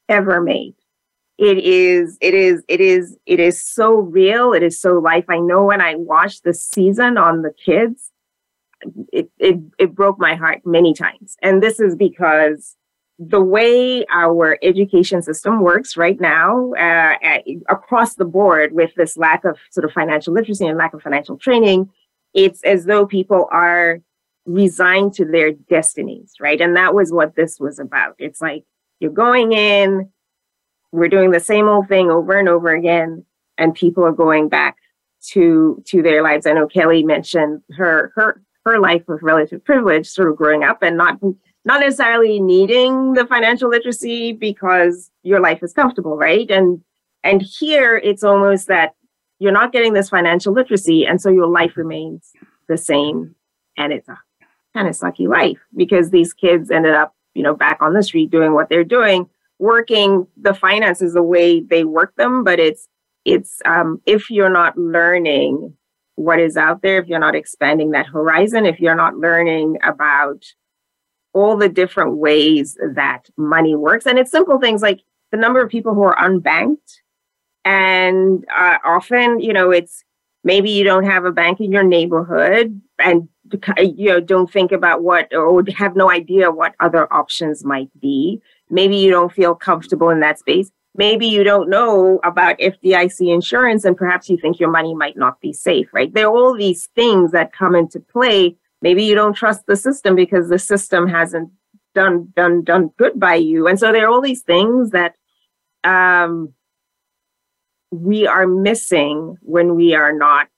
ever 0.08 0.40
made. 0.40 0.74
It 1.38 1.58
is, 1.58 2.18
it 2.20 2.34
is, 2.34 2.64
it 2.66 2.80
is, 2.80 3.16
it 3.24 3.38
is 3.38 3.62
so 3.62 3.94
real. 3.94 4.52
It 4.52 4.62
is 4.64 4.80
so 4.80 4.98
life. 4.98 5.24
I 5.28 5.38
know 5.38 5.64
when 5.64 5.80
I 5.80 5.94
watched 5.94 6.42
the 6.42 6.52
season 6.52 7.16
on 7.16 7.42
the 7.42 7.52
kids, 7.64 8.10
it, 9.12 9.30
it, 9.38 9.58
it 9.78 9.94
broke 9.94 10.18
my 10.18 10.34
heart 10.34 10.62
many 10.64 10.94
times. 10.94 11.36
And 11.40 11.62
this 11.62 11.78
is 11.78 11.94
because 11.94 12.76
the 13.18 13.42
way 13.42 14.04
our 14.12 14.58
education 14.62 15.22
system 15.22 15.60
works 15.60 15.96
right 15.96 16.20
now 16.20 16.72
uh, 16.74 17.16
across 17.68 18.14
the 18.14 18.24
board 18.24 18.72
with 18.72 18.94
this 18.94 19.16
lack 19.16 19.44
of 19.44 19.58
sort 19.70 19.84
of 19.84 19.92
financial 19.92 20.32
literacy 20.32 20.66
and 20.66 20.78
lack 20.78 20.94
of 20.94 21.02
financial 21.02 21.36
training, 21.36 21.90
it's 22.32 22.62
as 22.62 22.84
though 22.84 23.06
people 23.06 23.48
are 23.50 24.00
resigned 24.46 25.12
to 25.14 25.24
their 25.24 25.52
destinies, 25.52 26.34
right? 26.40 26.60
And 26.60 26.76
that 26.76 26.94
was 26.94 27.12
what 27.12 27.34
this 27.34 27.58
was 27.58 27.80
about. 27.80 28.14
It's 28.18 28.40
like 28.40 28.64
you're 29.00 29.10
going 29.10 29.52
in, 29.52 30.10
we're 30.92 31.08
doing 31.08 31.32
the 31.32 31.40
same 31.40 31.68
old 31.68 31.88
thing 31.88 32.10
over 32.10 32.38
and 32.38 32.48
over 32.48 32.68
again, 32.68 33.24
and 33.58 33.74
people 33.74 34.04
are 34.04 34.12
going 34.12 34.48
back 34.48 34.76
to 35.30 35.82
to 35.86 36.02
their 36.02 36.22
lives. 36.22 36.46
I 36.46 36.52
know 36.52 36.68
Kelly 36.68 37.02
mentioned 37.02 37.62
her 37.76 38.12
her 38.14 38.40
her 38.64 38.78
life 38.78 39.02
with 39.08 39.22
relative 39.22 39.64
privilege, 39.64 40.06
sort 40.06 40.30
of 40.30 40.36
growing 40.36 40.62
up 40.62 40.82
and 40.82 40.96
not 40.96 41.18
not 41.64 41.80
necessarily 41.80 42.40
needing 42.40 43.12
the 43.14 43.26
financial 43.26 43.68
literacy 43.68 44.32
because 44.32 45.10
your 45.22 45.40
life 45.40 45.62
is 45.62 45.72
comfortable, 45.72 46.16
right? 46.16 46.50
And 46.50 46.82
and 47.24 47.42
here 47.42 47.96
it's 47.96 48.22
almost 48.22 48.68
that 48.68 48.94
you're 49.38 49.52
not 49.52 49.72
getting 49.72 49.92
this 49.92 50.08
financial 50.08 50.52
literacy, 50.52 51.06
and 51.06 51.20
so 51.20 51.30
your 51.30 51.46
life 51.46 51.76
remains 51.76 52.32
the 52.68 52.76
same, 52.76 53.34
and 53.76 53.92
it's 53.92 54.08
a 54.08 54.18
kind 54.74 54.88
of 54.88 54.94
sucky 54.94 55.28
life 55.28 55.58
because 55.76 56.10
these 56.10 56.32
kids 56.32 56.70
ended 56.70 56.94
up, 56.94 57.14
you 57.34 57.42
know, 57.42 57.54
back 57.54 57.78
on 57.80 57.94
the 57.94 58.02
street 58.02 58.30
doing 58.30 58.52
what 58.52 58.68
they're 58.68 58.84
doing 58.84 59.28
working 59.58 60.26
the 60.36 60.54
finances 60.54 61.14
the 61.14 61.22
way 61.22 61.60
they 61.60 61.84
work 61.84 62.14
them, 62.16 62.44
but 62.44 62.58
it's 62.58 62.88
it's 63.24 63.60
um, 63.64 64.00
if 64.06 64.30
you're 64.30 64.50
not 64.50 64.78
learning 64.78 65.74
what 66.14 66.40
is 66.40 66.56
out 66.56 66.82
there, 66.82 66.98
if 66.98 67.06
you're 67.06 67.18
not 67.18 67.34
expanding 67.34 67.90
that 67.90 68.06
horizon, 68.06 68.66
if 68.66 68.80
you're 68.80 68.94
not 68.94 69.16
learning 69.16 69.76
about 69.84 70.44
all 71.32 71.56
the 71.56 71.68
different 71.68 72.16
ways 72.16 72.76
that 72.94 73.28
money 73.36 73.74
works, 73.74 74.06
and 74.06 74.18
it's 74.18 74.30
simple 74.30 74.58
things 74.58 74.82
like 74.82 75.00
the 75.30 75.36
number 75.36 75.62
of 75.62 75.70
people 75.70 75.94
who 75.94 76.02
are 76.02 76.16
unbanked, 76.16 77.00
and 77.64 78.44
uh, 78.56 78.78
often, 78.84 79.40
you 79.40 79.52
know, 79.52 79.70
it's 79.70 80.04
maybe 80.44 80.70
you 80.70 80.84
don't 80.84 81.04
have 81.04 81.24
a 81.24 81.32
bank 81.32 81.60
in 81.60 81.72
your 81.72 81.84
neighborhood, 81.84 82.80
and 82.98 83.28
you 83.78 84.08
know 84.08 84.20
don't 84.20 84.50
think 84.50 84.72
about 84.72 85.02
what 85.02 85.32
or 85.34 85.62
have 85.76 85.96
no 85.96 86.10
idea 86.10 86.50
what 86.50 86.74
other 86.80 87.12
options 87.12 87.64
might 87.64 87.90
be. 88.00 88.40
Maybe 88.70 88.96
you 88.96 89.10
don't 89.10 89.32
feel 89.32 89.54
comfortable 89.54 90.10
in 90.10 90.20
that 90.20 90.38
space 90.38 90.70
maybe 90.98 91.26
you 91.26 91.44
don't 91.44 91.70
know 91.70 92.20
about 92.24 92.58
FDIC 92.58 93.32
insurance 93.32 93.84
and 93.84 93.96
perhaps 93.96 94.28
you 94.28 94.36
think 94.36 94.60
your 94.60 94.70
money 94.70 94.94
might 94.94 95.16
not 95.16 95.40
be 95.40 95.52
safe, 95.52 95.88
right? 95.94 96.12
There 96.12 96.26
are 96.26 96.36
all 96.36 96.54
these 96.54 96.86
things 96.94 97.30
that 97.30 97.52
come 97.52 97.74
into 97.74 98.00
play. 98.00 98.56
Maybe 98.80 99.04
you 99.04 99.14
don't 99.14 99.34
trust 99.34 99.66
the 99.66 99.76
system 99.76 100.14
because 100.14 100.48
the 100.48 100.58
system 100.58 101.08
hasn't 101.08 101.50
done 101.94 102.32
done 102.36 102.62
done 102.62 102.90
good 102.96 103.18
by 103.18 103.34
you. 103.34 103.66
And 103.66 103.78
so 103.78 103.92
there 103.92 104.06
are 104.06 104.10
all 104.10 104.20
these 104.20 104.42
things 104.42 104.90
that 104.90 105.16
um, 105.84 106.52
we 107.90 108.26
are 108.26 108.46
missing 108.46 109.36
when 109.42 109.74
we 109.74 109.94
are 109.94 110.12
not 110.12 110.48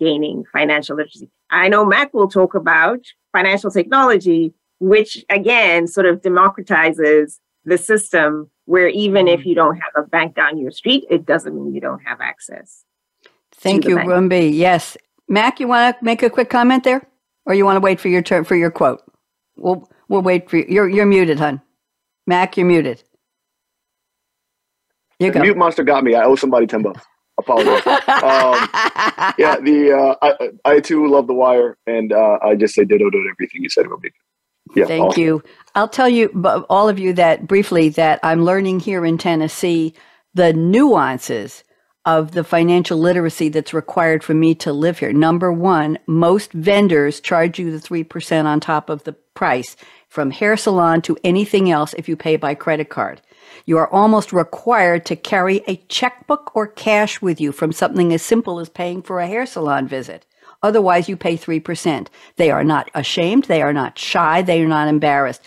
gaining 0.00 0.44
financial 0.52 0.96
literacy. 0.96 1.30
I 1.50 1.68
know 1.68 1.84
Mac 1.84 2.14
will 2.14 2.28
talk 2.28 2.54
about 2.54 3.00
financial 3.32 3.70
technology, 3.70 4.54
which 4.80 5.24
again 5.28 5.86
sort 5.86 6.06
of 6.06 6.22
democratizes 6.22 7.38
the 7.64 7.78
system 7.78 8.50
where 8.64 8.88
even 8.88 9.28
if 9.28 9.40
mm. 9.40 9.46
you 9.46 9.54
don't 9.54 9.76
have 9.76 9.92
a 9.96 10.06
bank 10.08 10.34
down 10.34 10.58
your 10.58 10.70
street, 10.70 11.04
it 11.10 11.26
doesn't 11.26 11.54
mean 11.54 11.74
you 11.74 11.80
don't 11.80 12.02
have 12.04 12.20
access. 12.20 12.84
Thank 13.52 13.84
you, 13.84 13.96
Rumbi. 13.96 14.52
Yes. 14.52 14.96
Mac, 15.28 15.60
you 15.60 15.68
want 15.68 15.98
to 15.98 16.04
make 16.04 16.22
a 16.22 16.30
quick 16.30 16.50
comment 16.50 16.84
there? 16.84 17.06
Or 17.46 17.54
you 17.54 17.64
want 17.64 17.76
to 17.76 17.80
wait 17.80 18.00
for 18.00 18.08
your 18.08 18.22
turn 18.22 18.44
for 18.44 18.56
your 18.56 18.70
quote? 18.70 19.02
We'll 19.56 19.88
we'll 20.08 20.22
wait 20.22 20.48
for 20.48 20.58
you. 20.58 20.66
You're 20.68 20.88
you're 20.88 21.06
muted, 21.06 21.38
hun. 21.38 21.60
Mac, 22.26 22.56
you're 22.56 22.66
muted. 22.66 23.02
You 25.18 25.28
the 25.30 25.38
go. 25.38 25.42
mute 25.42 25.56
monster 25.56 25.84
got 25.84 26.04
me. 26.04 26.14
I 26.14 26.24
owe 26.24 26.36
somebody 26.36 26.66
ten 26.66 26.82
bucks. 26.82 27.04
Apologize. 27.38 27.86
um, 27.86 28.68
yeah, 29.38 29.56
the 29.60 30.16
uh, 30.22 30.26
I, 30.26 30.50
I 30.64 30.80
too 30.80 31.06
love 31.08 31.26
the 31.26 31.34
wire, 31.34 31.76
and 31.86 32.12
uh, 32.12 32.38
I 32.42 32.54
just 32.54 32.74
say 32.74 32.84
ditto 32.84 33.10
to 33.10 33.28
everything 33.32 33.62
you 33.62 33.68
said, 33.68 33.86
Rumbi. 33.86 34.10
Yeah, 34.76 34.84
Thank 34.84 35.10
awesome. 35.10 35.22
you. 35.22 35.42
I'll 35.74 35.88
tell 35.88 36.08
you, 36.08 36.28
all 36.70 36.88
of 36.88 36.98
you, 36.98 37.12
that 37.14 37.46
briefly, 37.46 37.88
that 37.90 38.20
I'm 38.22 38.44
learning 38.44 38.80
here 38.80 39.04
in 39.04 39.18
Tennessee 39.18 39.94
the 40.34 40.52
nuances 40.52 41.64
of 42.04 42.32
the 42.32 42.44
financial 42.44 42.98
literacy 42.98 43.48
that's 43.48 43.72
required 43.72 44.24
for 44.24 44.34
me 44.34 44.54
to 44.56 44.72
live 44.72 44.98
here. 44.98 45.12
Number 45.12 45.52
one, 45.52 45.98
most 46.06 46.52
vendors 46.52 47.20
charge 47.20 47.58
you 47.58 47.70
the 47.70 47.86
3% 47.86 48.44
on 48.44 48.60
top 48.60 48.90
of 48.90 49.04
the 49.04 49.12
price 49.12 49.76
from 50.08 50.30
hair 50.30 50.56
salon 50.56 51.00
to 51.02 51.16
anything 51.24 51.70
else 51.70 51.94
if 51.94 52.08
you 52.08 52.16
pay 52.16 52.36
by 52.36 52.54
credit 52.54 52.88
card. 52.88 53.20
You 53.64 53.78
are 53.78 53.92
almost 53.92 54.32
required 54.32 55.06
to 55.06 55.16
carry 55.16 55.62
a 55.66 55.76
checkbook 55.88 56.54
or 56.54 56.66
cash 56.66 57.22
with 57.22 57.40
you 57.40 57.52
from 57.52 57.72
something 57.72 58.12
as 58.12 58.22
simple 58.22 58.58
as 58.58 58.68
paying 58.68 59.02
for 59.02 59.20
a 59.20 59.26
hair 59.26 59.46
salon 59.46 59.86
visit. 59.86 60.26
Otherwise, 60.62 61.08
you 61.08 61.16
pay 61.16 61.36
3%. 61.36 62.08
They 62.36 62.50
are 62.50 62.64
not 62.64 62.90
ashamed. 62.94 63.44
They 63.44 63.62
are 63.62 63.72
not 63.72 63.98
shy. 63.98 64.42
They 64.42 64.62
are 64.62 64.68
not 64.68 64.88
embarrassed. 64.88 65.42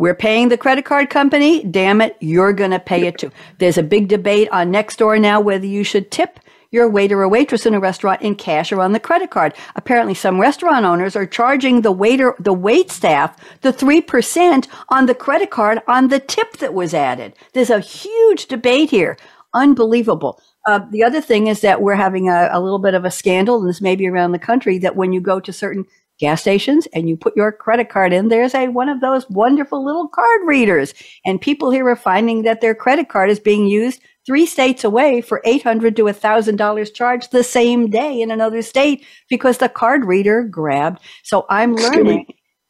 We're 0.00 0.14
paying 0.14 0.48
the 0.48 0.56
credit 0.56 0.86
card 0.86 1.10
company. 1.10 1.62
Damn 1.62 2.00
it, 2.00 2.16
you're 2.20 2.54
going 2.54 2.70
to 2.70 2.78
pay 2.78 3.06
it 3.06 3.18
too. 3.18 3.30
There's 3.58 3.76
a 3.76 3.82
big 3.82 4.08
debate 4.08 4.48
on 4.50 4.72
Nextdoor 4.72 5.20
now 5.20 5.42
whether 5.42 5.66
you 5.66 5.84
should 5.84 6.10
tip 6.10 6.40
your 6.70 6.88
waiter 6.88 7.20
or 7.20 7.28
waitress 7.28 7.66
in 7.66 7.74
a 7.74 7.80
restaurant 7.80 8.22
in 8.22 8.34
cash 8.34 8.72
or 8.72 8.80
on 8.80 8.92
the 8.92 8.98
credit 8.98 9.28
card. 9.28 9.52
Apparently, 9.76 10.14
some 10.14 10.40
restaurant 10.40 10.86
owners 10.86 11.16
are 11.16 11.26
charging 11.26 11.82
the 11.82 11.92
waiter, 11.92 12.34
the 12.38 12.54
wait 12.54 12.90
staff, 12.90 13.36
the 13.60 13.74
3% 13.74 14.66
on 14.88 15.04
the 15.04 15.14
credit 15.14 15.50
card 15.50 15.82
on 15.86 16.08
the 16.08 16.18
tip 16.18 16.56
that 16.56 16.72
was 16.72 16.94
added. 16.94 17.34
There's 17.52 17.68
a 17.68 17.80
huge 17.80 18.46
debate 18.46 18.88
here. 18.88 19.18
Unbelievable. 19.52 20.40
Uh, 20.66 20.80
the 20.90 21.02
other 21.02 21.20
thing 21.20 21.46
is 21.46 21.60
that 21.60 21.82
we're 21.82 21.94
having 21.94 22.30
a, 22.30 22.48
a, 22.52 22.60
little 22.60 22.78
bit 22.78 22.94
of 22.94 23.04
a 23.04 23.10
scandal, 23.10 23.60
and 23.60 23.68
this 23.68 23.82
may 23.82 23.96
be 23.96 24.08
around 24.08 24.32
the 24.32 24.38
country, 24.38 24.78
that 24.78 24.96
when 24.96 25.12
you 25.12 25.20
go 25.20 25.40
to 25.40 25.52
certain 25.52 25.84
gas 26.20 26.42
stations 26.42 26.86
and 26.94 27.08
you 27.08 27.16
put 27.16 27.36
your 27.36 27.50
credit 27.50 27.88
card 27.88 28.12
in, 28.12 28.28
there's 28.28 28.54
a 28.54 28.68
one 28.68 28.88
of 28.88 29.00
those 29.00 29.28
wonderful 29.30 29.84
little 29.84 30.06
card 30.06 30.42
readers, 30.44 30.94
and 31.24 31.40
people 31.40 31.70
here 31.70 31.88
are 31.88 31.96
finding 31.96 32.42
that 32.42 32.60
their 32.60 32.74
credit 32.74 33.08
card 33.08 33.30
is 33.30 33.40
being 33.40 33.66
used 33.66 34.00
three 34.26 34.46
states 34.46 34.84
away 34.84 35.20
for 35.20 35.40
eight 35.44 35.62
hundred 35.62 35.96
to 35.96 36.06
a 36.06 36.12
thousand 36.12 36.56
dollars 36.56 36.90
charged 36.90 37.32
the 37.32 37.42
same 37.42 37.90
day 37.90 38.20
in 38.20 38.30
another 38.30 38.62
state 38.62 39.04
because 39.28 39.58
the 39.58 39.68
card 39.68 40.04
reader 40.04 40.44
grabbed. 40.44 41.00
So 41.24 41.46
I'm 41.48 41.74
learning. 41.74 41.90
Skimming. 41.90 42.26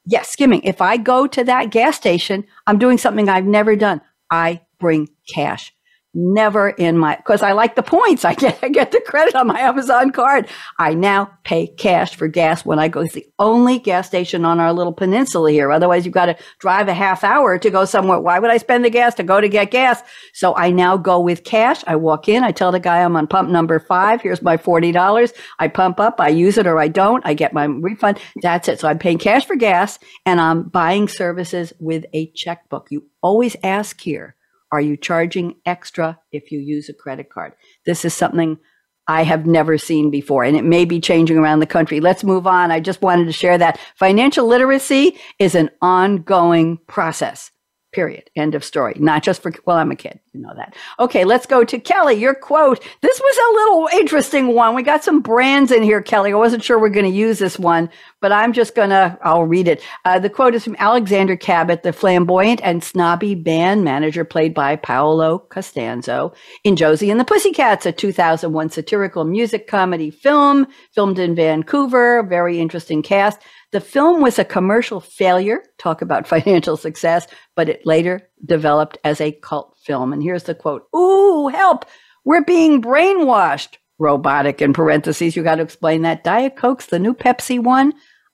Yes, 0.06 0.30
skimming. 0.30 0.62
If 0.62 0.80
I 0.80 0.96
go 0.96 1.26
to 1.26 1.44
that 1.44 1.70
gas 1.70 1.96
station, 1.96 2.44
I'm 2.66 2.78
doing 2.78 2.96
something 2.96 3.28
I've 3.28 3.44
never 3.44 3.76
done. 3.76 4.00
I 4.30 4.62
bring 4.78 5.08
cash 5.32 5.72
never 6.14 6.70
in 6.70 6.98
my 6.98 7.16
because 7.16 7.42
I 7.42 7.52
like 7.52 7.76
the 7.76 7.82
points. 7.82 8.24
I 8.30 8.34
get 8.34 8.58
I 8.62 8.68
get 8.68 8.92
the 8.92 9.00
credit 9.00 9.34
on 9.34 9.46
my 9.46 9.60
Amazon 9.60 10.10
card. 10.10 10.48
I 10.78 10.94
now 10.94 11.30
pay 11.44 11.66
cash 11.66 12.14
for 12.14 12.28
gas 12.28 12.64
when 12.64 12.78
I 12.78 12.88
go. 12.88 13.00
It's 13.00 13.14
the 13.14 13.26
only 13.38 13.78
gas 13.78 14.06
station 14.06 14.44
on 14.44 14.60
our 14.60 14.72
little 14.72 14.92
peninsula 14.92 15.50
here. 15.50 15.70
Otherwise, 15.70 16.04
you've 16.04 16.14
got 16.14 16.26
to 16.26 16.36
drive 16.58 16.88
a 16.88 16.94
half 16.94 17.24
hour 17.24 17.58
to 17.58 17.70
go 17.70 17.84
somewhere. 17.84 18.20
Why 18.20 18.38
would 18.38 18.50
I 18.50 18.56
spend 18.56 18.84
the 18.84 18.90
gas 18.90 19.14
to 19.16 19.22
go 19.22 19.40
to 19.40 19.48
get 19.48 19.70
gas? 19.70 20.02
So 20.34 20.54
I 20.56 20.70
now 20.70 20.96
go 20.96 21.20
with 21.20 21.44
cash. 21.44 21.82
I 21.86 21.96
walk 21.96 22.28
in. 22.28 22.44
I 22.44 22.52
tell 22.52 22.72
the 22.72 22.80
guy 22.80 23.02
I'm 23.02 23.16
on 23.16 23.26
pump 23.26 23.50
number 23.50 23.78
five. 23.78 24.20
Here's 24.20 24.42
my 24.42 24.56
forty 24.56 24.92
dollars. 24.92 25.32
I 25.58 25.68
pump 25.68 26.00
up. 26.00 26.20
I 26.20 26.28
use 26.28 26.58
it 26.58 26.66
or 26.66 26.78
I 26.78 26.88
don't. 26.88 27.24
I 27.24 27.34
get 27.34 27.52
my 27.52 27.64
refund. 27.64 28.18
That's 28.42 28.68
it. 28.68 28.80
So 28.80 28.88
I'm 28.88 28.98
paying 28.98 29.18
cash 29.18 29.46
for 29.46 29.56
gas 29.56 29.98
and 30.26 30.40
I'm 30.40 30.64
buying 30.64 31.08
services 31.08 31.72
with 31.78 32.04
a 32.12 32.30
checkbook. 32.32 32.88
You 32.90 33.06
always 33.22 33.56
ask 33.62 34.00
here 34.00 34.36
are 34.72 34.80
you 34.80 34.96
charging 34.96 35.56
extra 35.66 36.18
if 36.32 36.52
you 36.52 36.60
use 36.60 36.88
a 36.88 36.94
credit 36.94 37.30
card? 37.30 37.52
This 37.86 38.04
is 38.04 38.14
something 38.14 38.58
I 39.06 39.24
have 39.24 39.46
never 39.46 39.76
seen 39.76 40.10
before, 40.10 40.44
and 40.44 40.56
it 40.56 40.64
may 40.64 40.84
be 40.84 41.00
changing 41.00 41.36
around 41.36 41.60
the 41.60 41.66
country. 41.66 42.00
Let's 42.00 42.22
move 42.22 42.46
on. 42.46 42.70
I 42.70 42.78
just 42.78 43.02
wanted 43.02 43.24
to 43.24 43.32
share 43.32 43.58
that 43.58 43.80
financial 43.96 44.46
literacy 44.46 45.18
is 45.38 45.54
an 45.54 45.70
ongoing 45.82 46.78
process. 46.86 47.50
Period. 47.92 48.30
End 48.36 48.54
of 48.54 48.62
story. 48.62 48.94
Not 49.00 49.24
just 49.24 49.42
for, 49.42 49.52
well, 49.66 49.76
I'm 49.76 49.90
a 49.90 49.96
kid. 49.96 50.20
You 50.32 50.40
know 50.42 50.54
that. 50.54 50.76
Okay, 51.00 51.24
let's 51.24 51.44
go 51.44 51.64
to 51.64 51.80
Kelly. 51.80 52.14
Your 52.14 52.34
quote. 52.34 52.80
This 53.00 53.18
was 53.18 53.36
a 53.36 53.54
little 53.54 54.00
interesting 54.00 54.54
one. 54.54 54.76
We 54.76 54.84
got 54.84 55.02
some 55.02 55.20
brands 55.20 55.72
in 55.72 55.82
here, 55.82 56.00
Kelly. 56.00 56.32
I 56.32 56.36
wasn't 56.36 56.62
sure 56.62 56.78
we 56.78 56.88
are 56.88 56.92
going 56.92 57.10
to 57.10 57.18
use 57.18 57.40
this 57.40 57.58
one, 57.58 57.90
but 58.20 58.30
I'm 58.30 58.52
just 58.52 58.76
going 58.76 58.90
to, 58.90 59.18
I'll 59.22 59.42
read 59.42 59.66
it. 59.66 59.82
Uh, 60.04 60.20
the 60.20 60.30
quote 60.30 60.54
is 60.54 60.62
from 60.62 60.76
Alexander 60.78 61.34
Cabot, 61.34 61.82
the 61.82 61.92
flamboyant 61.92 62.60
and 62.62 62.84
snobby 62.84 63.34
band 63.34 63.82
manager 63.82 64.24
played 64.24 64.54
by 64.54 64.76
Paulo 64.76 65.40
Costanzo 65.40 66.32
in 66.62 66.76
Josie 66.76 67.10
and 67.10 67.18
the 67.18 67.24
Pussycats, 67.24 67.86
a 67.86 67.90
2001 67.92 68.70
satirical 68.70 69.24
music 69.24 69.66
comedy 69.66 70.12
film 70.12 70.68
filmed 70.92 71.18
in 71.18 71.34
Vancouver. 71.34 72.22
Very 72.22 72.60
interesting 72.60 73.02
cast. 73.02 73.40
The 73.72 73.80
film 73.80 74.20
was 74.20 74.38
a 74.38 74.44
commercial 74.44 75.00
failure, 75.00 75.62
talk 75.78 76.02
about 76.02 76.26
financial 76.26 76.76
success, 76.76 77.26
but 77.54 77.68
it 77.68 77.86
later 77.86 78.28
developed 78.44 78.98
as 79.04 79.20
a 79.20 79.32
cult 79.32 79.76
film. 79.84 80.12
And 80.12 80.22
here's 80.22 80.44
the 80.44 80.54
quote 80.54 80.88
Ooh, 80.94 81.48
help! 81.48 81.84
We're 82.24 82.44
being 82.44 82.82
brainwashed. 82.82 83.76
Robotic 83.98 84.62
in 84.62 84.72
parentheses. 84.72 85.36
You 85.36 85.42
got 85.42 85.56
to 85.56 85.62
explain 85.62 86.00
that. 86.02 86.24
Diet 86.24 86.56
Coke's 86.56 86.86
the 86.86 86.98
new 86.98 87.12
Pepsi 87.12 87.62
one. 87.62 87.92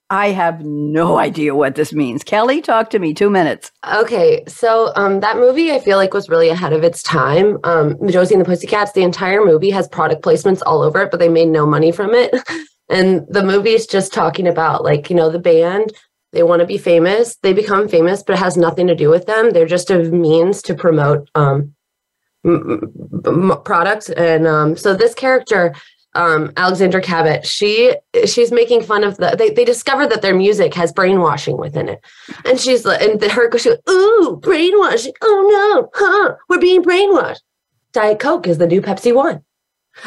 I 0.08 0.28
have 0.28 0.64
no 0.64 1.18
idea 1.18 1.54
what 1.54 1.74
this 1.74 1.92
means. 1.92 2.22
Kelly, 2.22 2.60
talk 2.60 2.90
to 2.90 2.98
me. 3.00 3.12
Two 3.12 3.28
minutes. 3.28 3.72
Okay, 3.92 4.44
so 4.46 4.92
um, 4.94 5.18
that 5.20 5.36
movie 5.36 5.72
I 5.72 5.80
feel 5.80 5.96
like 5.96 6.14
was 6.14 6.28
really 6.28 6.48
ahead 6.48 6.72
of 6.72 6.84
its 6.84 7.02
time. 7.02 7.58
Um, 7.64 7.96
Josie 8.08 8.34
and 8.34 8.40
the 8.40 8.48
Pussycats. 8.48 8.92
The 8.92 9.02
entire 9.02 9.44
movie 9.44 9.70
has 9.70 9.88
product 9.88 10.22
placements 10.22 10.62
all 10.64 10.82
over 10.82 11.02
it, 11.02 11.10
but 11.10 11.18
they 11.18 11.28
made 11.28 11.48
no 11.48 11.66
money 11.66 11.92
from 11.92 12.14
it. 12.14 12.34
And 12.88 13.26
the 13.28 13.42
movie 13.42 13.72
is 13.72 13.86
just 13.86 14.12
talking 14.12 14.46
about 14.46 14.84
like, 14.84 15.10
you 15.10 15.16
know, 15.16 15.28
the 15.28 15.40
band, 15.40 15.92
they 16.32 16.42
want 16.42 16.60
to 16.60 16.66
be 16.66 16.78
famous, 16.78 17.36
they 17.42 17.52
become 17.52 17.88
famous, 17.88 18.22
but 18.22 18.34
it 18.34 18.38
has 18.38 18.56
nothing 18.56 18.86
to 18.86 18.94
do 18.94 19.10
with 19.10 19.26
them. 19.26 19.50
They're 19.50 19.66
just 19.66 19.90
a 19.90 19.98
means 20.04 20.62
to 20.62 20.74
promote 20.74 21.28
um, 21.34 21.74
m- 22.44 22.80
m- 23.26 23.60
products. 23.64 24.10
And 24.10 24.46
um, 24.46 24.76
so 24.76 24.94
this 24.94 25.14
character, 25.14 25.74
um, 26.16 26.52
Alexandra 26.56 27.00
Cabot, 27.02 27.46
she 27.46 27.94
she's 28.24 28.50
making 28.50 28.82
fun 28.82 29.04
of 29.04 29.16
the. 29.18 29.36
They, 29.36 29.50
they 29.50 29.64
discovered 29.64 30.08
that 30.10 30.22
their 30.22 30.34
music 30.34 30.74
has 30.74 30.92
brainwashing 30.92 31.58
within 31.58 31.88
it, 31.88 32.04
and 32.44 32.58
she's 32.58 32.86
and 32.86 33.22
her 33.22 33.58
she 33.58 33.68
goes, 33.68 33.78
"Ooh, 33.88 34.40
brainwashing! 34.42 35.12
Oh 35.22 35.48
no, 35.48 35.90
huh? 35.94 36.36
We're 36.48 36.60
being 36.60 36.82
brainwashed." 36.82 37.40
Diet 37.92 38.18
Coke 38.18 38.46
is 38.46 38.58
the 38.58 38.66
new 38.66 38.80
Pepsi 38.80 39.14
One. 39.14 39.42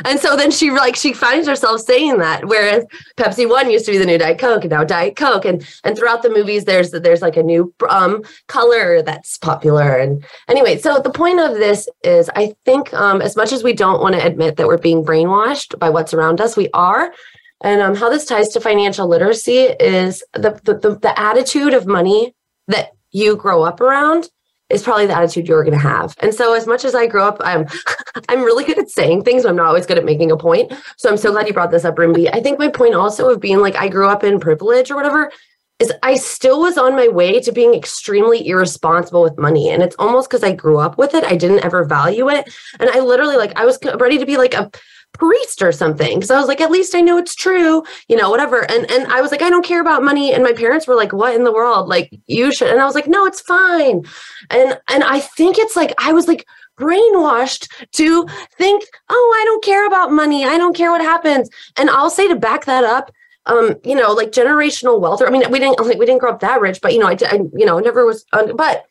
And 0.05 0.19
so 0.19 0.35
then 0.35 0.51
she 0.51 0.71
like 0.71 0.95
she 0.95 1.13
finds 1.13 1.47
herself 1.47 1.81
saying 1.81 2.17
that, 2.19 2.45
whereas 2.45 2.85
Pepsi 3.17 3.49
One 3.49 3.69
used 3.69 3.85
to 3.85 3.91
be 3.91 3.97
the 3.97 4.05
new 4.05 4.17
Diet 4.17 4.39
Coke, 4.39 4.63
and 4.63 4.71
now 4.71 4.83
Diet 4.83 5.15
Coke, 5.15 5.45
and 5.45 5.65
and 5.83 5.97
throughout 5.97 6.21
the 6.21 6.29
movies, 6.29 6.65
there's 6.65 6.91
there's 6.91 7.21
like 7.21 7.37
a 7.37 7.43
new 7.43 7.73
um, 7.89 8.23
color 8.47 9.01
that's 9.01 9.37
popular. 9.37 9.97
And 9.97 10.25
anyway, 10.47 10.77
so 10.77 10.99
the 10.99 11.09
point 11.09 11.39
of 11.39 11.55
this 11.55 11.87
is, 12.03 12.29
I 12.35 12.53
think 12.65 12.93
um, 12.93 13.21
as 13.21 13.35
much 13.35 13.51
as 13.51 13.63
we 13.63 13.73
don't 13.73 14.01
want 14.01 14.15
to 14.15 14.25
admit 14.25 14.57
that 14.57 14.67
we're 14.67 14.77
being 14.77 15.03
brainwashed 15.03 15.77
by 15.79 15.89
what's 15.89 16.13
around 16.13 16.41
us, 16.41 16.55
we 16.55 16.69
are. 16.73 17.13
And 17.61 17.81
um, 17.81 17.95
how 17.95 18.09
this 18.09 18.25
ties 18.25 18.49
to 18.49 18.61
financial 18.61 19.07
literacy 19.07 19.57
is 19.79 20.23
the, 20.33 20.59
the 20.63 20.77
the 20.77 20.99
the 20.99 21.19
attitude 21.19 21.73
of 21.73 21.87
money 21.87 22.33
that 22.67 22.91
you 23.11 23.35
grow 23.35 23.63
up 23.63 23.81
around 23.81 24.29
is 24.69 24.83
probably 24.83 25.07
the 25.07 25.15
attitude 25.15 25.47
you're 25.47 25.63
going 25.63 25.73
to 25.73 25.79
have. 25.79 26.15
And 26.19 26.33
so 26.33 26.53
as 26.53 26.67
much 26.67 26.85
as 26.85 26.95
I 26.95 27.07
grew 27.07 27.21
up, 27.21 27.37
I'm 27.41 27.67
I'm 28.29 28.41
really 28.41 28.63
good 28.63 28.79
at 28.79 28.89
saying 28.89 29.23
things, 29.23 29.43
but 29.43 29.49
I'm 29.49 29.55
not 29.55 29.67
always 29.67 29.85
good 29.85 29.97
at 29.97 30.05
making 30.05 30.31
a 30.31 30.37
point. 30.37 30.71
So 30.97 31.09
I'm 31.09 31.17
so 31.17 31.31
glad 31.31 31.47
you 31.47 31.53
brought 31.53 31.71
this 31.71 31.85
up, 31.85 31.95
Rumbi. 31.95 32.29
I 32.33 32.39
think 32.39 32.59
my 32.59 32.69
point 32.69 32.95
also 32.95 33.29
of 33.29 33.39
being 33.39 33.59
like 33.59 33.75
I 33.75 33.87
grew 33.87 34.07
up 34.07 34.23
in 34.23 34.39
privilege 34.39 34.91
or 34.91 34.95
whatever 34.95 35.31
is 35.79 35.93
I 36.03 36.15
still 36.15 36.59
was 36.61 36.77
on 36.77 36.95
my 36.95 37.07
way 37.07 37.39
to 37.39 37.51
being 37.51 37.73
extremely 37.73 38.47
irresponsible 38.47 39.23
with 39.23 39.37
money. 39.37 39.69
And 39.69 39.81
it's 39.81 39.95
almost 39.97 40.29
because 40.29 40.43
I 40.43 40.53
grew 40.53 40.79
up 40.79 40.97
with 40.97 41.13
it. 41.13 41.23
I 41.23 41.35
didn't 41.35 41.63
ever 41.63 41.85
value 41.85 42.29
it. 42.29 42.53
And 42.79 42.89
I 42.89 42.99
literally 42.99 43.37
like 43.37 43.57
I 43.57 43.65
was 43.65 43.79
ready 43.97 44.17
to 44.17 44.25
be 44.25 44.37
like 44.37 44.53
a 44.53 44.69
priest 45.13 45.61
or 45.61 45.71
something 45.71 46.15
because 46.15 46.29
i 46.29 46.37
was 46.37 46.47
like 46.47 46.61
at 46.61 46.69
least 46.69 46.93
i 46.93 47.01
know 47.01 47.17
it's 47.17 47.33
true 47.33 47.83
you 48.07 48.15
know 48.15 48.29
whatever 48.29 48.61
and 48.71 48.89
and 48.91 49.07
i 49.07 49.21
was 49.21 49.31
like 49.31 49.41
i 49.41 49.49
don't 49.49 49.65
care 49.65 49.81
about 49.81 50.03
money 50.03 50.33
and 50.33 50.43
my 50.43 50.53
parents 50.53 50.87
were 50.87 50.95
like 50.95 51.11
what 51.11 51.35
in 51.35 51.43
the 51.43 51.51
world 51.51 51.89
like 51.89 52.11
you 52.27 52.53
should 52.53 52.69
and 52.69 52.79
i 52.79 52.85
was 52.85 52.93
like 52.93 53.07
no 53.07 53.25
it's 53.25 53.41
fine 53.41 54.03
and 54.51 54.79
and 54.87 55.03
i 55.03 55.19
think 55.19 55.57
it's 55.57 55.75
like 55.75 55.93
i 55.97 56.13
was 56.13 56.27
like 56.27 56.45
brainwashed 56.79 57.67
to 57.91 58.25
think 58.55 58.85
oh 59.09 59.37
i 59.41 59.45
don't 59.45 59.63
care 59.63 59.87
about 59.87 60.11
money 60.11 60.45
i 60.45 60.57
don't 60.57 60.77
care 60.77 60.91
what 60.91 61.01
happens 61.01 61.49
and 61.75 61.89
i'll 61.89 62.11
say 62.11 62.27
to 62.27 62.35
back 62.35 62.65
that 62.65 62.83
up 62.83 63.11
um 63.49 63.75
you 63.83 63.95
know 63.95 64.11
like 64.13 64.31
generational 64.31 64.99
wealth 64.99 65.21
or 65.21 65.27
i 65.27 65.29
mean 65.29 65.43
we 65.51 65.59
didn't 65.59 65.79
like 65.79 65.97
we 65.97 66.05
didn't 66.05 66.19
grow 66.19 66.31
up 66.31 66.39
that 66.39 66.61
rich 66.61 66.79
but 66.81 66.93
you 66.93 66.99
know 66.99 67.07
i, 67.07 67.17
I 67.25 67.35
you 67.53 67.65
know 67.65 67.79
never 67.79 68.05
was 68.05 68.25
but 68.31 68.85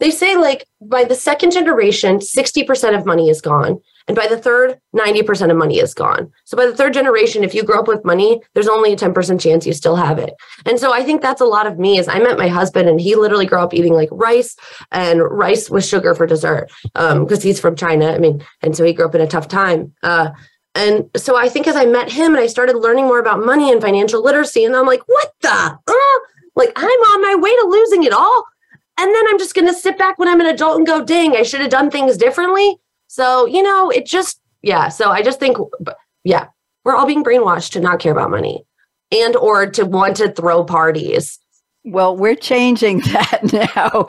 they 0.00 0.10
say 0.10 0.36
like 0.36 0.66
by 0.80 1.04
the 1.04 1.14
second 1.14 1.52
generation 1.52 2.18
60% 2.18 2.98
of 2.98 3.06
money 3.06 3.28
is 3.28 3.40
gone 3.40 3.80
and 4.08 4.16
by 4.16 4.26
the 4.26 4.36
third, 4.36 4.80
90% 4.96 5.50
of 5.50 5.56
money 5.56 5.78
is 5.78 5.94
gone. 5.94 6.30
So 6.44 6.56
by 6.56 6.66
the 6.66 6.74
third 6.74 6.94
generation, 6.94 7.44
if 7.44 7.54
you 7.54 7.62
grow 7.62 7.78
up 7.78 7.88
with 7.88 8.04
money, 8.04 8.40
there's 8.54 8.68
only 8.68 8.92
a 8.92 8.96
10% 8.96 9.40
chance 9.40 9.66
you 9.66 9.72
still 9.72 9.96
have 9.96 10.18
it. 10.18 10.34
And 10.66 10.78
so 10.78 10.92
I 10.92 11.02
think 11.02 11.22
that's 11.22 11.40
a 11.40 11.46
lot 11.46 11.66
of 11.66 11.78
me 11.78 11.98
is 11.98 12.08
I 12.08 12.18
met 12.18 12.38
my 12.38 12.48
husband 12.48 12.88
and 12.88 13.00
he 13.00 13.14
literally 13.14 13.46
grew 13.46 13.58
up 13.58 13.74
eating 13.74 13.94
like 13.94 14.08
rice 14.10 14.56
and 14.90 15.22
rice 15.22 15.70
with 15.70 15.84
sugar 15.84 16.14
for 16.14 16.26
dessert 16.26 16.70
because 16.94 17.38
um, 17.38 17.40
he's 17.40 17.60
from 17.60 17.76
China. 17.76 18.12
I 18.12 18.18
mean, 18.18 18.44
and 18.60 18.76
so 18.76 18.84
he 18.84 18.92
grew 18.92 19.06
up 19.06 19.14
in 19.14 19.20
a 19.20 19.26
tough 19.26 19.48
time. 19.48 19.94
Uh, 20.02 20.30
and 20.74 21.10
so 21.16 21.36
I 21.36 21.48
think 21.48 21.66
as 21.66 21.76
I 21.76 21.84
met 21.84 22.10
him 22.10 22.34
and 22.34 22.38
I 22.38 22.46
started 22.46 22.76
learning 22.76 23.04
more 23.04 23.18
about 23.18 23.44
money 23.44 23.70
and 23.70 23.80
financial 23.80 24.22
literacy, 24.22 24.64
and 24.64 24.74
I'm 24.74 24.86
like, 24.86 25.02
what 25.06 25.32
the? 25.40 25.78
Uh? 25.86 26.18
Like 26.54 26.72
I'm 26.76 26.84
on 26.86 27.22
my 27.22 27.34
way 27.34 27.50
to 27.50 27.66
losing 27.68 28.04
it 28.04 28.12
all. 28.12 28.44
And 28.98 29.14
then 29.14 29.24
I'm 29.28 29.38
just 29.38 29.54
going 29.54 29.66
to 29.66 29.74
sit 29.74 29.96
back 29.96 30.18
when 30.18 30.28
I'm 30.28 30.40
an 30.40 30.46
adult 30.46 30.76
and 30.76 30.86
go, 30.86 31.04
dang, 31.04 31.34
I 31.34 31.42
should 31.42 31.60
have 31.60 31.70
done 31.70 31.90
things 31.90 32.16
differently. 32.16 32.76
So, 33.06 33.46
you 33.46 33.62
know, 33.62 33.90
it 33.90 34.06
just, 34.06 34.40
yeah. 34.60 34.88
So 34.88 35.10
I 35.10 35.22
just 35.22 35.40
think, 35.40 35.56
yeah, 36.24 36.48
we're 36.84 36.94
all 36.94 37.06
being 37.06 37.24
brainwashed 37.24 37.72
to 37.72 37.80
not 37.80 38.00
care 38.00 38.12
about 38.12 38.30
money 38.30 38.64
and 39.10 39.34
or 39.34 39.66
to 39.70 39.84
want 39.84 40.16
to 40.16 40.30
throw 40.30 40.64
parties 40.64 41.38
well, 41.84 42.16
we're 42.16 42.36
changing 42.36 43.00
that 43.12 43.40
now. 43.52 44.06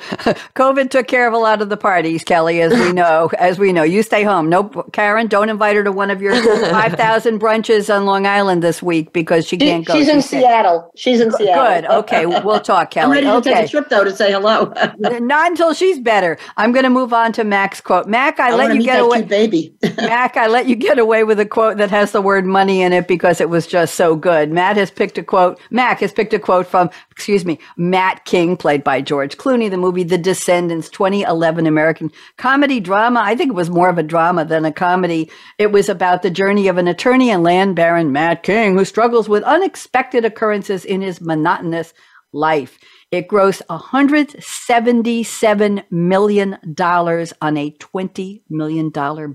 COVID 0.56 0.92
took 0.92 1.08
care 1.08 1.28
of 1.28 1.34
a 1.34 1.38
lot 1.38 1.62
of 1.62 1.70
the 1.70 1.78
parties, 1.78 2.24
Kelly, 2.24 2.62
as 2.62 2.72
we 2.72 2.92
know. 2.92 3.30
As 3.44 3.60
we 3.60 3.74
know, 3.74 3.84
you 3.84 4.04
stay 4.04 4.24
home. 4.24 4.48
No, 4.48 4.70
Karen, 4.94 5.28
don't 5.28 5.50
invite 5.50 5.76
her 5.76 5.84
to 5.84 5.92
one 5.92 6.10
of 6.10 6.22
your 6.22 6.36
five 6.70 6.94
thousand 6.94 7.40
brunches 7.40 7.94
on 7.94 8.06
Long 8.06 8.26
Island 8.26 8.64
this 8.64 8.82
week 8.82 9.12
because 9.12 9.46
she 9.46 9.58
can't 9.58 9.86
go. 9.86 9.96
She's 9.96 10.08
in 10.08 10.22
Seattle. 10.22 10.92
She's 10.96 11.20
in 11.20 11.32
Seattle. 11.32 11.82
Good. 11.82 11.86
Okay, 12.00 12.26
we'll 12.26 12.60
talk, 12.60 12.92
Kelly. 12.92 13.06
I'm 13.06 13.12
ready 13.12 13.26
to 13.26 13.34
okay. 13.36 13.54
take 13.54 13.66
a 13.66 13.68
trip 13.68 13.90
though 13.90 14.04
to 14.04 14.16
say 14.16 14.32
hello. 14.32 14.74
Not 15.00 15.52
until 15.52 15.74
she's 15.74 16.00
better. 16.00 16.38
I'm 16.58 16.72
going 16.72 16.84
to 16.84 16.90
move 16.90 17.12
on 17.12 17.34
to 17.34 17.44
Mac's 17.44 17.82
quote. 17.82 18.08
Mac, 18.08 18.40
I, 18.40 18.52
I 18.52 18.56
let 18.56 18.76
you 18.76 18.84
get 18.84 19.00
away, 19.00 19.24
baby. 19.24 19.76
Mac, 19.98 20.38
I 20.38 20.48
let 20.48 20.68
you 20.68 20.76
get 20.76 21.00
away 21.00 21.24
with 21.24 21.40
a 21.40 21.46
quote 21.46 21.78
that 21.78 21.90
has 21.90 22.12
the 22.12 22.22
word 22.22 22.46
money 22.46 22.82
in 22.82 22.94
it 22.94 23.08
because 23.08 23.42
it 23.42 23.50
was 23.50 23.68
just 23.68 23.96
so 23.96 24.16
good. 24.16 24.52
Matt 24.52 24.78
has 24.78 24.92
picked 24.92 25.18
a 25.18 25.24
quote. 25.24 25.60
Mac 25.70 26.00
has 26.00 26.14
picked 26.14 26.34
a 26.34 26.40
quote 26.40 26.68
from, 26.68 26.90
excuse 27.16 27.46
me, 27.46 27.60
Matt 27.78 28.26
King 28.26 28.58
played 28.58 28.84
by 28.84 29.00
George 29.00 29.38
Clooney, 29.38 29.70
the 29.70 29.78
movie 29.78 30.04
The 30.04 30.18
Descendants, 30.18 30.90
2011 30.90 31.68
American 31.68 32.12
comedy 32.38 32.80
drama. 32.80 33.22
I 33.24 33.36
think 33.36 33.52
it 33.52 33.56
was 33.56 33.70
more 33.70 33.88
of 33.88 34.00
a 34.00 34.04
drama 34.04 34.46
than 34.46 34.66
a 34.66 34.72
comedy. 34.72 35.30
It 35.60 35.72
was 35.72 35.90
about 35.90 36.24
the 36.24 36.32
journey 36.32 36.68
of 36.68 36.78
an 36.78 36.88
attorney 36.88 37.30
and 37.30 37.44
land 37.44 37.76
baron, 37.76 38.12
Matt 38.12 38.42
King, 38.42 38.76
who 38.76 38.84
struggles 38.84 39.30
with 39.30 39.44
unexpected 39.44 40.26
occurrences 40.26 40.86
in 40.86 41.02
his 41.02 41.22
monotonous 41.22 41.94
life. 42.32 42.80
It 43.14 43.28
grossed 43.28 43.62
$177 43.70 45.84
million 45.92 46.54
on 46.56 47.58
a 47.58 47.72
$20 47.72 48.42
million 48.50 48.90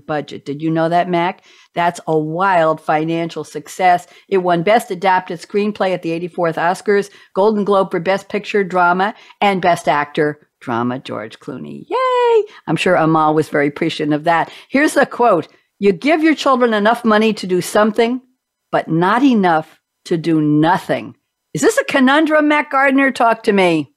budget. 0.05 0.45
Did 0.45 0.61
you 0.61 0.69
know 0.69 0.89
that, 0.89 1.07
Mac? 1.07 1.45
That's 1.75 2.01
a 2.05 2.19
wild 2.19 2.81
financial 2.81 3.45
success. 3.45 4.05
It 4.27 4.39
won 4.39 4.63
Best 4.63 4.91
Adapted 4.91 5.39
Screenplay 5.39 5.93
at 5.93 6.01
the 6.01 6.09
84th 6.09 6.55
Oscars, 6.55 7.09
Golden 7.33 7.63
Globe 7.63 7.89
for 7.89 8.01
Best 8.01 8.27
Picture 8.27 8.65
Drama, 8.65 9.15
and 9.39 9.61
Best 9.61 9.87
Actor 9.87 10.45
Drama, 10.59 10.99
George 10.99 11.39
Clooney. 11.39 11.85
Yay! 11.87 12.43
I'm 12.67 12.75
sure 12.75 12.95
Amal 12.95 13.33
was 13.33 13.47
very 13.47 13.69
appreciative 13.69 14.11
of 14.11 14.25
that. 14.25 14.51
Here's 14.67 14.97
a 14.97 15.05
quote 15.05 15.47
You 15.79 15.93
give 15.93 16.21
your 16.21 16.35
children 16.35 16.73
enough 16.73 17.05
money 17.05 17.31
to 17.35 17.47
do 17.47 17.61
something, 17.61 18.19
but 18.73 18.89
not 18.89 19.23
enough 19.23 19.79
to 20.03 20.17
do 20.17 20.41
nothing. 20.41 21.15
Is 21.59 21.63
this 21.63 21.77
a 21.77 21.83
conundrum, 21.83 22.47
Mac 22.47 22.71
Gardner? 22.71 23.11
Talk 23.11 23.43
to 23.43 23.51
me. 23.51 23.91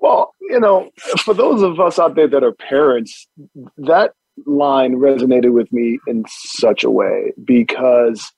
Well, 0.00 0.34
you 0.42 0.60
know, 0.60 0.90
for 1.24 1.32
those 1.32 1.62
of 1.62 1.80
us 1.80 1.98
out 1.98 2.14
there 2.14 2.28
that 2.28 2.44
are 2.44 2.52
parents, 2.52 3.26
that 3.78 4.12
line 4.44 4.96
resonated 4.96 5.54
with 5.54 5.72
me 5.72 5.98
in 6.06 6.26
such 6.28 6.84
a 6.84 6.90
way 6.90 7.32
because 7.42 8.30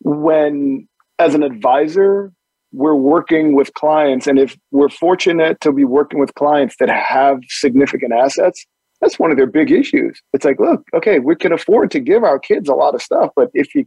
when, 0.00 0.86
as 1.18 1.34
an 1.34 1.42
advisor, 1.42 2.30
we're 2.70 2.94
working 2.94 3.54
with 3.56 3.72
clients, 3.72 4.26
and 4.26 4.38
if 4.38 4.58
we're 4.72 4.90
fortunate 4.90 5.58
to 5.62 5.72
be 5.72 5.84
working 5.84 6.20
with 6.20 6.34
clients 6.34 6.76
that 6.80 6.90
have 6.90 7.38
significant 7.48 8.12
assets, 8.12 8.66
that's 9.00 9.18
one 9.18 9.30
of 9.30 9.38
their 9.38 9.46
big 9.46 9.70
issues. 9.70 10.20
It's 10.34 10.44
like, 10.44 10.60
look, 10.60 10.84
okay, 10.92 11.18
we 11.18 11.34
can 11.34 11.50
afford 11.50 11.90
to 11.92 12.00
give 12.00 12.24
our 12.24 12.38
kids 12.38 12.68
a 12.68 12.74
lot 12.74 12.94
of 12.94 13.00
stuff, 13.00 13.30
but 13.34 13.48
if 13.54 13.74
you 13.74 13.86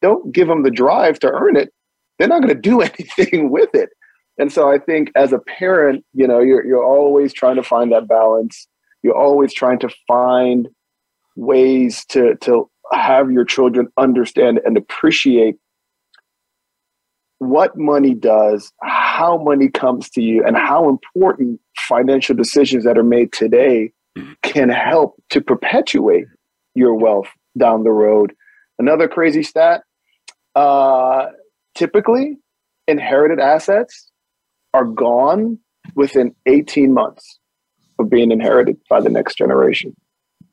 don't 0.00 0.32
give 0.32 0.48
them 0.48 0.62
the 0.62 0.70
drive 0.70 1.18
to 1.18 1.30
earn 1.30 1.56
it, 1.58 1.74
they're 2.18 2.28
not 2.28 2.42
going 2.42 2.54
to 2.54 2.60
do 2.60 2.80
anything 2.80 3.50
with 3.50 3.74
it. 3.74 3.90
And 4.38 4.52
so 4.52 4.70
I 4.70 4.78
think 4.78 5.12
as 5.14 5.32
a 5.32 5.38
parent, 5.38 6.04
you 6.12 6.26
know, 6.26 6.40
you're 6.40 6.64
you're 6.64 6.84
always 6.84 7.32
trying 7.32 7.56
to 7.56 7.62
find 7.62 7.92
that 7.92 8.08
balance. 8.08 8.66
You're 9.02 9.16
always 9.16 9.54
trying 9.54 9.78
to 9.80 9.88
find 10.08 10.68
ways 11.36 12.04
to 12.06 12.34
to 12.42 12.68
have 12.92 13.30
your 13.30 13.44
children 13.44 13.88
understand 13.96 14.60
and 14.64 14.76
appreciate 14.76 15.56
what 17.38 17.76
money 17.76 18.14
does, 18.14 18.72
how 18.82 19.36
money 19.38 19.68
comes 19.68 20.08
to 20.10 20.22
you, 20.22 20.44
and 20.44 20.56
how 20.56 20.88
important 20.88 21.60
financial 21.88 22.34
decisions 22.34 22.84
that 22.84 22.98
are 22.98 23.04
made 23.04 23.32
today 23.32 23.92
can 24.42 24.68
help 24.68 25.20
to 25.30 25.40
perpetuate 25.40 26.26
your 26.74 26.94
wealth 26.94 27.28
down 27.58 27.84
the 27.84 27.90
road. 27.90 28.32
Another 28.78 29.06
crazy 29.06 29.42
stat 29.42 29.82
uh, 30.54 31.26
typically, 31.74 32.38
inherited 32.86 33.40
assets 33.40 34.10
are 34.72 34.84
gone 34.84 35.58
within 35.94 36.34
18 36.46 36.92
months 36.92 37.38
of 37.98 38.10
being 38.10 38.30
inherited 38.30 38.76
by 38.88 39.00
the 39.00 39.08
next 39.08 39.36
generation. 39.36 39.94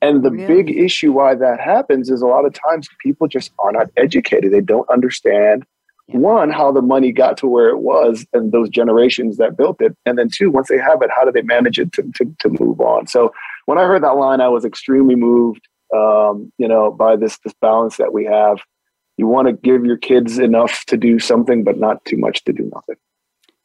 And 0.02 0.24
the 0.24 0.32
big 0.32 0.76
issue 0.76 1.12
why 1.12 1.36
that 1.36 1.60
happens 1.60 2.10
is 2.10 2.22
a 2.22 2.28
lot 2.28 2.46
of 2.46 2.54
times 2.54 2.88
people 3.04 3.28
just 3.28 3.52
are 3.60 3.72
not 3.72 3.88
educated. 3.98 4.52
They 4.52 4.62
don't 4.62 4.90
understand 4.90 5.64
one, 6.08 6.50
how 6.50 6.72
the 6.72 6.82
money 6.82 7.12
got 7.12 7.38
to 7.38 7.48
where 7.48 7.70
it 7.70 7.80
was 7.80 8.26
and 8.34 8.52
those 8.52 8.70
generations 8.70 9.38
that 9.38 9.56
built 9.56 9.80
it. 9.80 9.96
And 10.06 10.18
then 10.18 10.30
two, 10.30 10.50
once 10.50 10.68
they 10.68 10.78
have 10.78 11.02
it, 11.02 11.10
how 11.16 11.24
do 11.24 11.32
they 11.32 11.44
manage 11.44 11.80
it 11.80 11.94
to, 11.94 12.04
to, 12.16 12.36
to 12.40 12.50
move 12.60 12.80
on? 12.82 13.08
So 13.08 13.32
when 13.66 13.78
I 13.78 13.84
heard 13.84 14.04
that 14.04 14.18
line, 14.18 14.42
I 14.42 14.50
was 14.50 14.66
extremely 14.66 15.16
moved, 15.16 15.68
um, 15.96 16.52
you 16.58 16.68
know, 16.68 16.92
by 16.92 17.16
this, 17.16 17.38
this 17.44 17.54
balance 17.62 17.98
that 17.98 18.12
we 18.12 18.26
have. 18.26 18.58
You 19.22 19.28
want 19.28 19.48
to 19.50 19.54
give 19.54 19.86
your 19.86 19.98
kids 19.98 20.40
enough 20.40 20.84
to 20.88 20.98
do 20.98 21.20
something, 21.20 21.64
but 21.64 21.78
not 21.78 22.04
too 22.06 22.18
much 22.18 22.44
to 22.46 22.54
do 22.54 22.68
nothing. 22.74 22.96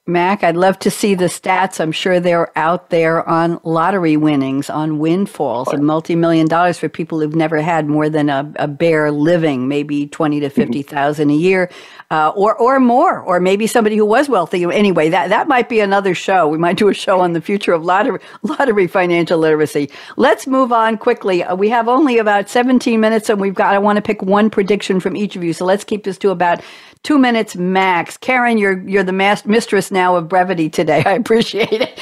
Mac, 0.08 0.44
I'd 0.44 0.56
love 0.56 0.78
to 0.80 0.90
see 0.90 1.16
the 1.16 1.24
stats. 1.24 1.80
I'm 1.80 1.90
sure 1.90 2.20
they're 2.20 2.56
out 2.56 2.90
there 2.90 3.28
on 3.28 3.58
lottery 3.64 4.16
winnings, 4.16 4.70
on 4.70 5.00
windfalls, 5.00 5.66
and 5.72 5.84
multi-million 5.84 6.46
dollars 6.46 6.78
for 6.78 6.88
people 6.88 7.18
who've 7.18 7.34
never 7.34 7.60
had 7.60 7.88
more 7.88 8.08
than 8.08 8.30
a, 8.30 8.52
a 8.54 8.68
bare 8.68 9.10
living, 9.10 9.66
maybe 9.66 10.06
twenty 10.06 10.38
to 10.38 10.48
fifty 10.48 10.82
thousand 10.82 11.30
a 11.30 11.34
year, 11.34 11.70
uh, 12.12 12.28
or 12.36 12.54
or 12.54 12.78
more, 12.78 13.20
or 13.20 13.40
maybe 13.40 13.66
somebody 13.66 13.96
who 13.96 14.04
was 14.06 14.28
wealthy. 14.28 14.62
Anyway, 14.62 15.08
that 15.08 15.30
that 15.30 15.48
might 15.48 15.68
be 15.68 15.80
another 15.80 16.14
show. 16.14 16.46
We 16.46 16.58
might 16.58 16.76
do 16.76 16.86
a 16.88 16.94
show 16.94 17.18
on 17.18 17.32
the 17.32 17.40
future 17.40 17.72
of 17.72 17.84
lottery 17.84 18.20
lottery 18.42 18.86
financial 18.86 19.38
literacy. 19.40 19.90
Let's 20.16 20.46
move 20.46 20.72
on 20.72 20.98
quickly. 20.98 21.42
Uh, 21.42 21.56
we 21.56 21.68
have 21.70 21.88
only 21.88 22.18
about 22.18 22.48
17 22.48 23.00
minutes, 23.00 23.28
and 23.28 23.40
we've 23.40 23.54
got. 23.54 23.74
I 23.74 23.78
want 23.78 23.96
to 23.96 24.02
pick 24.02 24.22
one 24.22 24.50
prediction 24.50 25.00
from 25.00 25.16
each 25.16 25.34
of 25.34 25.42
you. 25.42 25.52
So 25.52 25.64
let's 25.64 25.82
keep 25.82 26.04
this 26.04 26.16
to 26.18 26.30
about 26.30 26.60
two 27.06 27.18
minutes 27.20 27.54
max. 27.54 28.16
Karen, 28.16 28.58
you're 28.58 28.80
you're 28.80 29.04
the 29.04 29.12
mas- 29.12 29.46
mistress 29.46 29.92
now 29.92 30.16
of 30.16 30.28
brevity 30.28 30.68
today. 30.68 31.04
I 31.06 31.12
appreciate 31.12 31.72
it. 31.72 32.00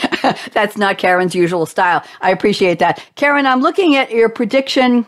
That's 0.55 0.78
not 0.78 0.96
Karen's 0.96 1.34
usual 1.34 1.66
style. 1.66 2.02
I 2.22 2.30
appreciate 2.30 2.78
that. 2.78 3.05
Karen, 3.14 3.44
I'm 3.44 3.61
looking 3.61 3.96
at 3.96 4.11
your 4.11 4.30
prediction. 4.30 5.07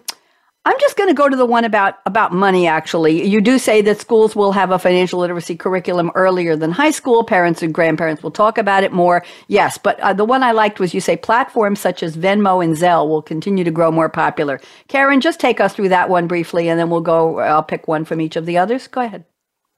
I'm 0.67 0.79
just 0.81 0.97
going 0.99 1.09
to 1.09 1.15
go 1.15 1.29
to 1.31 1.37
the 1.37 1.47
one 1.47 1.65
about 1.65 1.95
about 2.05 2.35
money. 2.35 2.67
Actually, 2.67 3.27
you 3.27 3.41
do 3.41 3.59
say 3.59 3.81
that 3.83 3.99
schools 3.99 4.37
will 4.37 4.53
have 4.53 4.71
a 4.71 4.79
financial 4.79 5.21
literacy 5.21 5.57
curriculum 5.57 6.11
earlier 6.15 6.57
than 6.57 6.73
high 6.73 6.91
school. 6.91 7.25
Parents 7.25 7.63
and 7.63 7.73
grandparents 7.73 8.23
will 8.23 8.33
talk 8.33 8.59
about 8.59 8.85
it 8.85 8.93
more. 8.93 9.25
Yes, 9.49 9.79
but 9.79 9.99
uh, 10.01 10.13
the 10.13 10.27
one 10.27 10.43
I 10.43 10.53
liked 10.53 10.79
was 10.79 10.93
you 10.93 11.01
say 11.01 11.17
platforms 11.17 11.81
such 11.81 12.03
as 12.03 12.19
Venmo 12.19 12.63
and 12.63 12.77
Zelle 12.77 13.09
will 13.09 13.23
continue 13.23 13.65
to 13.65 13.71
grow 13.71 13.91
more 13.91 14.11
popular. 14.11 14.61
Karen, 14.89 15.23
just 15.23 15.41
take 15.41 15.59
us 15.59 15.73
through 15.73 15.89
that 15.89 16.11
one 16.11 16.27
briefly, 16.27 16.69
and 16.69 16.79
then 16.79 16.91
we'll 16.91 17.01
go. 17.01 17.39
I'll 17.39 17.63
pick 17.63 17.89
one 17.89 18.05
from 18.05 18.21
each 18.21 18.37
of 18.37 18.45
the 18.45 18.59
others. 18.59 18.89
Go 18.89 19.01
ahead 19.01 19.25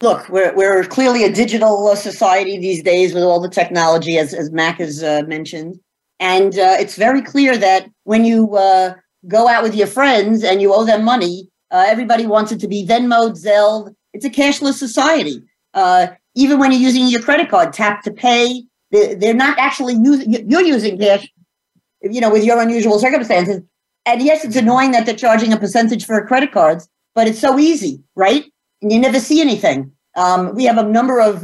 look, 0.01 0.29
we're, 0.29 0.55
we're 0.55 0.85
clearly 0.85 1.25
a 1.25 1.33
digital 1.33 1.95
society 1.97 2.59
these 2.59 2.83
days 2.83 3.15
with 3.15 3.23
all 3.23 3.41
the 3.41 3.49
technology, 3.49 4.19
as, 4.19 4.33
as 4.33 4.51
Mac 4.51 4.79
has 4.79 5.03
uh, 5.03 5.23
mentioned. 5.27 5.79
And 6.21 6.59
uh, 6.59 6.77
it's 6.79 6.97
very 6.97 7.23
clear 7.23 7.57
that 7.57 7.89
when 8.05 8.25
you 8.25 8.57
uh, 8.57 8.95
go 9.27 9.49
out 9.49 9.63
with 9.63 9.75
your 9.75 9.87
friends 9.87 10.43
and 10.45 10.61
you 10.61 10.73
owe 10.73 10.85
them 10.85 11.05
money, 11.05 11.49
uh, 11.71 11.85
everybody 11.87 12.27
wants 12.27 12.53
it 12.53 12.61
to 12.61 12.69
be 12.69 12.87
Venmo, 12.87 13.31
Zelle. 13.31 13.95
It's 14.13 14.25
a 14.25 14.31
cashless 14.31 14.75
society. 14.75 15.43
Uh, 15.75 16.09
even 16.35 16.59
when 16.59 16.73
you're 16.73 16.81
using 16.81 17.09
your 17.09 17.23
credit 17.23 17.49
card, 17.49 17.73
tap 17.73 18.03
to 18.03 18.13
pay, 18.13 18.65
they're 18.91 19.35
not 19.35 19.59
actually 19.59 19.95
using, 19.95 20.33
you're 20.49 20.63
using 20.63 20.99
cash, 20.99 21.29
you 22.03 22.21
know, 22.21 22.31
with 22.31 22.45
your 22.45 22.61
unusual 22.61 22.99
circumstances. 22.99 23.61
And 24.07 24.23
yes, 24.23 24.45
it's 24.45 24.57
annoying 24.57 24.93
that 24.93 25.05
they're 25.05 25.15
charging 25.15 25.53
a 25.53 25.59
percentage 25.59 26.07
for 26.07 26.25
credit 26.27 26.53
cards, 26.53 26.89
but 27.15 27.29
it's 27.29 27.39
so 27.39 27.59
easy, 27.59 28.03
right? 28.15 28.45
And 28.83 28.93
you 28.93 29.01
never 29.01 29.21
see 29.21 29.41
anything. 29.41 29.93
Um, 30.17 30.55
we 30.55 30.65
have 30.65 30.79
a 30.79 30.83
number 30.83 31.21
of 31.21 31.43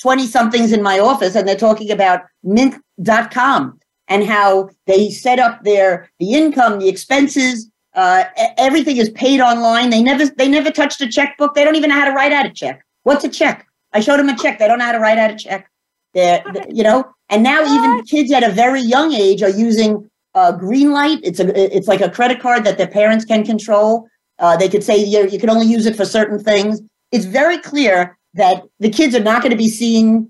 20 0.00 0.22
uh, 0.22 0.26
somethings 0.26 0.72
in 0.72 0.82
my 0.82 0.98
office, 0.98 1.34
and 1.34 1.46
they're 1.46 1.56
talking 1.56 1.90
about 1.90 2.22
mint.com 2.42 3.78
and 4.08 4.24
how 4.24 4.68
they 4.86 5.10
set 5.10 5.38
up 5.38 5.64
their 5.64 6.10
the 6.18 6.34
income, 6.34 6.78
the 6.78 6.88
expenses, 6.88 7.72
uh, 7.94 8.24
everything 8.56 8.96
is 8.96 9.10
paid 9.10 9.40
online. 9.40 9.90
They 9.90 10.02
never 10.02 10.26
they 10.26 10.48
never 10.48 10.70
touched 10.70 11.00
a 11.00 11.08
checkbook. 11.08 11.54
They 11.54 11.64
don't 11.64 11.76
even 11.76 11.90
know 11.90 11.96
how 11.96 12.06
to 12.06 12.12
write 12.12 12.32
out 12.32 12.46
a 12.46 12.50
check. 12.50 12.84
What's 13.02 13.24
a 13.24 13.28
check? 13.28 13.66
I 13.92 14.00
showed 14.00 14.18
them 14.18 14.28
a 14.28 14.36
check. 14.36 14.58
They 14.58 14.66
don't 14.66 14.78
know 14.78 14.86
how 14.86 14.92
to 14.92 14.98
write 14.98 15.18
out 15.18 15.30
a 15.30 15.36
check. 15.36 15.68
They're, 16.14 16.42
you 16.70 16.82
know, 16.82 17.04
and 17.28 17.42
now 17.42 17.62
even 17.62 18.04
kids 18.04 18.32
at 18.32 18.42
a 18.42 18.50
very 18.50 18.80
young 18.80 19.12
age 19.12 19.42
are 19.42 19.50
using 19.50 20.08
uh, 20.34 20.52
Greenlight. 20.52 21.20
It's 21.22 21.40
a 21.40 21.76
it's 21.76 21.88
like 21.88 22.00
a 22.00 22.10
credit 22.10 22.40
card 22.40 22.64
that 22.64 22.78
their 22.78 22.86
parents 22.86 23.24
can 23.24 23.44
control. 23.44 24.08
Uh, 24.42 24.56
they 24.56 24.68
could 24.68 24.82
say 24.84 24.96
you, 24.96 25.26
you 25.28 25.38
can 25.38 25.48
only 25.48 25.66
use 25.66 25.86
it 25.86 25.96
for 25.96 26.04
certain 26.04 26.38
things. 26.38 26.82
It's 27.12 27.24
very 27.24 27.58
clear 27.58 28.18
that 28.34 28.64
the 28.80 28.90
kids 28.90 29.14
are 29.14 29.22
not 29.22 29.40
going 29.42 29.52
to 29.52 29.56
be 29.56 29.68
seeing 29.68 30.28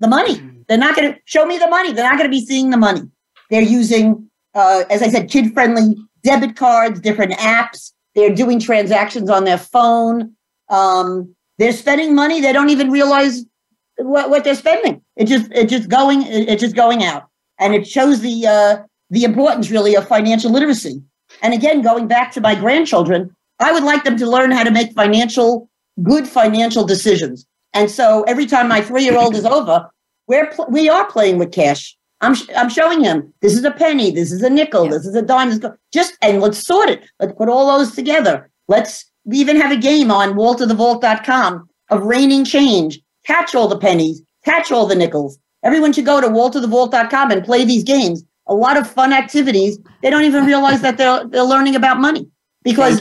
the 0.00 0.08
money. 0.08 0.40
They're 0.68 0.78
not 0.78 0.96
going 0.96 1.12
to 1.12 1.18
show 1.26 1.44
me 1.44 1.58
the 1.58 1.68
money. 1.68 1.92
They're 1.92 2.08
not 2.08 2.16
going 2.16 2.30
to 2.30 2.34
be 2.34 2.44
seeing 2.44 2.70
the 2.70 2.76
money. 2.78 3.02
They're 3.50 3.60
using, 3.60 4.30
uh, 4.54 4.84
as 4.88 5.02
I 5.02 5.08
said, 5.08 5.30
kid 5.30 5.52
friendly 5.52 5.96
debit 6.22 6.56
cards, 6.56 6.98
different 7.00 7.32
apps. 7.32 7.92
They're 8.14 8.34
doing 8.34 8.58
transactions 8.58 9.28
on 9.28 9.44
their 9.44 9.58
phone. 9.58 10.34
Um, 10.68 11.34
they're 11.58 11.72
spending 11.72 12.14
money. 12.14 12.40
They 12.40 12.52
don't 12.52 12.70
even 12.70 12.90
realize 12.90 13.44
what, 13.96 14.30
what 14.30 14.44
they're 14.44 14.54
spending. 14.54 15.02
It 15.16 15.26
just 15.26 15.50
it 15.52 15.68
just 15.68 15.88
going 15.88 16.22
it's 16.22 16.62
just 16.62 16.76
going 16.76 17.04
out, 17.04 17.28
and 17.58 17.74
it 17.74 17.86
shows 17.86 18.20
the 18.20 18.46
uh, 18.46 18.82
the 19.10 19.24
importance 19.24 19.70
really 19.70 19.94
of 19.94 20.08
financial 20.08 20.50
literacy. 20.50 21.02
And 21.42 21.52
again, 21.54 21.82
going 21.82 22.08
back 22.08 22.32
to 22.32 22.40
my 22.40 22.54
grandchildren, 22.54 23.34
I 23.62 23.72
would 23.72 23.84
like 23.84 24.04
them 24.04 24.16
to 24.18 24.28
learn 24.28 24.50
how 24.50 24.64
to 24.64 24.70
make 24.70 24.92
financial, 24.92 25.68
good 26.02 26.26
financial 26.26 26.84
decisions. 26.84 27.46
And 27.74 27.90
so 27.90 28.22
every 28.24 28.46
time 28.46 28.68
my 28.68 28.80
three 28.80 29.04
year 29.04 29.16
old 29.16 29.34
is 29.34 29.44
over, 29.44 29.88
we're 30.26 30.46
pl- 30.50 30.68
we 30.70 30.88
are 30.88 31.06
playing 31.10 31.38
with 31.38 31.52
cash. 31.52 31.96
I'm, 32.20 32.34
sh- 32.34 32.48
I'm 32.56 32.68
showing 32.68 33.02
him 33.02 33.32
this 33.40 33.54
is 33.54 33.64
a 33.64 33.70
penny, 33.70 34.10
this 34.10 34.30
is 34.30 34.42
a 34.42 34.50
nickel, 34.50 34.88
this 34.88 35.06
is 35.06 35.14
a 35.14 35.22
dime. 35.22 35.50
This 35.50 35.58
go- 35.58 35.74
just 35.92 36.16
and 36.22 36.40
let's 36.40 36.64
sort 36.64 36.88
it. 36.88 37.02
Let's 37.18 37.32
put 37.32 37.48
all 37.48 37.66
those 37.78 37.94
together. 37.94 38.50
Let's 38.68 39.10
we 39.24 39.38
even 39.38 39.60
have 39.60 39.72
a 39.72 39.76
game 39.76 40.10
on 40.10 40.34
walterthevault.com 40.34 41.68
of 41.90 42.02
raining 42.02 42.44
change. 42.44 43.00
Catch 43.24 43.54
all 43.54 43.68
the 43.68 43.78
pennies, 43.78 44.22
catch 44.44 44.72
all 44.72 44.86
the 44.86 44.94
nickels. 44.94 45.38
Everyone 45.64 45.92
should 45.92 46.06
go 46.06 46.20
to 46.20 46.28
walterthevault.com 46.28 47.30
and 47.30 47.44
play 47.44 47.64
these 47.64 47.84
games. 47.84 48.24
A 48.46 48.54
lot 48.54 48.76
of 48.76 48.88
fun 48.90 49.12
activities. 49.12 49.78
They 50.02 50.10
don't 50.10 50.24
even 50.24 50.44
realize 50.44 50.80
that 50.82 50.98
they're 50.98 51.24
they're 51.26 51.44
learning 51.44 51.76
about 51.76 52.00
money 52.00 52.28
because 52.64 53.00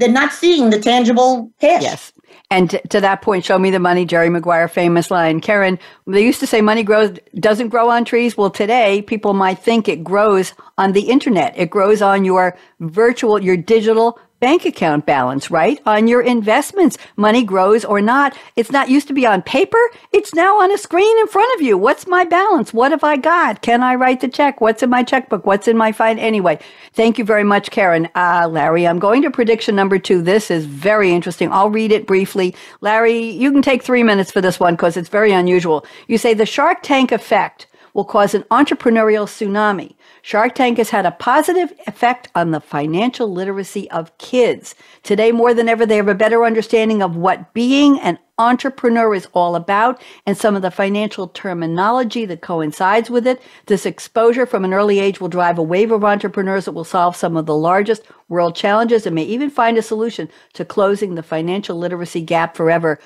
they're 0.00 0.08
not 0.08 0.32
seeing 0.32 0.70
the 0.70 0.80
tangible 0.80 1.52
cash. 1.60 1.82
Yes. 1.82 2.12
And 2.50 2.70
to, 2.70 2.88
to, 2.88 3.00
that 3.00 3.22
point, 3.22 3.44
show 3.44 3.58
me 3.58 3.70
the 3.70 3.78
money, 3.78 4.04
Jerry 4.04 4.28
Maguire, 4.28 4.66
famous 4.66 5.10
line. 5.10 5.40
Karen, 5.40 5.78
they 6.06 6.24
used 6.24 6.40
to 6.40 6.46
say 6.46 6.60
money 6.60 6.82
grows 6.82 7.16
doesn't 7.38 7.68
grow 7.68 7.90
on 7.90 8.04
trees. 8.04 8.36
Well, 8.36 8.50
today 8.50 9.02
people 9.02 9.34
might 9.34 9.60
think 9.60 9.88
it 9.88 10.02
grows 10.02 10.54
on 10.76 10.92
the 10.92 11.02
internet. 11.02 11.54
It 11.56 11.70
grows 11.70 12.02
on 12.02 12.24
your 12.24 12.56
virtual, 12.80 13.40
your 13.40 13.56
digital 13.56 14.18
bank 14.40 14.64
account 14.64 15.06
balance, 15.06 15.50
right? 15.50 15.80
On 15.86 16.08
your 16.08 16.22
investments, 16.22 16.96
money 17.16 17.44
grows 17.44 17.84
or 17.84 18.00
not. 18.00 18.36
It's 18.56 18.72
not 18.72 18.88
used 18.88 19.06
to 19.08 19.14
be 19.14 19.26
on 19.26 19.42
paper. 19.42 19.78
It's 20.12 20.34
now 20.34 20.60
on 20.60 20.72
a 20.72 20.78
screen 20.78 21.18
in 21.18 21.26
front 21.26 21.54
of 21.54 21.62
you. 21.62 21.76
What's 21.76 22.06
my 22.06 22.24
balance? 22.24 22.72
What 22.72 22.90
have 22.90 23.04
I 23.04 23.16
got? 23.16 23.62
Can 23.62 23.82
I 23.82 23.94
write 23.94 24.20
the 24.20 24.28
check? 24.28 24.60
What's 24.60 24.82
in 24.82 24.90
my 24.90 25.02
checkbook? 25.02 25.46
What's 25.46 25.68
in 25.68 25.76
my 25.76 25.92
fine? 25.92 26.18
Anyway, 26.18 26.58
thank 26.94 27.18
you 27.18 27.24
very 27.24 27.44
much, 27.44 27.70
Karen. 27.70 28.08
Uh, 28.14 28.48
Larry, 28.50 28.86
I'm 28.86 28.98
going 28.98 29.22
to 29.22 29.30
prediction 29.30 29.76
number 29.76 29.98
two. 29.98 30.22
This 30.22 30.50
is 30.50 30.64
very 30.64 31.12
interesting. 31.12 31.52
I'll 31.52 31.70
read 31.70 31.92
it 31.92 32.06
briefly. 32.06 32.54
Larry, 32.80 33.18
you 33.18 33.52
can 33.52 33.62
take 33.62 33.82
three 33.82 34.02
minutes 34.02 34.30
for 34.30 34.40
this 34.40 34.58
one 34.58 34.74
because 34.74 34.96
it's 34.96 35.10
very 35.10 35.32
unusual. 35.32 35.84
You 36.08 36.16
say 36.16 36.34
the 36.34 36.46
Shark 36.46 36.78
Tank 36.82 37.12
effect 37.12 37.66
will 37.94 38.04
cause 38.04 38.34
an 38.34 38.44
entrepreneurial 38.44 39.26
tsunami. 39.26 39.94
Shark 40.22 40.54
Tank 40.54 40.78
has 40.78 40.90
had 40.90 41.06
a 41.06 41.12
positive 41.12 41.72
effect 41.86 42.28
on 42.34 42.50
the 42.50 42.60
financial 42.60 43.32
literacy 43.32 43.90
of 43.90 44.16
kids. 44.18 44.74
Today, 45.02 45.32
more 45.32 45.54
than 45.54 45.68
ever, 45.68 45.86
they 45.86 45.96
have 45.96 46.08
a 46.08 46.14
better 46.14 46.44
understanding 46.44 47.02
of 47.02 47.16
what 47.16 47.52
being 47.54 47.98
an 48.00 48.18
entrepreneur 48.38 49.14
is 49.14 49.28
all 49.34 49.54
about 49.54 50.00
and 50.26 50.36
some 50.36 50.56
of 50.56 50.62
the 50.62 50.70
financial 50.70 51.28
terminology 51.28 52.24
that 52.24 52.40
coincides 52.40 53.10
with 53.10 53.26
it. 53.26 53.40
This 53.66 53.84
exposure 53.84 54.46
from 54.46 54.64
an 54.64 54.72
early 54.72 54.98
age 54.98 55.20
will 55.20 55.28
drive 55.28 55.58
a 55.58 55.62
wave 55.62 55.92
of 55.92 56.04
entrepreneurs 56.04 56.64
that 56.64 56.72
will 56.72 56.84
solve 56.84 57.16
some 57.16 57.36
of 57.36 57.46
the 57.46 57.56
largest 57.56 58.02
world 58.28 58.56
challenges 58.56 59.04
and 59.04 59.14
may 59.14 59.24
even 59.24 59.50
find 59.50 59.76
a 59.76 59.82
solution 59.82 60.28
to 60.54 60.64
closing 60.64 61.14
the 61.14 61.22
financial 61.22 61.76
literacy 61.76 62.22
gap 62.22 62.56
forever. 62.56 62.98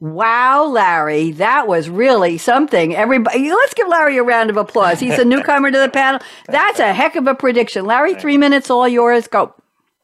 Wow, 0.00 0.64
Larry, 0.66 1.32
that 1.32 1.66
was 1.66 1.88
really 1.88 2.38
something. 2.38 2.94
Everybody, 2.94 3.50
let's 3.50 3.74
give 3.74 3.88
Larry 3.88 4.16
a 4.16 4.22
round 4.22 4.48
of 4.48 4.56
applause. 4.56 5.00
He's 5.00 5.18
a 5.18 5.24
newcomer 5.26 5.72
to 5.72 5.78
the 5.78 5.88
panel. 5.88 6.20
That's 6.46 6.78
a 6.78 6.92
heck 6.92 7.16
of 7.16 7.26
a 7.26 7.34
prediction. 7.34 7.84
Larry, 7.84 8.14
three 8.14 8.36
minutes, 8.36 8.70
all 8.70 8.86
yours. 8.86 9.26
Go. 9.26 9.54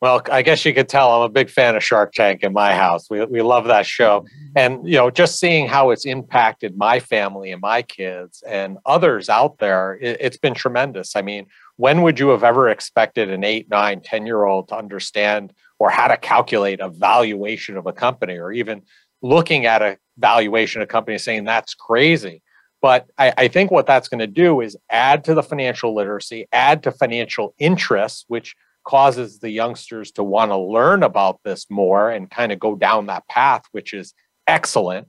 Well, 0.00 0.20
I 0.30 0.42
guess 0.42 0.64
you 0.64 0.74
could 0.74 0.88
tell 0.88 1.10
I'm 1.12 1.22
a 1.22 1.28
big 1.28 1.48
fan 1.48 1.76
of 1.76 1.84
Shark 1.84 2.12
Tank 2.12 2.42
in 2.42 2.52
my 2.52 2.74
house. 2.74 3.08
We, 3.08 3.24
we 3.24 3.40
love 3.40 3.66
that 3.66 3.86
show. 3.86 4.26
And, 4.56 4.86
you 4.86 4.96
know, 4.96 5.10
just 5.10 5.38
seeing 5.38 5.68
how 5.68 5.90
it's 5.90 6.04
impacted 6.04 6.76
my 6.76 6.98
family 6.98 7.52
and 7.52 7.60
my 7.62 7.80
kids 7.82 8.42
and 8.46 8.78
others 8.84 9.28
out 9.28 9.58
there, 9.58 9.96
it, 10.02 10.18
it's 10.20 10.36
been 10.36 10.54
tremendous. 10.54 11.14
I 11.14 11.22
mean, 11.22 11.46
when 11.76 12.02
would 12.02 12.18
you 12.18 12.28
have 12.30 12.44
ever 12.44 12.68
expected 12.68 13.30
an 13.30 13.44
eight, 13.44 13.70
nine, 13.70 14.00
10 14.00 14.26
year 14.26 14.44
old 14.44 14.68
to 14.68 14.76
understand 14.76 15.54
or 15.78 15.90
how 15.90 16.08
to 16.08 16.16
calculate 16.16 16.80
a 16.80 16.88
valuation 16.88 17.76
of 17.76 17.86
a 17.86 17.92
company 17.92 18.36
or 18.36 18.52
even 18.52 18.82
looking 19.24 19.64
at 19.64 19.80
a 19.80 19.96
valuation 20.18 20.82
of 20.82 20.84
a 20.88 20.92
company 20.92 21.16
saying 21.16 21.44
that's 21.44 21.74
crazy. 21.74 22.42
But 22.82 23.06
I, 23.16 23.32
I 23.38 23.48
think 23.48 23.70
what 23.70 23.86
that's 23.86 24.08
going 24.08 24.18
to 24.18 24.26
do 24.26 24.60
is 24.60 24.76
add 24.90 25.24
to 25.24 25.34
the 25.34 25.42
financial 25.42 25.94
literacy, 25.94 26.46
add 26.52 26.82
to 26.82 26.92
financial 26.92 27.54
interest, 27.58 28.26
which 28.28 28.54
causes 28.86 29.38
the 29.38 29.48
youngsters 29.48 30.12
to 30.12 30.22
want 30.22 30.50
to 30.50 30.58
learn 30.58 31.02
about 31.02 31.40
this 31.42 31.66
more 31.70 32.10
and 32.10 32.30
kind 32.30 32.52
of 32.52 32.60
go 32.60 32.76
down 32.76 33.06
that 33.06 33.26
path, 33.26 33.62
which 33.72 33.94
is 33.94 34.12
excellent. 34.46 35.08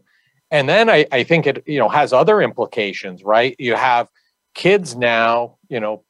And 0.50 0.70
then 0.70 0.90
I, 0.90 1.06
I 1.12 1.24
think 1.24 1.46
it, 1.46 1.64
you 1.68 1.80
know, 1.80 1.90
has 1.90 2.14
other 2.14 2.42
implications, 2.42 3.22
right? 3.22 3.54
You 3.60 3.76
have 3.76 4.08
kids 4.54 4.96
now, 4.96 5.58
you 5.68 5.82
know, 5.82 6.06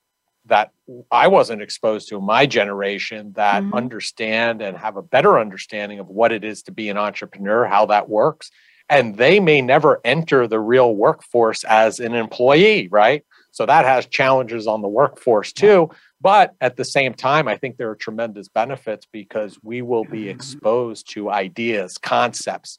that 0.45 0.69
I 1.11 1.27
wasn't 1.27 1.61
exposed 1.61 2.09
to 2.09 2.17
in 2.17 2.23
my 2.23 2.45
generation 2.45 3.33
that 3.35 3.63
mm-hmm. 3.63 3.73
understand 3.73 4.61
and 4.61 4.77
have 4.77 4.97
a 4.97 5.01
better 5.01 5.39
understanding 5.39 5.99
of 5.99 6.07
what 6.07 6.31
it 6.31 6.43
is 6.43 6.61
to 6.63 6.71
be 6.71 6.89
an 6.89 6.97
entrepreneur, 6.97 7.65
how 7.65 7.87
that 7.87 8.07
works. 8.09 8.51
and 8.89 9.17
they 9.17 9.39
may 9.39 9.61
never 9.61 9.99
enter 10.03 10.47
the 10.47 10.59
real 10.59 10.95
workforce 10.95 11.63
as 11.63 11.99
an 11.99 12.13
employee, 12.13 12.87
right? 12.89 13.23
So 13.51 13.65
that 13.65 13.85
has 13.85 14.05
challenges 14.05 14.67
on 14.67 14.81
the 14.81 14.87
workforce 14.87 15.53
too. 15.53 15.89
But 16.21 16.53
at 16.61 16.75
the 16.75 16.85
same 16.85 17.13
time, 17.13 17.47
I 17.47 17.57
think 17.57 17.77
there 17.77 17.89
are 17.89 17.95
tremendous 17.95 18.47
benefits 18.47 19.07
because 19.11 19.57
we 19.63 19.81
will 19.81 20.05
be 20.05 20.29
exposed 20.29 21.09
to 21.11 21.29
ideas, 21.29 21.97
concepts, 21.97 22.77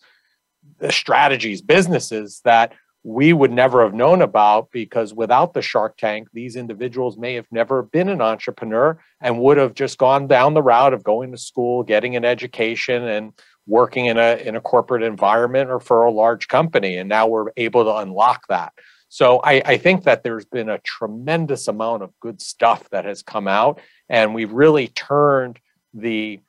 strategies, 0.90 1.62
businesses 1.62 2.40
that 2.44 2.72
we 3.06 3.32
would 3.32 3.52
never 3.52 3.84
have 3.84 3.94
known 3.94 4.20
about 4.20 4.72
because 4.72 5.14
without 5.14 5.54
the 5.54 5.62
Shark 5.62 5.96
Tank, 5.96 6.26
these 6.32 6.56
individuals 6.56 7.16
may 7.16 7.34
have 7.34 7.46
never 7.52 7.84
been 7.84 8.08
an 8.08 8.20
entrepreneur 8.20 8.98
and 9.20 9.38
would 9.38 9.58
have 9.58 9.74
just 9.74 9.96
gone 9.96 10.26
down 10.26 10.54
the 10.54 10.62
route 10.62 10.92
of 10.92 11.04
going 11.04 11.30
to 11.30 11.38
school, 11.38 11.84
getting 11.84 12.16
an 12.16 12.24
education, 12.24 13.06
and 13.06 13.32
working 13.64 14.06
in 14.06 14.18
a 14.18 14.34
in 14.44 14.56
a 14.56 14.60
corporate 14.60 15.04
environment 15.04 15.70
or 15.70 15.78
for 15.78 16.04
a 16.04 16.10
large 16.10 16.48
company. 16.48 16.96
And 16.96 17.08
now 17.08 17.28
we're 17.28 17.52
able 17.56 17.84
to 17.84 17.94
unlock 17.94 18.48
that. 18.48 18.72
So 19.08 19.40
I, 19.44 19.62
I 19.64 19.76
think 19.76 20.02
that 20.02 20.24
there's 20.24 20.44
been 20.44 20.68
a 20.68 20.80
tremendous 20.80 21.68
amount 21.68 22.02
of 22.02 22.10
good 22.18 22.42
stuff 22.42 22.90
that 22.90 23.04
has 23.04 23.22
come 23.22 23.46
out, 23.46 23.80
and 24.08 24.34
we've 24.34 24.52
really 24.52 24.88
turned 24.88 25.60
the 25.94 26.40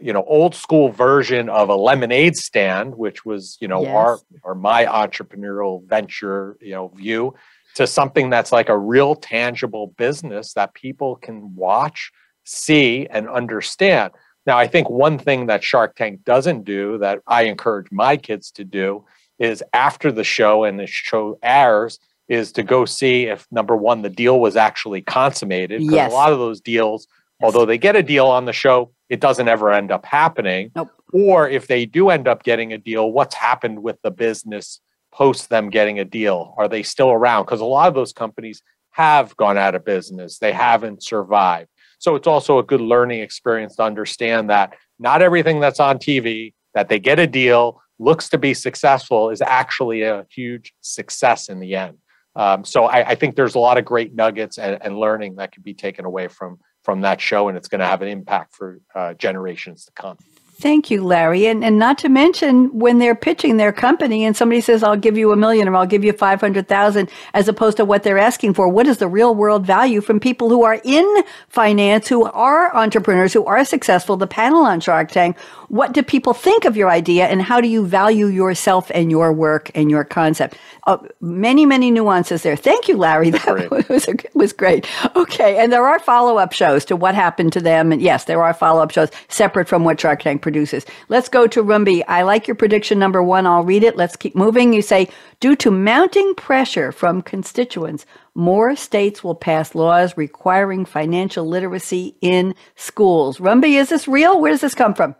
you 0.00 0.12
know 0.12 0.24
old 0.24 0.54
school 0.54 0.90
version 0.90 1.48
of 1.48 1.68
a 1.68 1.74
lemonade 1.74 2.36
stand 2.36 2.94
which 2.94 3.24
was 3.24 3.58
you 3.60 3.68
know 3.68 3.82
yes. 3.82 3.94
our 3.94 4.18
or 4.42 4.54
my 4.54 4.86
entrepreneurial 4.86 5.86
venture 5.86 6.56
you 6.60 6.72
know 6.72 6.88
view 6.88 7.34
to 7.74 7.86
something 7.86 8.30
that's 8.30 8.52
like 8.52 8.68
a 8.68 8.78
real 8.78 9.14
tangible 9.14 9.88
business 9.98 10.54
that 10.54 10.72
people 10.74 11.16
can 11.16 11.54
watch 11.54 12.12
see 12.44 13.06
and 13.10 13.28
understand 13.28 14.12
now 14.46 14.56
i 14.56 14.66
think 14.66 14.88
one 14.88 15.18
thing 15.18 15.46
that 15.46 15.62
shark 15.62 15.94
tank 15.96 16.24
doesn't 16.24 16.64
do 16.64 16.96
that 16.98 17.20
i 17.26 17.42
encourage 17.42 17.90
my 17.90 18.16
kids 18.16 18.50
to 18.50 18.64
do 18.64 19.04
is 19.38 19.62
after 19.72 20.10
the 20.10 20.24
show 20.24 20.64
and 20.64 20.78
the 20.78 20.86
show 20.86 21.38
airs 21.42 21.98
is 22.28 22.52
to 22.52 22.62
go 22.62 22.86
see 22.86 23.24
if 23.24 23.46
number 23.50 23.76
one 23.76 24.00
the 24.00 24.08
deal 24.08 24.40
was 24.40 24.56
actually 24.56 25.02
consummated 25.02 25.80
because 25.80 25.94
yes. 25.94 26.10
a 26.10 26.14
lot 26.14 26.32
of 26.32 26.38
those 26.38 26.60
deals 26.60 27.06
although 27.42 27.66
they 27.66 27.76
get 27.76 27.96
a 27.96 28.02
deal 28.02 28.26
on 28.26 28.46
the 28.46 28.52
show 28.52 28.90
it 29.08 29.20
doesn't 29.20 29.48
ever 29.48 29.72
end 29.72 29.92
up 29.92 30.04
happening. 30.06 30.70
Nope. 30.74 30.90
Or 31.12 31.48
if 31.48 31.66
they 31.66 31.86
do 31.86 32.10
end 32.10 32.26
up 32.26 32.42
getting 32.42 32.72
a 32.72 32.78
deal, 32.78 33.12
what's 33.12 33.34
happened 33.34 33.82
with 33.82 34.00
the 34.02 34.10
business 34.10 34.80
post 35.12 35.48
them 35.48 35.70
getting 35.70 36.00
a 36.00 36.04
deal? 36.04 36.54
Are 36.58 36.68
they 36.68 36.82
still 36.82 37.10
around? 37.10 37.44
Because 37.44 37.60
a 37.60 37.64
lot 37.64 37.88
of 37.88 37.94
those 37.94 38.12
companies 38.12 38.62
have 38.90 39.36
gone 39.36 39.58
out 39.58 39.74
of 39.74 39.84
business, 39.84 40.38
they 40.38 40.52
haven't 40.52 41.02
survived. 41.02 41.68
So 41.98 42.14
it's 42.14 42.26
also 42.26 42.58
a 42.58 42.62
good 42.62 42.80
learning 42.80 43.20
experience 43.20 43.76
to 43.76 43.82
understand 43.82 44.50
that 44.50 44.74
not 44.98 45.22
everything 45.22 45.58
that's 45.58 45.80
on 45.80 45.98
TV, 45.98 46.54
that 46.74 46.88
they 46.88 46.98
get 46.98 47.18
a 47.18 47.26
deal, 47.26 47.80
looks 47.98 48.28
to 48.30 48.38
be 48.38 48.54
successful, 48.54 49.30
is 49.30 49.40
actually 49.40 50.02
a 50.02 50.26
huge 50.30 50.74
success 50.80 51.48
in 51.48 51.60
the 51.60 51.74
end. 51.74 51.98
Um, 52.36 52.64
so 52.64 52.86
I, 52.86 53.10
I, 53.10 53.14
think 53.14 53.36
there's 53.36 53.54
a 53.54 53.60
lot 53.60 53.78
of 53.78 53.84
great 53.84 54.12
nuggets 54.12 54.58
and, 54.58 54.76
and 54.82 54.98
learning 54.98 55.36
that 55.36 55.52
can 55.52 55.62
be 55.62 55.72
taken 55.72 56.04
away 56.04 56.26
from 56.26 56.58
from 56.84 57.00
that 57.00 57.20
show, 57.20 57.48
and 57.48 57.56
it's 57.56 57.68
going 57.68 57.80
to 57.80 57.86
have 57.86 58.02
an 58.02 58.08
impact 58.08 58.54
for 58.54 58.78
uh, 58.94 59.14
generations 59.14 59.86
to 59.86 59.92
come. 59.92 60.18
Thank 60.56 60.88
you, 60.88 61.02
Larry. 61.02 61.46
And, 61.46 61.64
and 61.64 61.80
not 61.80 61.98
to 61.98 62.08
mention 62.08 62.78
when 62.78 62.98
they're 62.98 63.16
pitching 63.16 63.56
their 63.56 63.72
company 63.72 64.24
and 64.24 64.36
somebody 64.36 64.60
says, 64.60 64.84
I'll 64.84 64.96
give 64.96 65.18
you 65.18 65.32
a 65.32 65.36
million 65.36 65.66
or 65.66 65.74
I'll 65.74 65.84
give 65.84 66.04
you 66.04 66.12
500,000 66.12 67.10
as 67.34 67.48
opposed 67.48 67.76
to 67.78 67.84
what 67.84 68.04
they're 68.04 68.18
asking 68.18 68.54
for. 68.54 68.68
What 68.68 68.86
is 68.86 68.98
the 68.98 69.08
real 69.08 69.34
world 69.34 69.66
value 69.66 70.00
from 70.00 70.20
people 70.20 70.48
who 70.50 70.62
are 70.62 70.80
in 70.84 71.24
finance, 71.48 72.06
who 72.06 72.24
are 72.24 72.74
entrepreneurs, 72.74 73.32
who 73.32 73.44
are 73.46 73.64
successful? 73.64 74.16
The 74.16 74.28
panel 74.28 74.64
on 74.64 74.78
Shark 74.78 75.10
Tank 75.10 75.36
what 75.74 75.92
do 75.92 76.04
people 76.04 76.34
think 76.34 76.64
of 76.64 76.76
your 76.76 76.88
idea 76.88 77.26
and 77.26 77.42
how 77.42 77.60
do 77.60 77.66
you 77.66 77.84
value 77.84 78.26
yourself 78.26 78.92
and 78.94 79.10
your 79.10 79.32
work 79.32 79.72
and 79.74 79.90
your 79.90 80.04
concept? 80.04 80.56
Uh, 80.86 80.98
many, 81.20 81.66
many 81.66 81.90
nuances 81.90 82.42
there. 82.42 82.56
Thank 82.56 82.88
you, 82.88 82.96
Larry. 82.96 83.30
That 83.30 83.70
was, 83.88 84.08
was 84.34 84.52
great. 84.52 84.86
Okay. 85.16 85.58
And 85.58 85.72
there 85.72 85.86
are 85.86 85.98
follow 85.98 86.38
up 86.38 86.52
shows 86.52 86.84
to 86.86 86.96
what 86.96 87.14
happened 87.14 87.52
to 87.54 87.60
them. 87.60 87.92
And 87.92 88.02
yes, 88.02 88.24
there 88.24 88.42
are 88.42 88.54
follow 88.54 88.82
up 88.82 88.90
shows 88.90 89.10
separate 89.28 89.68
from 89.68 89.84
what 89.84 90.00
Shark 90.00 90.22
Tank 90.22 90.42
produces. 90.42 90.84
Let's 91.08 91.28
go 91.28 91.46
to 91.46 91.62
Rumbi. 91.62 92.02
I 92.08 92.22
like 92.22 92.46
your 92.48 92.54
prediction 92.54 92.98
number 92.98 93.22
one. 93.22 93.46
I'll 93.46 93.64
read 93.64 93.84
it. 93.84 93.96
Let's 93.96 94.16
keep 94.16 94.36
moving. 94.36 94.72
You 94.74 94.82
say, 94.82 95.08
due 95.40 95.56
to 95.56 95.70
mounting 95.70 96.34
pressure 96.34 96.92
from 96.92 97.22
constituents, 97.22 98.06
more 98.34 98.76
states 98.76 99.24
will 99.24 99.34
pass 99.36 99.74
laws 99.74 100.16
requiring 100.16 100.84
financial 100.84 101.46
literacy 101.46 102.16
in 102.20 102.54
schools. 102.76 103.38
Rumbi, 103.38 103.78
is 103.80 103.88
this 103.88 104.08
real? 104.08 104.40
Where 104.40 104.52
does 104.52 104.60
this 104.60 104.74
come 104.74 104.94
from? 104.94 105.14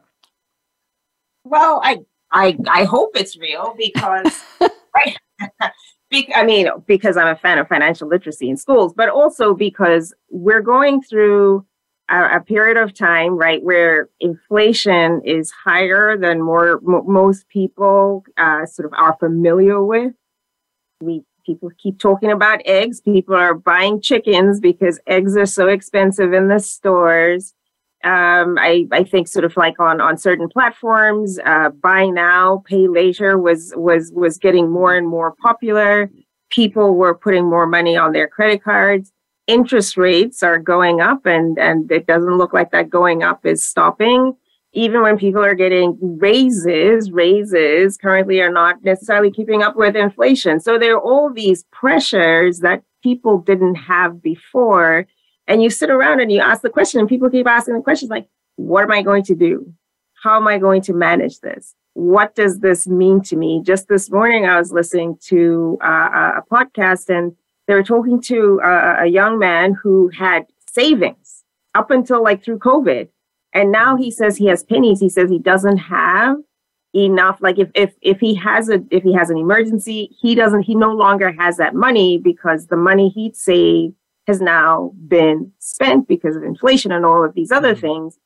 Well, 1.45 1.81
I 1.85 1.99
I 2.33 2.59
I 2.69 2.85
hope 2.85 3.11
it's 3.17 3.37
real 3.39 3.75
because 3.79 4.43
right. 4.61 5.17
I 6.35 6.45
mean, 6.45 6.69
because 6.87 7.17
I'm 7.17 7.27
a 7.27 7.37
fan 7.37 7.59
of 7.59 7.69
financial 7.69 8.09
literacy 8.09 8.49
in 8.49 8.57
schools, 8.57 8.93
but 8.95 9.09
also 9.09 9.55
because 9.55 10.15
we're 10.31 10.61
going 10.61 11.03
through 11.03 11.67
a, 12.09 12.37
a 12.37 12.41
period 12.41 12.77
of 12.77 12.95
time, 12.95 13.37
right, 13.37 13.63
where 13.63 14.09
inflation 14.21 15.23
is 15.25 15.51
higher 15.51 16.17
than 16.17 16.41
more 16.41 16.81
m- 16.87 17.03
most 17.07 17.49
people 17.49 18.25
uh, 18.37 18.65
sort 18.67 18.87
of 18.87 18.93
are 18.97 19.17
familiar 19.19 19.83
with. 19.83 20.13
We 21.01 21.23
people 21.45 21.71
keep 21.79 21.99
talking 21.99 22.31
about 22.31 22.61
eggs. 22.65 23.01
People 23.01 23.35
are 23.35 23.55
buying 23.55 24.01
chickens 24.01 24.61
because 24.61 25.01
eggs 25.07 25.37
are 25.37 25.47
so 25.47 25.69
expensive 25.69 26.33
in 26.33 26.49
the 26.49 26.59
stores 26.59 27.55
um, 28.05 28.59
I, 28.59 28.87
I 28.93 29.03
think 29.03 29.29
sort 29.29 29.47
of 29.47 29.57
like 29.57 29.81
on, 29.81 30.01
on 30.01 30.19
certain 30.19 30.49
platforms, 30.49 31.39
uh, 31.45 31.71
buy 31.71 32.07
now, 32.07 32.63
pay 32.67 32.87
later 32.87 33.39
was, 33.39 33.73
was, 33.77 34.13
was 34.13 34.37
getting 34.37 34.71
more 34.71 34.95
and 34.95 35.09
more 35.09 35.35
popular. 35.43 36.11
People 36.51 36.95
were 36.95 37.15
putting 37.15 37.49
more 37.49 37.67
money 37.67 37.97
on 37.97 38.13
their 38.13 38.29
credit 38.29 38.63
cards. 38.63 39.11
Interest 39.47 39.97
rates 39.97 40.43
are 40.43 40.59
going 40.59 41.01
up 41.01 41.25
and, 41.25 41.59
and 41.59 41.91
it 41.91 42.07
doesn't 42.07 42.37
look 42.37 42.53
like 42.53 42.71
that 42.73 42.91
going 42.91 43.23
up 43.23 43.45
is 43.47 43.65
stopping. 43.65 44.37
Even 44.75 45.03
when 45.03 45.17
people 45.17 45.43
are 45.43 45.55
getting 45.55 45.97
raises, 46.01 47.11
raises 47.11 47.97
currently 47.97 48.41
are 48.41 48.53
not 48.53 48.83
necessarily 48.85 49.31
keeping 49.31 49.63
up 49.63 49.77
with 49.77 49.97
inflation. 49.97 50.61
So 50.61 50.79
there 50.79 50.97
are 50.97 51.01
all 51.01 51.33
these 51.33 51.65
pressures 51.73 52.59
that 52.59 52.83
people 53.03 53.39
didn't 53.39 53.77
have 53.77 54.23
before 54.23 55.07
and 55.47 55.63
you 55.63 55.71
sit 55.71 55.91
around 55.91 56.21
and 56.21 56.33
you 56.33 56.41
ask 56.41 56.63
the 56.63 56.71
question, 56.71 57.01
and 57.01 57.09
people 57.09 57.31
keep 57.31 57.47
asking 57.47 57.75
the 57.75 57.83
questions 57.83 58.11
like, 58.11 58.27
what 58.57 58.85
am 58.85 58.93
I 58.93 59.03
going 59.03 59.23
to 59.25 59.35
do? 59.35 59.73
How 60.23 60.37
am 60.37 60.49
I 60.49 60.59
going 60.59 60.81
to 60.83 60.93
manage 60.95 61.41
this? 61.41 61.75
What 61.95 62.35
does 62.35 62.61
this 62.61 62.87
mean 62.87 63.21
to 63.23 63.37
me? 63.37 63.63
Just 63.63 63.89
this 63.89 64.11
morning, 64.11 64.47
I 64.47 64.59
was 64.59 64.73
listening 64.73 65.19
to 65.27 65.79
uh, 65.83 66.33
a 66.39 66.43
podcast, 66.51 67.09
and 67.09 67.35
they 67.67 67.75
were 67.75 67.83
talking 67.83 68.21
to 68.23 68.61
a, 68.65 69.05
a 69.05 69.07
young 69.07 69.39
man 69.39 69.75
who 69.75 70.09
had 70.09 70.47
savings 70.69 71.45
up 71.75 71.91
until 71.91 72.23
like 72.23 72.43
through 72.43 72.59
COVID. 72.59 73.09
And 73.53 73.71
now 73.71 73.97
he 73.97 74.11
says 74.11 74.37
he 74.37 74.47
has 74.47 74.65
pennies. 74.65 74.99
He 74.99 75.09
says 75.09 75.31
he 75.31 75.39
doesn't 75.39 75.79
have 75.79 76.39
enough 76.95 77.39
like 77.41 77.59
if 77.59 77.69
if 77.75 77.93
if 78.03 78.21
he 78.21 78.35
has 78.37 78.69
a 78.69 78.81
if 78.91 79.03
he 79.03 79.13
has 79.13 79.29
an 79.29 79.37
emergency 79.37 80.09
he 80.21 80.37
doesn't 80.37 80.63
he 80.63 80.77
no 80.77 80.93
longer 80.93 81.33
has 81.33 81.57
that 81.57 81.75
money 81.75 82.19
because 82.19 82.69
the 82.69 82.77
money 82.77 83.09
he'd 83.09 83.35
saved 83.35 83.95
has 84.27 84.41
now 84.41 84.93
been 85.07 85.53
spent 85.59 86.09
because 86.09 86.37
of 86.37 86.43
inflation 86.43 86.93
and 86.93 87.05
all 87.05 87.25
of 87.25 87.35
these 87.35 87.53
other 87.53 87.73
mm-hmm. 87.73 87.81
things. 87.81 88.19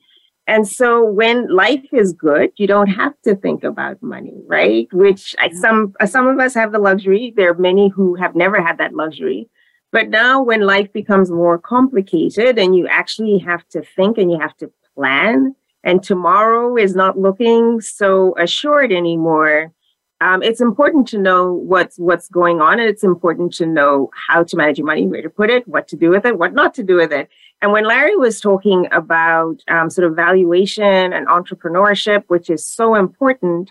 And 0.47 0.67
so 0.67 1.05
when 1.05 1.55
life 1.55 1.85
is 1.93 2.15
good, 2.15 2.53
you 2.57 2.67
don't 2.67 2.89
have 2.89 3.13
to 3.25 3.37
think 3.37 3.65
about 3.65 4.03
money, 4.03 4.41
right? 4.47 4.89
Which 4.93 5.37
I, 5.39 5.51
some 5.51 5.93
some 6.07 6.27
of 6.27 6.39
us 6.39 6.55
have 6.55 6.73
the 6.73 6.79
luxury. 6.79 7.35
There 7.37 7.51
are 7.51 7.55
many 7.55 7.89
who 7.89 8.15
have 8.15 8.35
never 8.35 8.63
had 8.63 8.79
that 8.79 8.95
luxury. 8.95 9.51
But 9.93 10.09
now 10.09 10.43
when 10.43 10.63
life 10.63 10.91
becomes 10.93 11.31
more 11.31 11.59
complicated 11.59 12.59
and 12.59 12.75
you 12.75 12.87
actually 12.89 13.39
have 13.39 13.67
to 13.69 13.83
think 13.97 14.17
and 14.17 14.31
you 14.31 14.39
have 14.39 14.57
to 14.59 14.71
plan 14.95 15.55
and 15.85 16.03
tomorrow 16.03 16.77
is 16.77 16.95
not 16.95 17.19
looking 17.19 17.81
so 17.81 18.35
assured 18.39 18.93
anymore, 18.93 19.73
um, 20.21 20.43
it's 20.43 20.61
important 20.61 21.07
to 21.09 21.19
know 21.19 21.53
what's 21.53 21.97
what's 21.97 22.29
going 22.29 22.61
on, 22.61 22.81
and 22.81 22.89
it's 22.89 23.05
important 23.05 23.53
to 23.55 23.67
know 23.67 24.11
how 24.15 24.43
to 24.43 24.57
manage 24.57 24.79
your 24.79 24.87
money, 24.87 25.07
where 25.07 25.23
to 25.23 25.31
put 25.31 25.49
it, 25.49 25.67
what 25.69 25.87
to 25.89 25.97
do 25.97 26.11
with 26.11 26.25
it, 26.25 26.39
what 26.39 26.55
not 26.55 26.75
to 26.75 26.83
do 26.83 26.97
with 26.97 27.13
it. 27.13 27.29
And 27.63 27.73
when 27.73 27.87
Larry 27.87 28.17
was 28.17 28.41
talking 28.41 28.89
about 28.91 29.63
um, 29.69 29.91
sort 29.91 30.09
of 30.09 30.17
valuation 30.17 31.13
and 31.13 31.27
entrepreneurship, 31.29 32.25
which 32.27 32.51
is 32.51 32.67
so 32.67 32.97
important, 32.97 33.71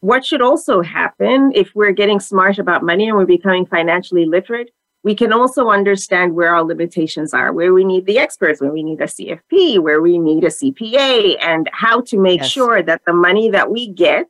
what 0.00 0.26
should 0.26 0.42
also 0.42 0.82
happen 0.82 1.52
if 1.54 1.70
we're 1.74 1.92
getting 1.92 2.18
smart 2.18 2.58
about 2.58 2.82
money 2.82 3.08
and 3.08 3.16
we're 3.16 3.24
becoming 3.24 3.66
financially 3.66 4.26
literate? 4.26 4.70
We 5.04 5.14
can 5.14 5.32
also 5.32 5.68
understand 5.68 6.34
where 6.34 6.52
our 6.52 6.64
limitations 6.64 7.32
are, 7.32 7.52
where 7.52 7.72
we 7.72 7.84
need 7.84 8.06
the 8.06 8.18
experts, 8.18 8.60
where 8.60 8.72
we 8.72 8.82
need 8.82 9.00
a 9.00 9.04
CFP, 9.04 9.78
where 9.78 10.02
we 10.02 10.18
need 10.18 10.42
a 10.42 10.48
CPA, 10.48 11.36
and 11.40 11.70
how 11.72 12.00
to 12.00 12.18
make 12.18 12.40
yes. 12.40 12.50
sure 12.50 12.82
that 12.82 13.02
the 13.06 13.12
money 13.12 13.48
that 13.50 13.70
we 13.70 13.88
get 13.92 14.26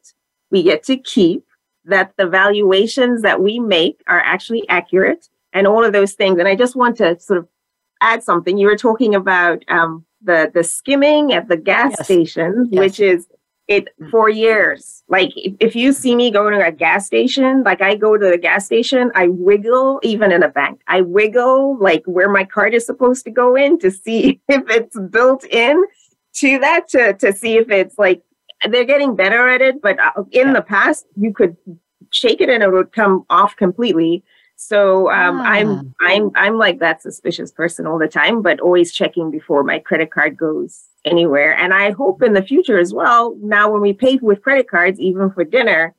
we 0.50 0.62
get 0.62 0.82
to 0.84 0.96
keep, 0.96 1.44
that 1.84 2.12
the 2.16 2.26
valuations 2.26 3.22
that 3.22 3.40
we 3.40 3.58
make 3.58 4.02
are 4.06 4.20
actually 4.20 4.68
accurate, 4.68 5.28
and 5.52 5.66
all 5.66 5.84
of 5.84 5.92
those 5.92 6.12
things. 6.14 6.38
And 6.38 6.48
I 6.48 6.54
just 6.54 6.76
want 6.76 6.96
to 6.98 7.18
sort 7.18 7.38
of 7.38 7.48
add 8.00 8.22
something. 8.22 8.58
You 8.58 8.66
were 8.66 8.76
talking 8.76 9.14
about 9.14 9.64
um, 9.68 10.04
the 10.22 10.50
the 10.52 10.64
skimming 10.64 11.32
at 11.32 11.48
the 11.48 11.56
gas 11.56 11.94
yes. 11.98 12.04
stations, 12.06 12.68
yes. 12.70 12.78
which 12.78 13.00
is 13.00 13.26
it 13.68 13.88
for 14.10 14.28
years. 14.28 15.02
Like 15.08 15.32
if, 15.36 15.54
if 15.60 15.76
you 15.76 15.92
see 15.92 16.14
me 16.14 16.30
going 16.30 16.52
to 16.58 16.64
a 16.64 16.72
gas 16.72 17.06
station, 17.06 17.62
like 17.64 17.82
I 17.82 17.96
go 17.96 18.16
to 18.16 18.30
the 18.30 18.38
gas 18.38 18.64
station, 18.64 19.10
I 19.14 19.28
wiggle 19.28 20.00
even 20.02 20.30
in 20.30 20.42
a 20.42 20.48
bank. 20.48 20.80
I 20.86 21.00
wiggle 21.00 21.76
like 21.78 22.04
where 22.06 22.28
my 22.28 22.44
card 22.44 22.74
is 22.74 22.86
supposed 22.86 23.24
to 23.24 23.30
go 23.30 23.56
in 23.56 23.78
to 23.80 23.90
see 23.90 24.40
if 24.48 24.62
it's 24.68 24.98
built 25.10 25.44
in 25.44 25.84
to 26.34 26.58
that 26.58 26.88
to 26.90 27.14
to 27.14 27.32
see 27.32 27.56
if 27.56 27.70
it's 27.70 27.98
like 27.98 28.22
they're 28.72 28.84
getting 28.84 29.16
better 29.16 29.48
at 29.48 29.62
it. 29.62 29.80
But 29.80 29.98
uh, 30.00 30.24
in 30.30 30.52
the 30.52 30.62
past, 30.62 31.06
you 31.16 31.32
could 31.32 31.56
shake 32.10 32.40
it 32.40 32.48
and 32.48 32.62
it 32.62 32.72
would 32.72 32.92
come 32.92 33.24
off 33.30 33.56
completely. 33.56 34.22
So 34.56 35.10
um, 35.10 35.40
ah. 35.40 35.44
I'm 35.44 35.94
I'm 36.00 36.30
I'm 36.34 36.58
like 36.58 36.78
that 36.78 37.02
suspicious 37.02 37.52
person 37.52 37.86
all 37.86 37.98
the 37.98 38.08
time, 38.08 38.42
but 38.42 38.60
always 38.60 38.92
checking 38.92 39.30
before 39.30 39.62
my 39.62 39.78
credit 39.78 40.10
card 40.10 40.36
goes 40.36 40.84
anywhere. 41.04 41.54
And 41.56 41.74
I 41.74 41.90
hope 41.90 42.22
in 42.22 42.32
the 42.32 42.42
future 42.42 42.78
as 42.78 42.92
well. 42.92 43.36
Now, 43.42 43.70
when 43.70 43.82
we 43.82 43.92
pay 43.92 44.16
with 44.16 44.42
credit 44.42 44.68
cards, 44.68 44.98
even 44.98 45.30
for 45.30 45.44
dinner, 45.44 45.94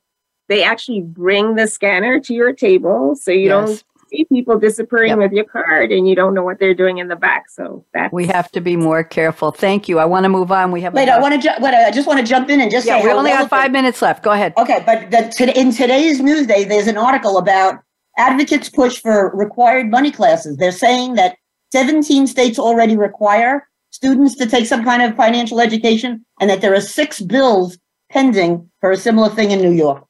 they 0.47 0.63
actually 0.63 1.01
bring 1.01 1.55
the 1.55 1.67
scanner 1.67 2.19
to 2.21 2.33
your 2.33 2.53
table, 2.53 3.15
so 3.15 3.31
you 3.31 3.49
yes. 3.49 3.49
don't 3.49 3.83
see 4.09 4.25
people 4.25 4.59
disappearing 4.59 5.09
yep. 5.09 5.19
with 5.19 5.31
your 5.31 5.45
card 5.45 5.91
and 5.91 6.07
you 6.07 6.15
don't 6.15 6.33
know 6.33 6.43
what 6.43 6.59
they're 6.59 6.73
doing 6.73 6.97
in 6.97 7.07
the 7.07 7.15
back. 7.15 7.49
So 7.49 7.85
that 7.93 8.11
we 8.13 8.27
have 8.27 8.51
to 8.51 8.61
be 8.61 8.75
more 8.75 9.03
careful. 9.03 9.51
Thank 9.51 9.87
you. 9.87 9.99
I 9.99 10.05
want 10.05 10.23
to 10.23 10.29
move 10.29 10.51
on. 10.51 10.71
We 10.71 10.81
have 10.81 10.93
wait. 10.93 11.09
I 11.09 11.19
want 11.19 11.35
to. 11.35 11.39
Ju- 11.39 11.61
wait, 11.61 11.73
I 11.73 11.91
just 11.91 12.07
want 12.07 12.19
to 12.19 12.25
jump 12.25 12.49
in 12.49 12.61
and 12.61 12.71
just 12.71 12.87
yeah, 12.87 12.99
say 12.99 13.05
we 13.05 13.11
only 13.11 13.31
have 13.31 13.49
five 13.49 13.71
minutes 13.71 14.01
left. 14.01 14.23
Go 14.23 14.31
ahead. 14.31 14.53
Okay, 14.57 14.83
but 14.85 15.11
the, 15.11 15.31
to, 15.37 15.59
in 15.59 15.71
today's 15.71 16.21
Newsday, 16.21 16.67
there's 16.67 16.87
an 16.87 16.97
article 16.97 17.37
about 17.37 17.75
advocates 18.17 18.69
push 18.69 18.99
for 19.01 19.31
required 19.35 19.89
money 19.89 20.11
classes. 20.11 20.57
They're 20.57 20.71
saying 20.71 21.15
that 21.15 21.37
17 21.71 22.27
states 22.27 22.57
already 22.57 22.97
require 22.97 23.67
students 23.91 24.35
to 24.35 24.45
take 24.45 24.65
some 24.65 24.83
kind 24.83 25.01
of 25.01 25.15
financial 25.15 25.59
education, 25.59 26.25
and 26.39 26.49
that 26.49 26.61
there 26.61 26.73
are 26.73 26.81
six 26.81 27.21
bills 27.21 27.77
pending 28.11 28.69
for 28.79 28.91
a 28.91 28.97
similar 28.97 29.29
thing 29.29 29.51
in 29.51 29.61
New 29.61 29.71
York. 29.71 30.06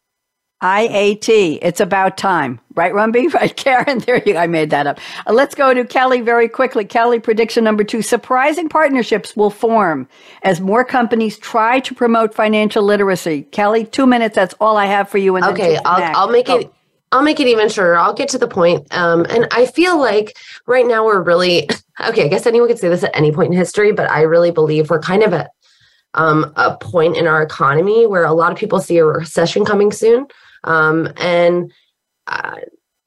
IAT. 0.61 1.59
It's 1.61 1.79
about 1.79 2.17
time, 2.17 2.59
right, 2.73 2.91
Rumbi? 2.91 3.31
Right, 3.37 3.55
Karen? 3.55 3.99
There 3.99 4.21
you. 4.25 4.37
I 4.37 4.47
made 4.47 4.71
that 4.71 4.87
up. 4.87 4.99
Uh, 5.27 5.33
let's 5.33 5.53
go 5.53 5.73
to 5.73 5.85
Kelly 5.85 6.21
very 6.21 6.49
quickly. 6.49 6.83
Kelly, 6.83 7.19
prediction 7.19 7.63
number 7.63 7.83
two: 7.83 8.01
surprising 8.01 8.67
partnerships 8.67 9.35
will 9.35 9.51
form 9.51 10.07
as 10.43 10.59
more 10.59 10.83
companies 10.83 11.37
try 11.37 11.79
to 11.81 11.93
promote 11.93 12.33
financial 12.33 12.83
literacy. 12.83 13.43
Kelly, 13.43 13.85
two 13.85 14.07
minutes. 14.07 14.33
That's 14.35 14.55
all 14.59 14.77
I 14.77 14.85
have 14.85 15.09
for 15.09 15.19
you. 15.19 15.35
And 15.35 15.45
okay, 15.45 15.77
I'll, 15.85 16.17
I'll 16.17 16.31
make 16.31 16.47
go. 16.47 16.57
it. 16.57 16.73
I'll 17.11 17.21
make 17.21 17.39
it 17.39 17.47
even 17.47 17.69
shorter. 17.69 17.95
I'll 17.95 18.13
get 18.13 18.29
to 18.29 18.37
the 18.37 18.47
point. 18.47 18.91
Um, 18.93 19.25
and 19.29 19.47
I 19.51 19.65
feel 19.67 19.97
like 19.99 20.35
right 20.65 20.85
now 20.85 21.05
we're 21.05 21.21
really 21.21 21.69
okay. 22.07 22.25
I 22.25 22.27
guess 22.29 22.47
anyone 22.47 22.67
could 22.67 22.79
say 22.79 22.89
this 22.89 23.03
at 23.03 23.15
any 23.15 23.31
point 23.31 23.51
in 23.51 23.57
history, 23.57 23.91
but 23.91 24.09
I 24.09 24.21
really 24.21 24.51
believe 24.51 24.89
we're 24.89 24.99
kind 24.99 25.21
of 25.21 25.33
at 25.33 25.51
um, 26.15 26.51
a 26.55 26.75
point 26.77 27.15
in 27.15 27.27
our 27.27 27.43
economy 27.43 28.07
where 28.07 28.25
a 28.25 28.33
lot 28.33 28.51
of 28.51 28.57
people 28.57 28.81
see 28.81 28.97
a 28.97 29.05
recession 29.05 29.63
coming 29.63 29.91
soon. 29.91 30.25
Um, 30.67 31.11
and 31.17 31.71
uh, 32.27 32.57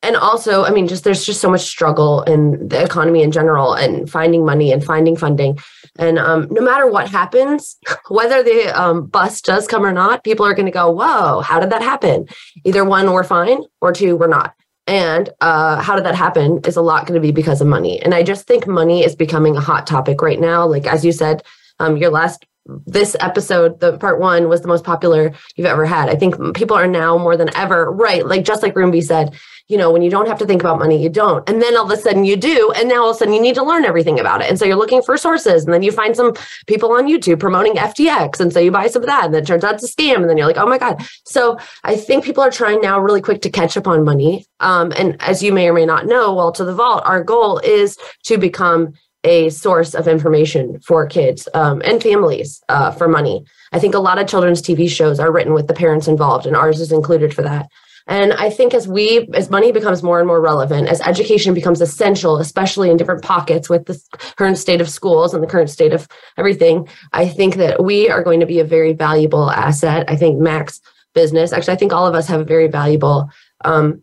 and 0.03 0.17
also, 0.17 0.65
I 0.65 0.71
mean, 0.71 0.89
just 0.89 1.05
there's 1.05 1.27
just 1.27 1.43
so 1.43 1.51
much 1.51 1.61
struggle 1.61 2.23
in 2.23 2.69
the 2.69 2.83
economy 2.83 3.23
in 3.23 3.31
general, 3.31 3.75
and 3.75 4.11
finding 4.11 4.45
money 4.45 4.73
and 4.73 4.83
finding 4.83 5.15
funding. 5.15 5.59
And 5.99 6.19
um, 6.19 6.49
no 6.51 6.63
matter 6.63 6.91
what 6.91 7.09
happens, 7.09 7.77
whether 8.09 8.43
the 8.43 8.69
um, 8.81 9.07
bus 9.07 9.43
does 9.43 9.67
come 9.67 9.85
or 9.85 9.93
not, 9.93 10.25
people 10.25 10.47
are 10.47 10.55
going 10.55 10.67
to 10.67 10.73
go, 10.73 10.91
"Whoa, 10.91 11.41
how 11.41 11.61
did 11.61 11.71
that 11.71 11.83
happen?" 11.83 12.27
Either 12.65 12.85
one, 12.85 13.13
we're 13.13 13.25
fine, 13.25 13.63
or 13.81 13.93
two, 13.93 14.17
we're 14.17 14.27
not. 14.27 14.55
And 14.87 15.31
uh, 15.41 15.81
how 15.83 15.95
did 15.95 16.05
that 16.05 16.17
happen 16.17 16.61
is 16.65 16.77
a 16.77 16.83
lot 16.83 17.07
going 17.07 17.21
to 17.21 17.25
be 17.25 17.31
because 17.31 17.61
of 17.61 17.69
money. 17.69 18.01
And 18.03 18.15
I 18.15 18.25
just 18.25 18.47
think 18.47 18.67
money 18.67 19.05
is 19.05 19.15
becoming 19.15 19.57
a 19.57 19.61
hot 19.61 19.87
topic 19.87 20.21
right 20.21 20.41
now. 20.41 20.67
Like 20.67 20.87
as 20.87 21.05
you 21.05 21.13
said, 21.13 21.45
um, 21.79 21.97
your 21.97 22.11
last 22.11 22.45
this 22.87 23.17
episode, 23.21 23.81
the 23.81 23.99
part 23.99 24.21
one, 24.21 24.49
was 24.49 24.61
the 24.61 24.69
most 24.69 24.85
popular 24.85 25.33
you've 25.57 25.67
ever 25.67 25.85
had. 25.85 26.09
I 26.09 26.17
think 26.17 26.55
people 26.55 26.77
are 26.77 26.87
now 26.87 27.19
more 27.19 27.37
than 27.37 27.55
ever, 27.57 27.91
right? 27.91 28.27
Like 28.27 28.45
just 28.45 28.63
like 28.63 28.75
Rumbi 28.75 29.03
said, 29.03 29.35
you 29.71 29.77
know, 29.77 29.93
when 29.93 30.03
you 30.03 30.11
don't 30.11 30.27
have 30.27 30.39
to 30.39 30.47
think 30.47 30.61
about 30.63 30.81
money, 30.81 31.01
you 31.01 31.09
don't. 31.09 31.49
And 31.49 31.63
then 31.63 31.77
all 31.77 31.85
of 31.85 31.97
a 31.97 31.97
sudden 31.97 32.25
you 32.25 32.37
do. 32.37 32.73
And 32.77 32.89
now 32.89 33.03
all 33.03 33.11
of 33.11 33.17
a 33.17 33.19
sudden 33.21 33.33
you 33.33 33.41
need 33.41 33.55
to 33.55 33.63
learn 33.63 33.85
everything 33.85 34.19
about 34.19 34.41
it. 34.41 34.51
And 34.51 34.59
so 34.59 34.65
you're 34.65 34.77
looking 34.77 35.01
for 35.01 35.17
sources. 35.17 35.65
And 35.65 35.73
then 35.73 35.85
you 35.85 35.93
find 35.93 36.17
some 36.17 36.35
people 36.67 36.91
on 36.91 37.07
YouTube 37.07 37.39
promoting 37.39 37.75
FTX. 37.75 38.41
And 38.41 38.53
so 38.53 38.59
you 38.59 38.73
buy 38.73 38.89
some 38.89 39.03
of 39.03 39.07
that. 39.07 39.27
And 39.27 39.35
then 39.35 39.45
it 39.45 39.47
turns 39.47 39.63
out 39.63 39.75
it's 39.75 39.85
a 39.85 39.87
scam. 39.87 40.17
And 40.17 40.29
then 40.29 40.37
you're 40.37 40.49
like, 40.49 40.57
oh 40.57 40.67
my 40.67 40.79
God. 40.79 41.01
So 41.25 41.57
I 41.85 41.95
think 41.95 42.25
people 42.25 42.43
are 42.43 42.51
trying 42.51 42.81
now 42.81 42.99
really 42.99 43.21
quick 43.21 43.43
to 43.43 43.51
catch 43.51 43.77
up 43.77 43.87
on 43.87 44.05
money. 44.05 44.45
Um, 44.59 44.93
and 44.97 45.17
as 45.23 45.41
you 45.41 45.53
may 45.53 45.69
or 45.69 45.73
may 45.73 45.87
not 45.87 46.07
know, 46.07 46.35
Walter 46.35 46.65
the 46.65 46.75
Vault, 46.75 47.03
our 47.07 47.23
goal 47.23 47.59
is 47.59 47.97
to 48.25 48.39
become 48.39 48.95
a 49.25 49.51
source 49.51 49.95
of 49.95 50.09
information 50.09 50.81
for 50.81 51.07
kids 51.07 51.49
um, 51.55 51.83
and 51.85 52.03
families 52.03 52.63
uh, 52.69 52.91
for 52.91 53.09
money. 53.09 53.45
I 53.73 53.79
think 53.79 53.95
a 53.95 53.99
lot 53.99 54.19
of 54.19 54.27
children's 54.27 54.63
TV 54.63 54.89
shows 54.89 55.21
are 55.21 55.33
written 55.33 55.53
with 55.53 55.67
the 55.67 55.75
parents 55.75 56.09
involved, 56.09 56.47
and 56.47 56.57
ours 56.57 56.81
is 56.81 56.93
included 56.93 57.35
for 57.35 57.43
that. 57.43 57.69
And 58.07 58.33
I 58.33 58.51
think 58.51 58.75
as 58.75 58.89
we, 58.89 59.29
as 59.35 59.51
money 59.51 59.73
becomes 59.73 60.03
more 60.03 60.19
and 60.19 60.27
more 60.27 60.41
relevant, 60.41 60.89
as 60.89 61.01
education 61.03 61.55
becomes 61.55 61.81
essential, 61.81 62.39
especially 62.39 62.91
in 62.91 62.97
different 62.97 63.23
pockets 63.23 63.69
with 63.69 63.87
the 63.87 64.01
current 64.37 64.59
state 64.59 64.81
of 64.81 64.89
schools 64.89 65.33
and 65.33 65.43
the 65.43 65.47
current 65.47 65.71
state 65.71 65.93
of 65.93 66.09
everything, 66.37 66.89
I 67.13 67.29
think 67.29 67.55
that 67.57 67.85
we 67.85 68.09
are 68.11 68.25
going 68.25 68.41
to 68.41 68.47
be 68.47 68.59
a 68.59 68.65
very 68.65 68.95
valuable 68.95 69.51
asset. 69.51 70.07
I 70.09 70.17
think 70.17 70.41
Mac's 70.41 70.81
business, 71.15 71.53
actually, 71.53 71.75
I 71.75 71.77
think 71.77 71.93
all 71.93 72.07
of 72.07 72.15
us 72.15 72.27
have 72.27 72.41
a 72.41 72.45
very 72.45 72.69
valuable 72.69 73.29
um, 73.65 74.03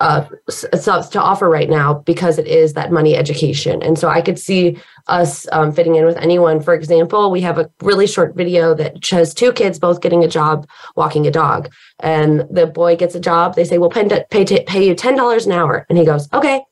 uh, 0.00 0.26
to 0.48 1.20
offer 1.20 1.48
right 1.48 1.68
now 1.68 1.94
because 1.94 2.38
it 2.38 2.46
is 2.46 2.72
that 2.72 2.90
money 2.90 3.14
education. 3.14 3.82
And 3.82 3.98
so 3.98 4.08
I 4.08 4.22
could 4.22 4.38
see 4.38 4.78
us 5.08 5.46
um, 5.52 5.72
fitting 5.72 5.94
in 5.94 6.06
with 6.06 6.16
anyone. 6.16 6.62
For 6.62 6.72
example, 6.72 7.30
we 7.30 7.42
have 7.42 7.58
a 7.58 7.70
really 7.82 8.06
short 8.06 8.34
video 8.34 8.74
that 8.74 9.06
has 9.10 9.34
two 9.34 9.52
kids 9.52 9.78
both 9.78 10.00
getting 10.00 10.24
a 10.24 10.28
job 10.28 10.66
walking 10.96 11.26
a 11.26 11.30
dog. 11.30 11.70
And 11.98 12.46
the 12.50 12.66
boy 12.66 12.96
gets 12.96 13.14
a 13.14 13.20
job. 13.20 13.54
They 13.54 13.64
say, 13.64 13.76
we'll 13.76 13.90
pay, 13.90 14.08
pay, 14.30 14.64
pay 14.64 14.86
you 14.86 14.94
$10 14.94 15.46
an 15.46 15.52
hour. 15.52 15.86
And 15.90 15.98
he 15.98 16.04
goes, 16.04 16.28
okay. 16.32 16.62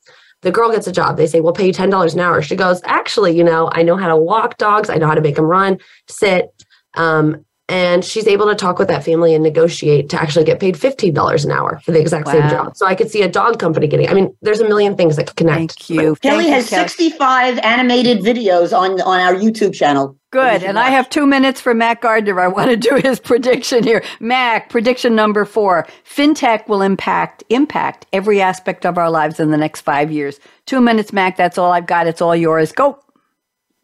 The 0.43 0.53
girl 0.53 0.70
gets 0.70 0.87
a 0.87 0.93
job. 0.93 1.16
They 1.16 1.26
say, 1.26 1.41
we'll 1.41 1.53
pay 1.53 1.66
you 1.66 1.72
$10 1.72 2.14
an 2.14 2.20
hour. 2.20 2.41
She 2.43 2.55
goes, 2.55 2.81
actually, 2.85 3.37
you 3.37 3.43
know, 3.43 3.68
I 3.72 3.83
know 3.83 3.97
how 3.97 4.07
to 4.07 4.16
walk 4.16 4.57
dogs. 4.57 4.89
I 4.89 4.95
know 4.95 5.09
how 5.09 5.16
to 5.16 5.20
make 5.20 5.35
them 5.35 5.45
run, 5.45 5.79
sit. 6.07 6.55
Um, 6.95 7.45
and 7.69 8.03
she's 8.03 8.27
able 8.27 8.47
to 8.47 8.55
talk 8.55 8.79
with 8.79 8.89
that 8.89 9.05
family 9.05 9.35
and 9.35 9.45
negotiate 9.45 10.09
to 10.09 10.21
actually 10.21 10.45
get 10.45 10.59
paid 10.59 10.75
$15 10.75 11.45
an 11.45 11.51
hour 11.51 11.81
for 11.85 11.93
the 11.93 12.01
exact 12.01 12.27
wow. 12.27 12.33
same 12.33 12.49
job. 12.49 12.77
So 12.77 12.87
I 12.87 12.95
could 12.95 13.11
see 13.11 13.21
a 13.21 13.29
dog 13.29 13.59
company 13.59 13.87
getting, 13.87 14.09
I 14.09 14.14
mean, 14.14 14.35
there's 14.41 14.61
a 14.61 14.66
million 14.66 14.97
things 14.97 15.16
that 15.16 15.27
could 15.27 15.37
connect. 15.37 15.59
Thank 15.59 15.91
you. 15.91 16.16
Kelly 16.16 16.45
Thank 16.45 16.55
has 16.55 16.73
you, 16.73 16.79
65 16.79 17.59
animated 17.59 18.21
videos 18.21 18.77
on, 18.77 19.01
on 19.03 19.21
our 19.21 19.35
YouTube 19.35 19.75
channel. 19.75 20.16
Good. 20.31 20.62
And 20.62 20.77
watch. 20.77 20.87
I 20.87 20.91
have 20.91 21.11
two 21.11 21.27
minutes 21.27 21.61
for 21.61 21.75
Mac 21.75 22.01
Gardner. 22.01 22.41
I 22.41 22.49
want 22.49 22.71
to 22.71 22.77
do 22.77 22.97
his 22.97 23.21
prediction 23.25 23.85
here. 23.85 24.03
Mac, 24.19 24.71
prediction 24.71 25.14
number 25.14 25.45
four. 25.45 25.87
FinTech 26.09 26.69
will 26.69 26.81
impact, 26.81 27.45
impact 27.51 28.07
every 28.14 28.41
aspect 28.41 28.87
of 28.87 28.97
our 28.97 29.11
lives 29.11 29.39
in 29.41 29.51
the 29.51 29.59
next 29.59 29.83
five 29.83 30.11
years. 30.11 30.41
Two 30.64 30.81
minutes, 30.81 31.12
Mac. 31.12 31.37
That's 31.37 31.59
all 31.59 31.73
I've 31.73 31.87
got. 31.87 32.07
It's 32.07 32.23
all 32.23 32.37
yours. 32.37 32.73
Go. 32.73 32.99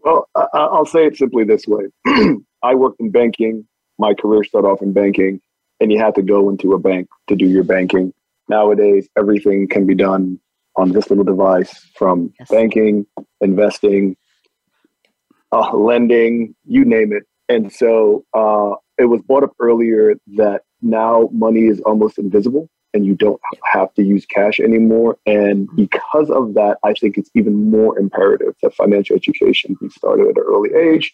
Well, 0.00 0.28
I'll 0.34 0.86
say 0.86 1.06
it 1.06 1.16
simply 1.16 1.44
this 1.44 1.66
way. 1.66 1.84
I 2.62 2.74
worked 2.74 3.00
in 3.00 3.10
banking 3.10 3.66
my 3.98 4.14
career 4.14 4.44
started 4.44 4.68
off 4.68 4.82
in 4.82 4.92
banking 4.92 5.40
and 5.80 5.92
you 5.92 5.98
had 5.98 6.14
to 6.14 6.22
go 6.22 6.48
into 6.48 6.72
a 6.72 6.78
bank 6.78 7.08
to 7.28 7.36
do 7.36 7.46
your 7.46 7.64
banking. 7.64 8.12
Nowadays, 8.48 9.08
everything 9.16 9.68
can 9.68 9.86
be 9.86 9.94
done 9.94 10.38
on 10.76 10.92
this 10.92 11.08
little 11.08 11.24
device 11.24 11.90
from 11.96 12.32
yes. 12.38 12.48
banking, 12.48 13.06
investing, 13.40 14.16
uh, 15.52 15.74
lending, 15.76 16.54
you 16.64 16.84
name 16.84 17.12
it. 17.12 17.24
And 17.48 17.72
so 17.72 18.24
uh, 18.34 18.74
it 18.98 19.04
was 19.04 19.20
brought 19.22 19.44
up 19.44 19.52
earlier 19.60 20.14
that 20.36 20.62
now 20.82 21.28
money 21.32 21.66
is 21.66 21.80
almost 21.80 22.18
invisible 22.18 22.68
and 22.92 23.04
you 23.04 23.14
don't 23.14 23.40
have 23.64 23.92
to 23.94 24.02
use 24.02 24.24
cash 24.26 24.60
anymore. 24.60 25.18
And 25.26 25.68
because 25.74 26.30
of 26.30 26.54
that, 26.54 26.78
I 26.84 26.94
think 26.94 27.18
it's 27.18 27.30
even 27.34 27.70
more 27.70 27.98
imperative 27.98 28.54
that 28.62 28.74
financial 28.74 29.16
education 29.16 29.76
be 29.80 29.88
started 29.88 30.28
at 30.28 30.36
an 30.36 30.44
early 30.46 30.70
age 30.74 31.12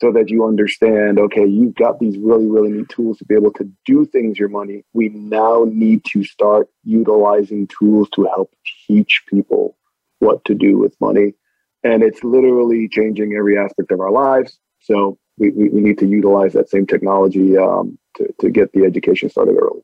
so 0.00 0.12
that 0.12 0.28
you 0.28 0.44
understand 0.46 1.18
okay 1.18 1.44
you've 1.44 1.74
got 1.74 1.98
these 1.98 2.16
really 2.18 2.46
really 2.46 2.70
neat 2.70 2.88
tools 2.88 3.18
to 3.18 3.24
be 3.24 3.34
able 3.34 3.52
to 3.52 3.70
do 3.84 4.04
things 4.04 4.38
your 4.38 4.48
money 4.48 4.84
we 4.92 5.08
now 5.10 5.64
need 5.68 6.04
to 6.04 6.24
start 6.24 6.68
utilizing 6.84 7.66
tools 7.66 8.08
to 8.14 8.24
help 8.24 8.52
teach 8.86 9.22
people 9.28 9.76
what 10.18 10.44
to 10.44 10.54
do 10.54 10.78
with 10.78 10.94
money 11.00 11.34
and 11.82 12.02
it's 12.02 12.24
literally 12.24 12.88
changing 12.88 13.34
every 13.34 13.58
aspect 13.58 13.90
of 13.90 14.00
our 14.00 14.10
lives 14.10 14.58
so 14.80 15.18
we, 15.38 15.50
we, 15.50 15.68
we 15.68 15.80
need 15.80 15.98
to 15.98 16.06
utilize 16.06 16.52
that 16.52 16.70
same 16.70 16.86
technology 16.86 17.56
um, 17.56 17.98
to, 18.16 18.32
to 18.40 18.50
get 18.50 18.72
the 18.72 18.84
education 18.84 19.28
started 19.28 19.56
early 19.56 19.82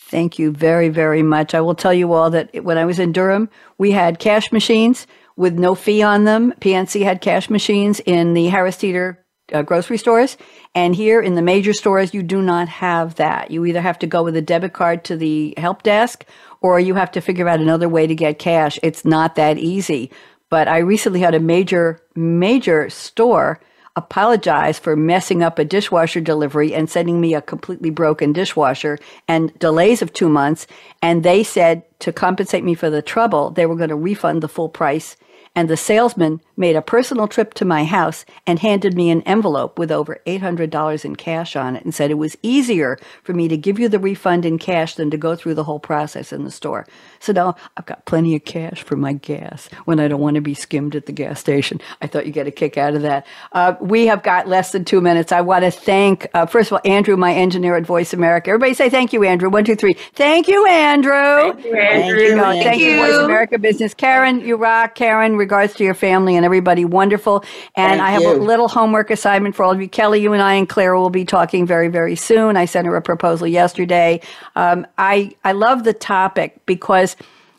Thank 0.00 0.38
you 0.38 0.52
very, 0.52 0.88
very 0.88 1.24
much. 1.24 1.54
I 1.54 1.60
will 1.60 1.74
tell 1.74 1.92
you 1.92 2.12
all 2.12 2.30
that 2.30 2.64
when 2.64 2.78
I 2.78 2.84
was 2.84 3.00
in 3.00 3.10
Durham, 3.10 3.50
we 3.78 3.90
had 3.90 4.20
cash 4.20 4.52
machines 4.52 5.08
with 5.36 5.58
no 5.58 5.74
fee 5.74 6.02
on 6.02 6.24
them. 6.24 6.52
PNC 6.60 7.02
had 7.02 7.20
cash 7.20 7.50
machines 7.50 8.00
in 8.06 8.32
the 8.32 8.46
Harris 8.46 8.76
Teeter 8.76 9.24
uh, 9.52 9.62
grocery 9.62 9.98
stores. 9.98 10.36
And 10.74 10.94
here 10.94 11.20
in 11.20 11.34
the 11.34 11.42
major 11.42 11.72
stores, 11.72 12.14
you 12.14 12.22
do 12.22 12.42
not 12.42 12.68
have 12.68 13.16
that. 13.16 13.50
You 13.50 13.64
either 13.64 13.80
have 13.80 13.98
to 14.00 14.06
go 14.06 14.22
with 14.22 14.36
a 14.36 14.42
debit 14.42 14.72
card 14.72 15.04
to 15.04 15.16
the 15.16 15.54
help 15.56 15.82
desk 15.82 16.24
or 16.60 16.80
you 16.80 16.94
have 16.94 17.10
to 17.12 17.20
figure 17.20 17.48
out 17.48 17.60
another 17.60 17.88
way 17.88 18.06
to 18.06 18.14
get 18.14 18.38
cash. 18.38 18.78
It's 18.82 19.04
not 19.04 19.36
that 19.36 19.58
easy. 19.58 20.10
But 20.50 20.68
I 20.68 20.78
recently 20.78 21.20
had 21.20 21.34
a 21.34 21.40
major, 21.40 22.02
major 22.14 22.88
store 22.90 23.60
apologize 23.96 24.78
for 24.78 24.94
messing 24.94 25.42
up 25.42 25.58
a 25.58 25.64
dishwasher 25.64 26.20
delivery 26.20 26.72
and 26.72 26.88
sending 26.88 27.20
me 27.20 27.34
a 27.34 27.42
completely 27.42 27.90
broken 27.90 28.32
dishwasher 28.32 28.96
and 29.26 29.56
delays 29.58 30.02
of 30.02 30.12
two 30.12 30.28
months. 30.28 30.68
And 31.02 31.24
they 31.24 31.42
said 31.42 31.82
to 31.98 32.12
compensate 32.12 32.62
me 32.62 32.74
for 32.74 32.90
the 32.90 33.02
trouble, 33.02 33.50
they 33.50 33.66
were 33.66 33.74
going 33.74 33.88
to 33.88 33.96
refund 33.96 34.40
the 34.40 34.48
full 34.48 34.68
price 34.68 35.16
and 35.54 35.68
the 35.68 35.76
salesman 35.76 36.40
made 36.56 36.76
a 36.76 36.82
personal 36.82 37.28
trip 37.28 37.54
to 37.54 37.64
my 37.64 37.84
house 37.84 38.24
and 38.46 38.58
handed 38.58 38.94
me 38.94 39.10
an 39.10 39.22
envelope 39.22 39.78
with 39.78 39.90
over 39.90 40.20
$800 40.26 41.04
in 41.04 41.16
cash 41.16 41.56
on 41.56 41.76
it 41.76 41.84
and 41.84 41.94
said 41.94 42.10
it 42.10 42.14
was 42.14 42.36
easier 42.42 42.98
for 43.22 43.32
me 43.32 43.48
to 43.48 43.56
give 43.56 43.78
you 43.78 43.88
the 43.88 43.98
refund 43.98 44.44
in 44.44 44.58
cash 44.58 44.94
than 44.96 45.10
to 45.10 45.16
go 45.16 45.36
through 45.36 45.54
the 45.54 45.64
whole 45.64 45.78
process 45.80 46.32
in 46.32 46.44
the 46.44 46.50
store. 46.50 46.86
So 47.20 47.32
now 47.32 47.56
I've 47.76 47.86
got 47.86 48.04
plenty 48.04 48.34
of 48.36 48.44
cash 48.44 48.82
for 48.82 48.96
my 48.96 49.12
gas 49.12 49.68
when 49.84 50.00
I 50.00 50.08
don't 50.08 50.20
want 50.20 50.34
to 50.34 50.40
be 50.40 50.54
skimmed 50.54 50.94
at 50.94 51.06
the 51.06 51.12
gas 51.12 51.40
station. 51.40 51.80
I 52.02 52.06
thought 52.06 52.26
you'd 52.26 52.32
get 52.32 52.46
a 52.46 52.50
kick 52.50 52.76
out 52.76 52.94
of 52.94 53.02
that. 53.02 53.26
Uh, 53.52 53.74
we 53.80 54.06
have 54.06 54.22
got 54.22 54.48
less 54.48 54.72
than 54.72 54.84
two 54.84 55.00
minutes. 55.00 55.32
I 55.32 55.40
want 55.40 55.64
to 55.64 55.70
thank, 55.70 56.28
uh, 56.34 56.46
first 56.46 56.70
of 56.70 56.74
all, 56.74 56.80
Andrew, 56.84 57.16
my 57.16 57.32
engineer 57.32 57.76
at 57.76 57.86
Voice 57.86 58.12
America. 58.12 58.50
Everybody 58.50 58.74
say 58.74 58.90
thank 58.90 59.12
you, 59.12 59.24
Andrew. 59.24 59.48
One, 59.48 59.64
two, 59.64 59.76
three. 59.76 59.94
Thank 60.14 60.48
you, 60.48 60.66
Andrew. 60.66 61.52
Thank 61.52 61.64
you, 61.64 61.76
Andrew. 61.76 62.18
Thank 62.18 62.20
you, 62.20 62.36
Thank, 62.36 62.62
Thank 62.64 62.80
you, 62.80 62.90
you. 62.90 62.96
Voice 62.98 63.24
America 63.24 63.58
Business. 63.58 63.94
Karen, 63.94 64.40
you 64.40 64.56
rock. 64.56 64.94
Karen, 64.94 65.36
regards 65.38 65.74
to 65.74 65.84
your 65.84 65.94
family 65.94 66.36
and 66.36 66.44
everybody. 66.44 66.84
Wonderful. 66.84 67.44
And 67.74 67.98
Thank 67.98 68.02
I 68.02 68.10
have 68.10 68.22
you. 68.22 68.32
a 68.32 68.36
little 68.36 68.68
homework 68.68 69.10
assignment 69.10 69.54
for 69.54 69.64
all 69.64 69.72
of 69.72 69.80
you. 69.80 69.88
Kelly, 69.88 70.20
you 70.20 70.32
and 70.32 70.42
I 70.42 70.54
and 70.54 70.68
Claire 70.68 70.96
will 70.96 71.10
be 71.10 71.24
talking 71.24 71.66
very, 71.66 71.88
very 71.88 72.16
soon. 72.16 72.56
I 72.56 72.66
sent 72.66 72.86
her 72.86 72.96
a 72.96 73.02
proposal 73.02 73.46
yesterday. 73.46 74.20
Um, 74.56 74.86
I, 74.98 75.32
I 75.44 75.52
love 75.52 75.84
the 75.84 75.94
topic 75.94 76.60
because 76.66 77.16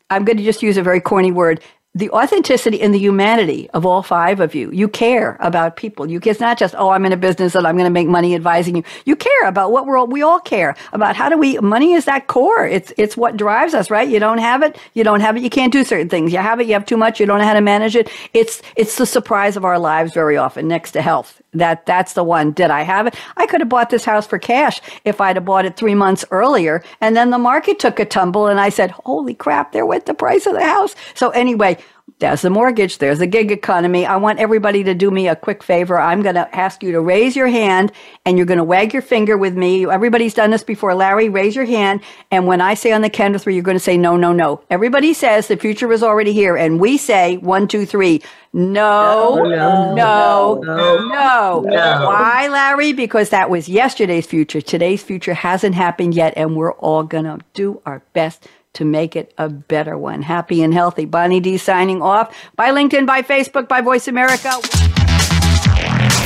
I'm 0.10 0.26
going 0.26 0.38
to 0.38 0.44
just 0.44 0.62
use 0.64 0.78
a 0.78 0.84
very 0.84 1.02
corny 1.02 1.32
word. 1.32 1.62
The 1.96 2.12
authenticity 2.12 2.80
and 2.82 2.94
the 2.94 3.00
humanity 3.00 3.68
of 3.72 3.84
all 3.84 4.04
five 4.04 4.40
of 4.40 4.54
you. 4.54 4.70
You 4.72 4.88
care 4.88 5.38
about 5.40 5.76
people. 5.76 6.10
You, 6.10 6.20
it's 6.24 6.40
not 6.40 6.60
just, 6.60 6.76
oh, 6.78 6.92
I'm 6.92 7.04
in 7.04 7.12
a 7.14 7.18
business 7.18 7.56
and 7.56 7.66
I'm 7.66 7.76
going 7.76 7.88
to 7.88 7.90
make 7.90 8.08
money 8.08 8.36
advising 8.36 8.76
you. 8.76 8.84
You 9.06 9.16
care 9.16 9.48
about 9.48 9.72
what 9.72 9.88
we're 9.88 9.98
all, 9.98 10.06
we 10.06 10.22
all 10.22 10.40
care 10.40 10.76
about. 10.94 11.16
How 11.16 11.30
do 11.30 11.38
we, 11.38 11.58
money 11.58 11.94
is 11.94 12.06
that 12.06 12.28
core. 12.28 12.68
It's, 12.68 12.94
it's 12.98 13.18
what 13.18 13.38
drives 13.38 13.74
us, 13.74 13.90
right? 13.90 14.08
You 14.08 14.20
don't 14.20 14.38
have 14.38 14.62
it. 14.62 14.78
You 14.94 15.04
don't 15.04 15.22
have 15.22 15.36
it. 15.36 15.42
You 15.42 15.50
can't 15.50 15.74
do 15.74 15.84
certain 15.84 16.10
things. 16.10 16.32
You 16.32 16.38
have 16.38 16.60
it. 16.60 16.68
You 16.68 16.74
have 16.74 16.86
too 16.86 16.96
much. 16.96 17.20
You 17.20 17.26
don't 17.26 17.40
know 17.40 17.46
how 17.46 17.56
to 17.56 17.62
manage 17.62 17.96
it. 17.96 18.12
It's, 18.36 18.62
it's 18.76 18.98
the 18.98 19.08
surprise 19.08 19.58
of 19.58 19.66
our 19.66 19.80
lives 19.80 20.14
very 20.14 20.38
often 20.38 20.68
next 20.68 20.92
to 20.92 21.02
health. 21.02 21.42
That, 21.54 21.88
that's 21.88 22.14
the 22.14 22.24
one. 22.24 22.52
Did 22.52 22.70
I 22.70 22.84
have 22.84 23.08
it? 23.08 23.16
I 23.36 23.48
could 23.48 23.62
have 23.62 23.70
bought 23.70 23.90
this 23.90 24.06
house 24.06 24.28
for 24.28 24.38
cash 24.38 24.80
if 25.04 25.20
I'd 25.20 25.38
have 25.38 25.46
bought 25.46 25.66
it 25.66 25.76
three 25.76 25.96
months 25.96 26.24
earlier. 26.30 26.84
And 27.02 27.18
then 27.18 27.32
the 27.32 27.40
market 27.40 27.80
took 27.80 28.00
a 28.00 28.06
tumble 28.06 28.46
and 28.46 28.60
I 28.60 28.70
said, 28.70 28.92
holy 28.92 29.34
crap, 29.34 29.72
there 29.72 29.88
went 29.88 30.06
the 30.06 30.14
price 30.14 30.46
of 30.46 30.54
the 30.54 30.64
house. 30.64 30.96
So 31.16 31.32
anyway, 31.32 31.80
there's 32.20 32.41
the 32.41 32.49
mortgage. 32.49 32.97
There's 32.97 33.20
the 33.20 33.28
gig 33.28 33.49
economy. 33.51 34.05
I 34.05 34.17
want 34.17 34.39
everybody 34.39 34.84
to 34.84 34.93
do 34.93 35.09
me 35.09 35.30
a 35.30 35.36
quick 35.38 35.63
favor. 35.63 35.97
I'm 35.99 36.22
going 36.22 36.36
to 36.36 36.53
ask 36.53 36.84
you 36.84 36.91
to 36.91 36.99
raise 37.01 37.34
your 37.36 37.47
hand 37.47 37.93
and 38.26 38.38
you're 38.38 38.45
going 38.45 38.57
to 38.57 38.63
wag 38.63 38.91
your 38.91 39.01
finger 39.01 39.38
with 39.38 39.55
me. 39.55 39.89
Everybody's 39.89 40.34
done 40.34 40.51
this 40.51 40.63
before. 40.63 40.93
Larry, 40.93 41.30
raise 41.30 41.55
your 41.55 41.65
hand. 41.65 42.01
And 42.30 42.45
when 42.45 42.59
I 42.59 42.74
say 42.74 42.91
on 42.91 43.01
the 43.01 43.09
count 43.09 43.36
of 43.36 43.41
three, 43.41 43.53
you're 43.55 43.63
going 43.63 43.78
to 43.78 43.84
say 43.84 43.97
no, 43.97 44.17
no, 44.17 44.34
no. 44.34 44.61
Everybody 44.70 45.13
says 45.13 45.47
the 45.47 45.55
future 45.55 45.91
is 45.93 46.03
already 46.03 46.34
here. 46.34 46.57
And 46.57 46.80
we 46.80 46.97
say 46.97 47.38
one, 47.38 47.67
two, 47.70 47.86
three. 47.86 48.22
No, 48.51 49.36
No, 49.43 49.93
no, 49.93 49.93
no, 49.93 50.97
no. 51.07 51.61
no. 51.61 52.05
Why, 52.07 52.47
Larry? 52.49 52.93
Because 52.93 53.30
that 53.30 53.49
was 53.49 53.70
yesterday's 53.70 54.26
future. 54.26 54.59
Today's 54.59 55.03
future 55.03 55.36
hasn't 55.36 55.76
happened 55.76 56.15
yet. 56.15 56.34
And 56.36 56.55
we're 56.57 56.74
all 56.74 57.03
going 57.03 57.26
to 57.26 57.39
do 57.53 57.82
our 57.86 58.01
best 58.13 58.47
to 58.74 58.86
make 58.86 59.15
it 59.15 59.34
a 59.38 59.49
better 59.49 59.97
one. 59.97 60.22
Happy 60.22 60.61
and 60.61 60.74
healthy. 60.74 61.05
Bonnie 61.05 61.39
D 61.39 61.57
signing 61.57 62.01
off. 62.01 62.36
By 62.55 62.72
LinkedIn, 62.72 63.05
by 63.05 63.22
Facebook, 63.22 63.67
by 63.67 63.82
Voice 63.82 64.07
America. 64.07 64.51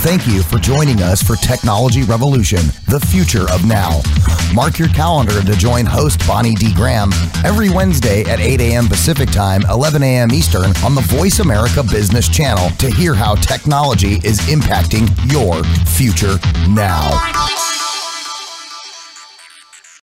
Thank 0.04 0.28
you 0.28 0.44
for 0.44 0.58
joining 0.60 1.02
us 1.02 1.24
for 1.24 1.38
Technology 1.38 2.04
Revolution, 2.04 2.60
the 2.90 3.00
future 3.10 3.50
of 3.54 3.66
now. 3.66 4.02
Mark 4.54 4.78
your 4.78 4.90
calendar 4.90 5.42
to 5.42 5.56
join 5.56 5.86
host 5.86 6.20
Bonnie 6.28 6.56
D. 6.56 6.74
Graham 6.74 7.12
every 7.46 7.70
Wednesday 7.70 8.24
at 8.24 8.42
8 8.42 8.60
a.m. 8.60 8.88
Pacific 8.88 9.32
Time, 9.32 9.62
11 9.70 10.04
a.m. 10.04 10.32
Eastern 10.32 10.76
on 10.84 10.94
the 10.94 11.04
Voice 11.08 11.40
America 11.40 11.82
Business 11.84 12.28
Channel 12.28 12.70
to 12.78 12.90
hear 12.90 13.14
how 13.14 13.36
technology 13.36 14.16
is 14.26 14.42
impacting 14.42 15.08
your 15.32 15.64
future 15.86 16.38
now. 16.68 17.73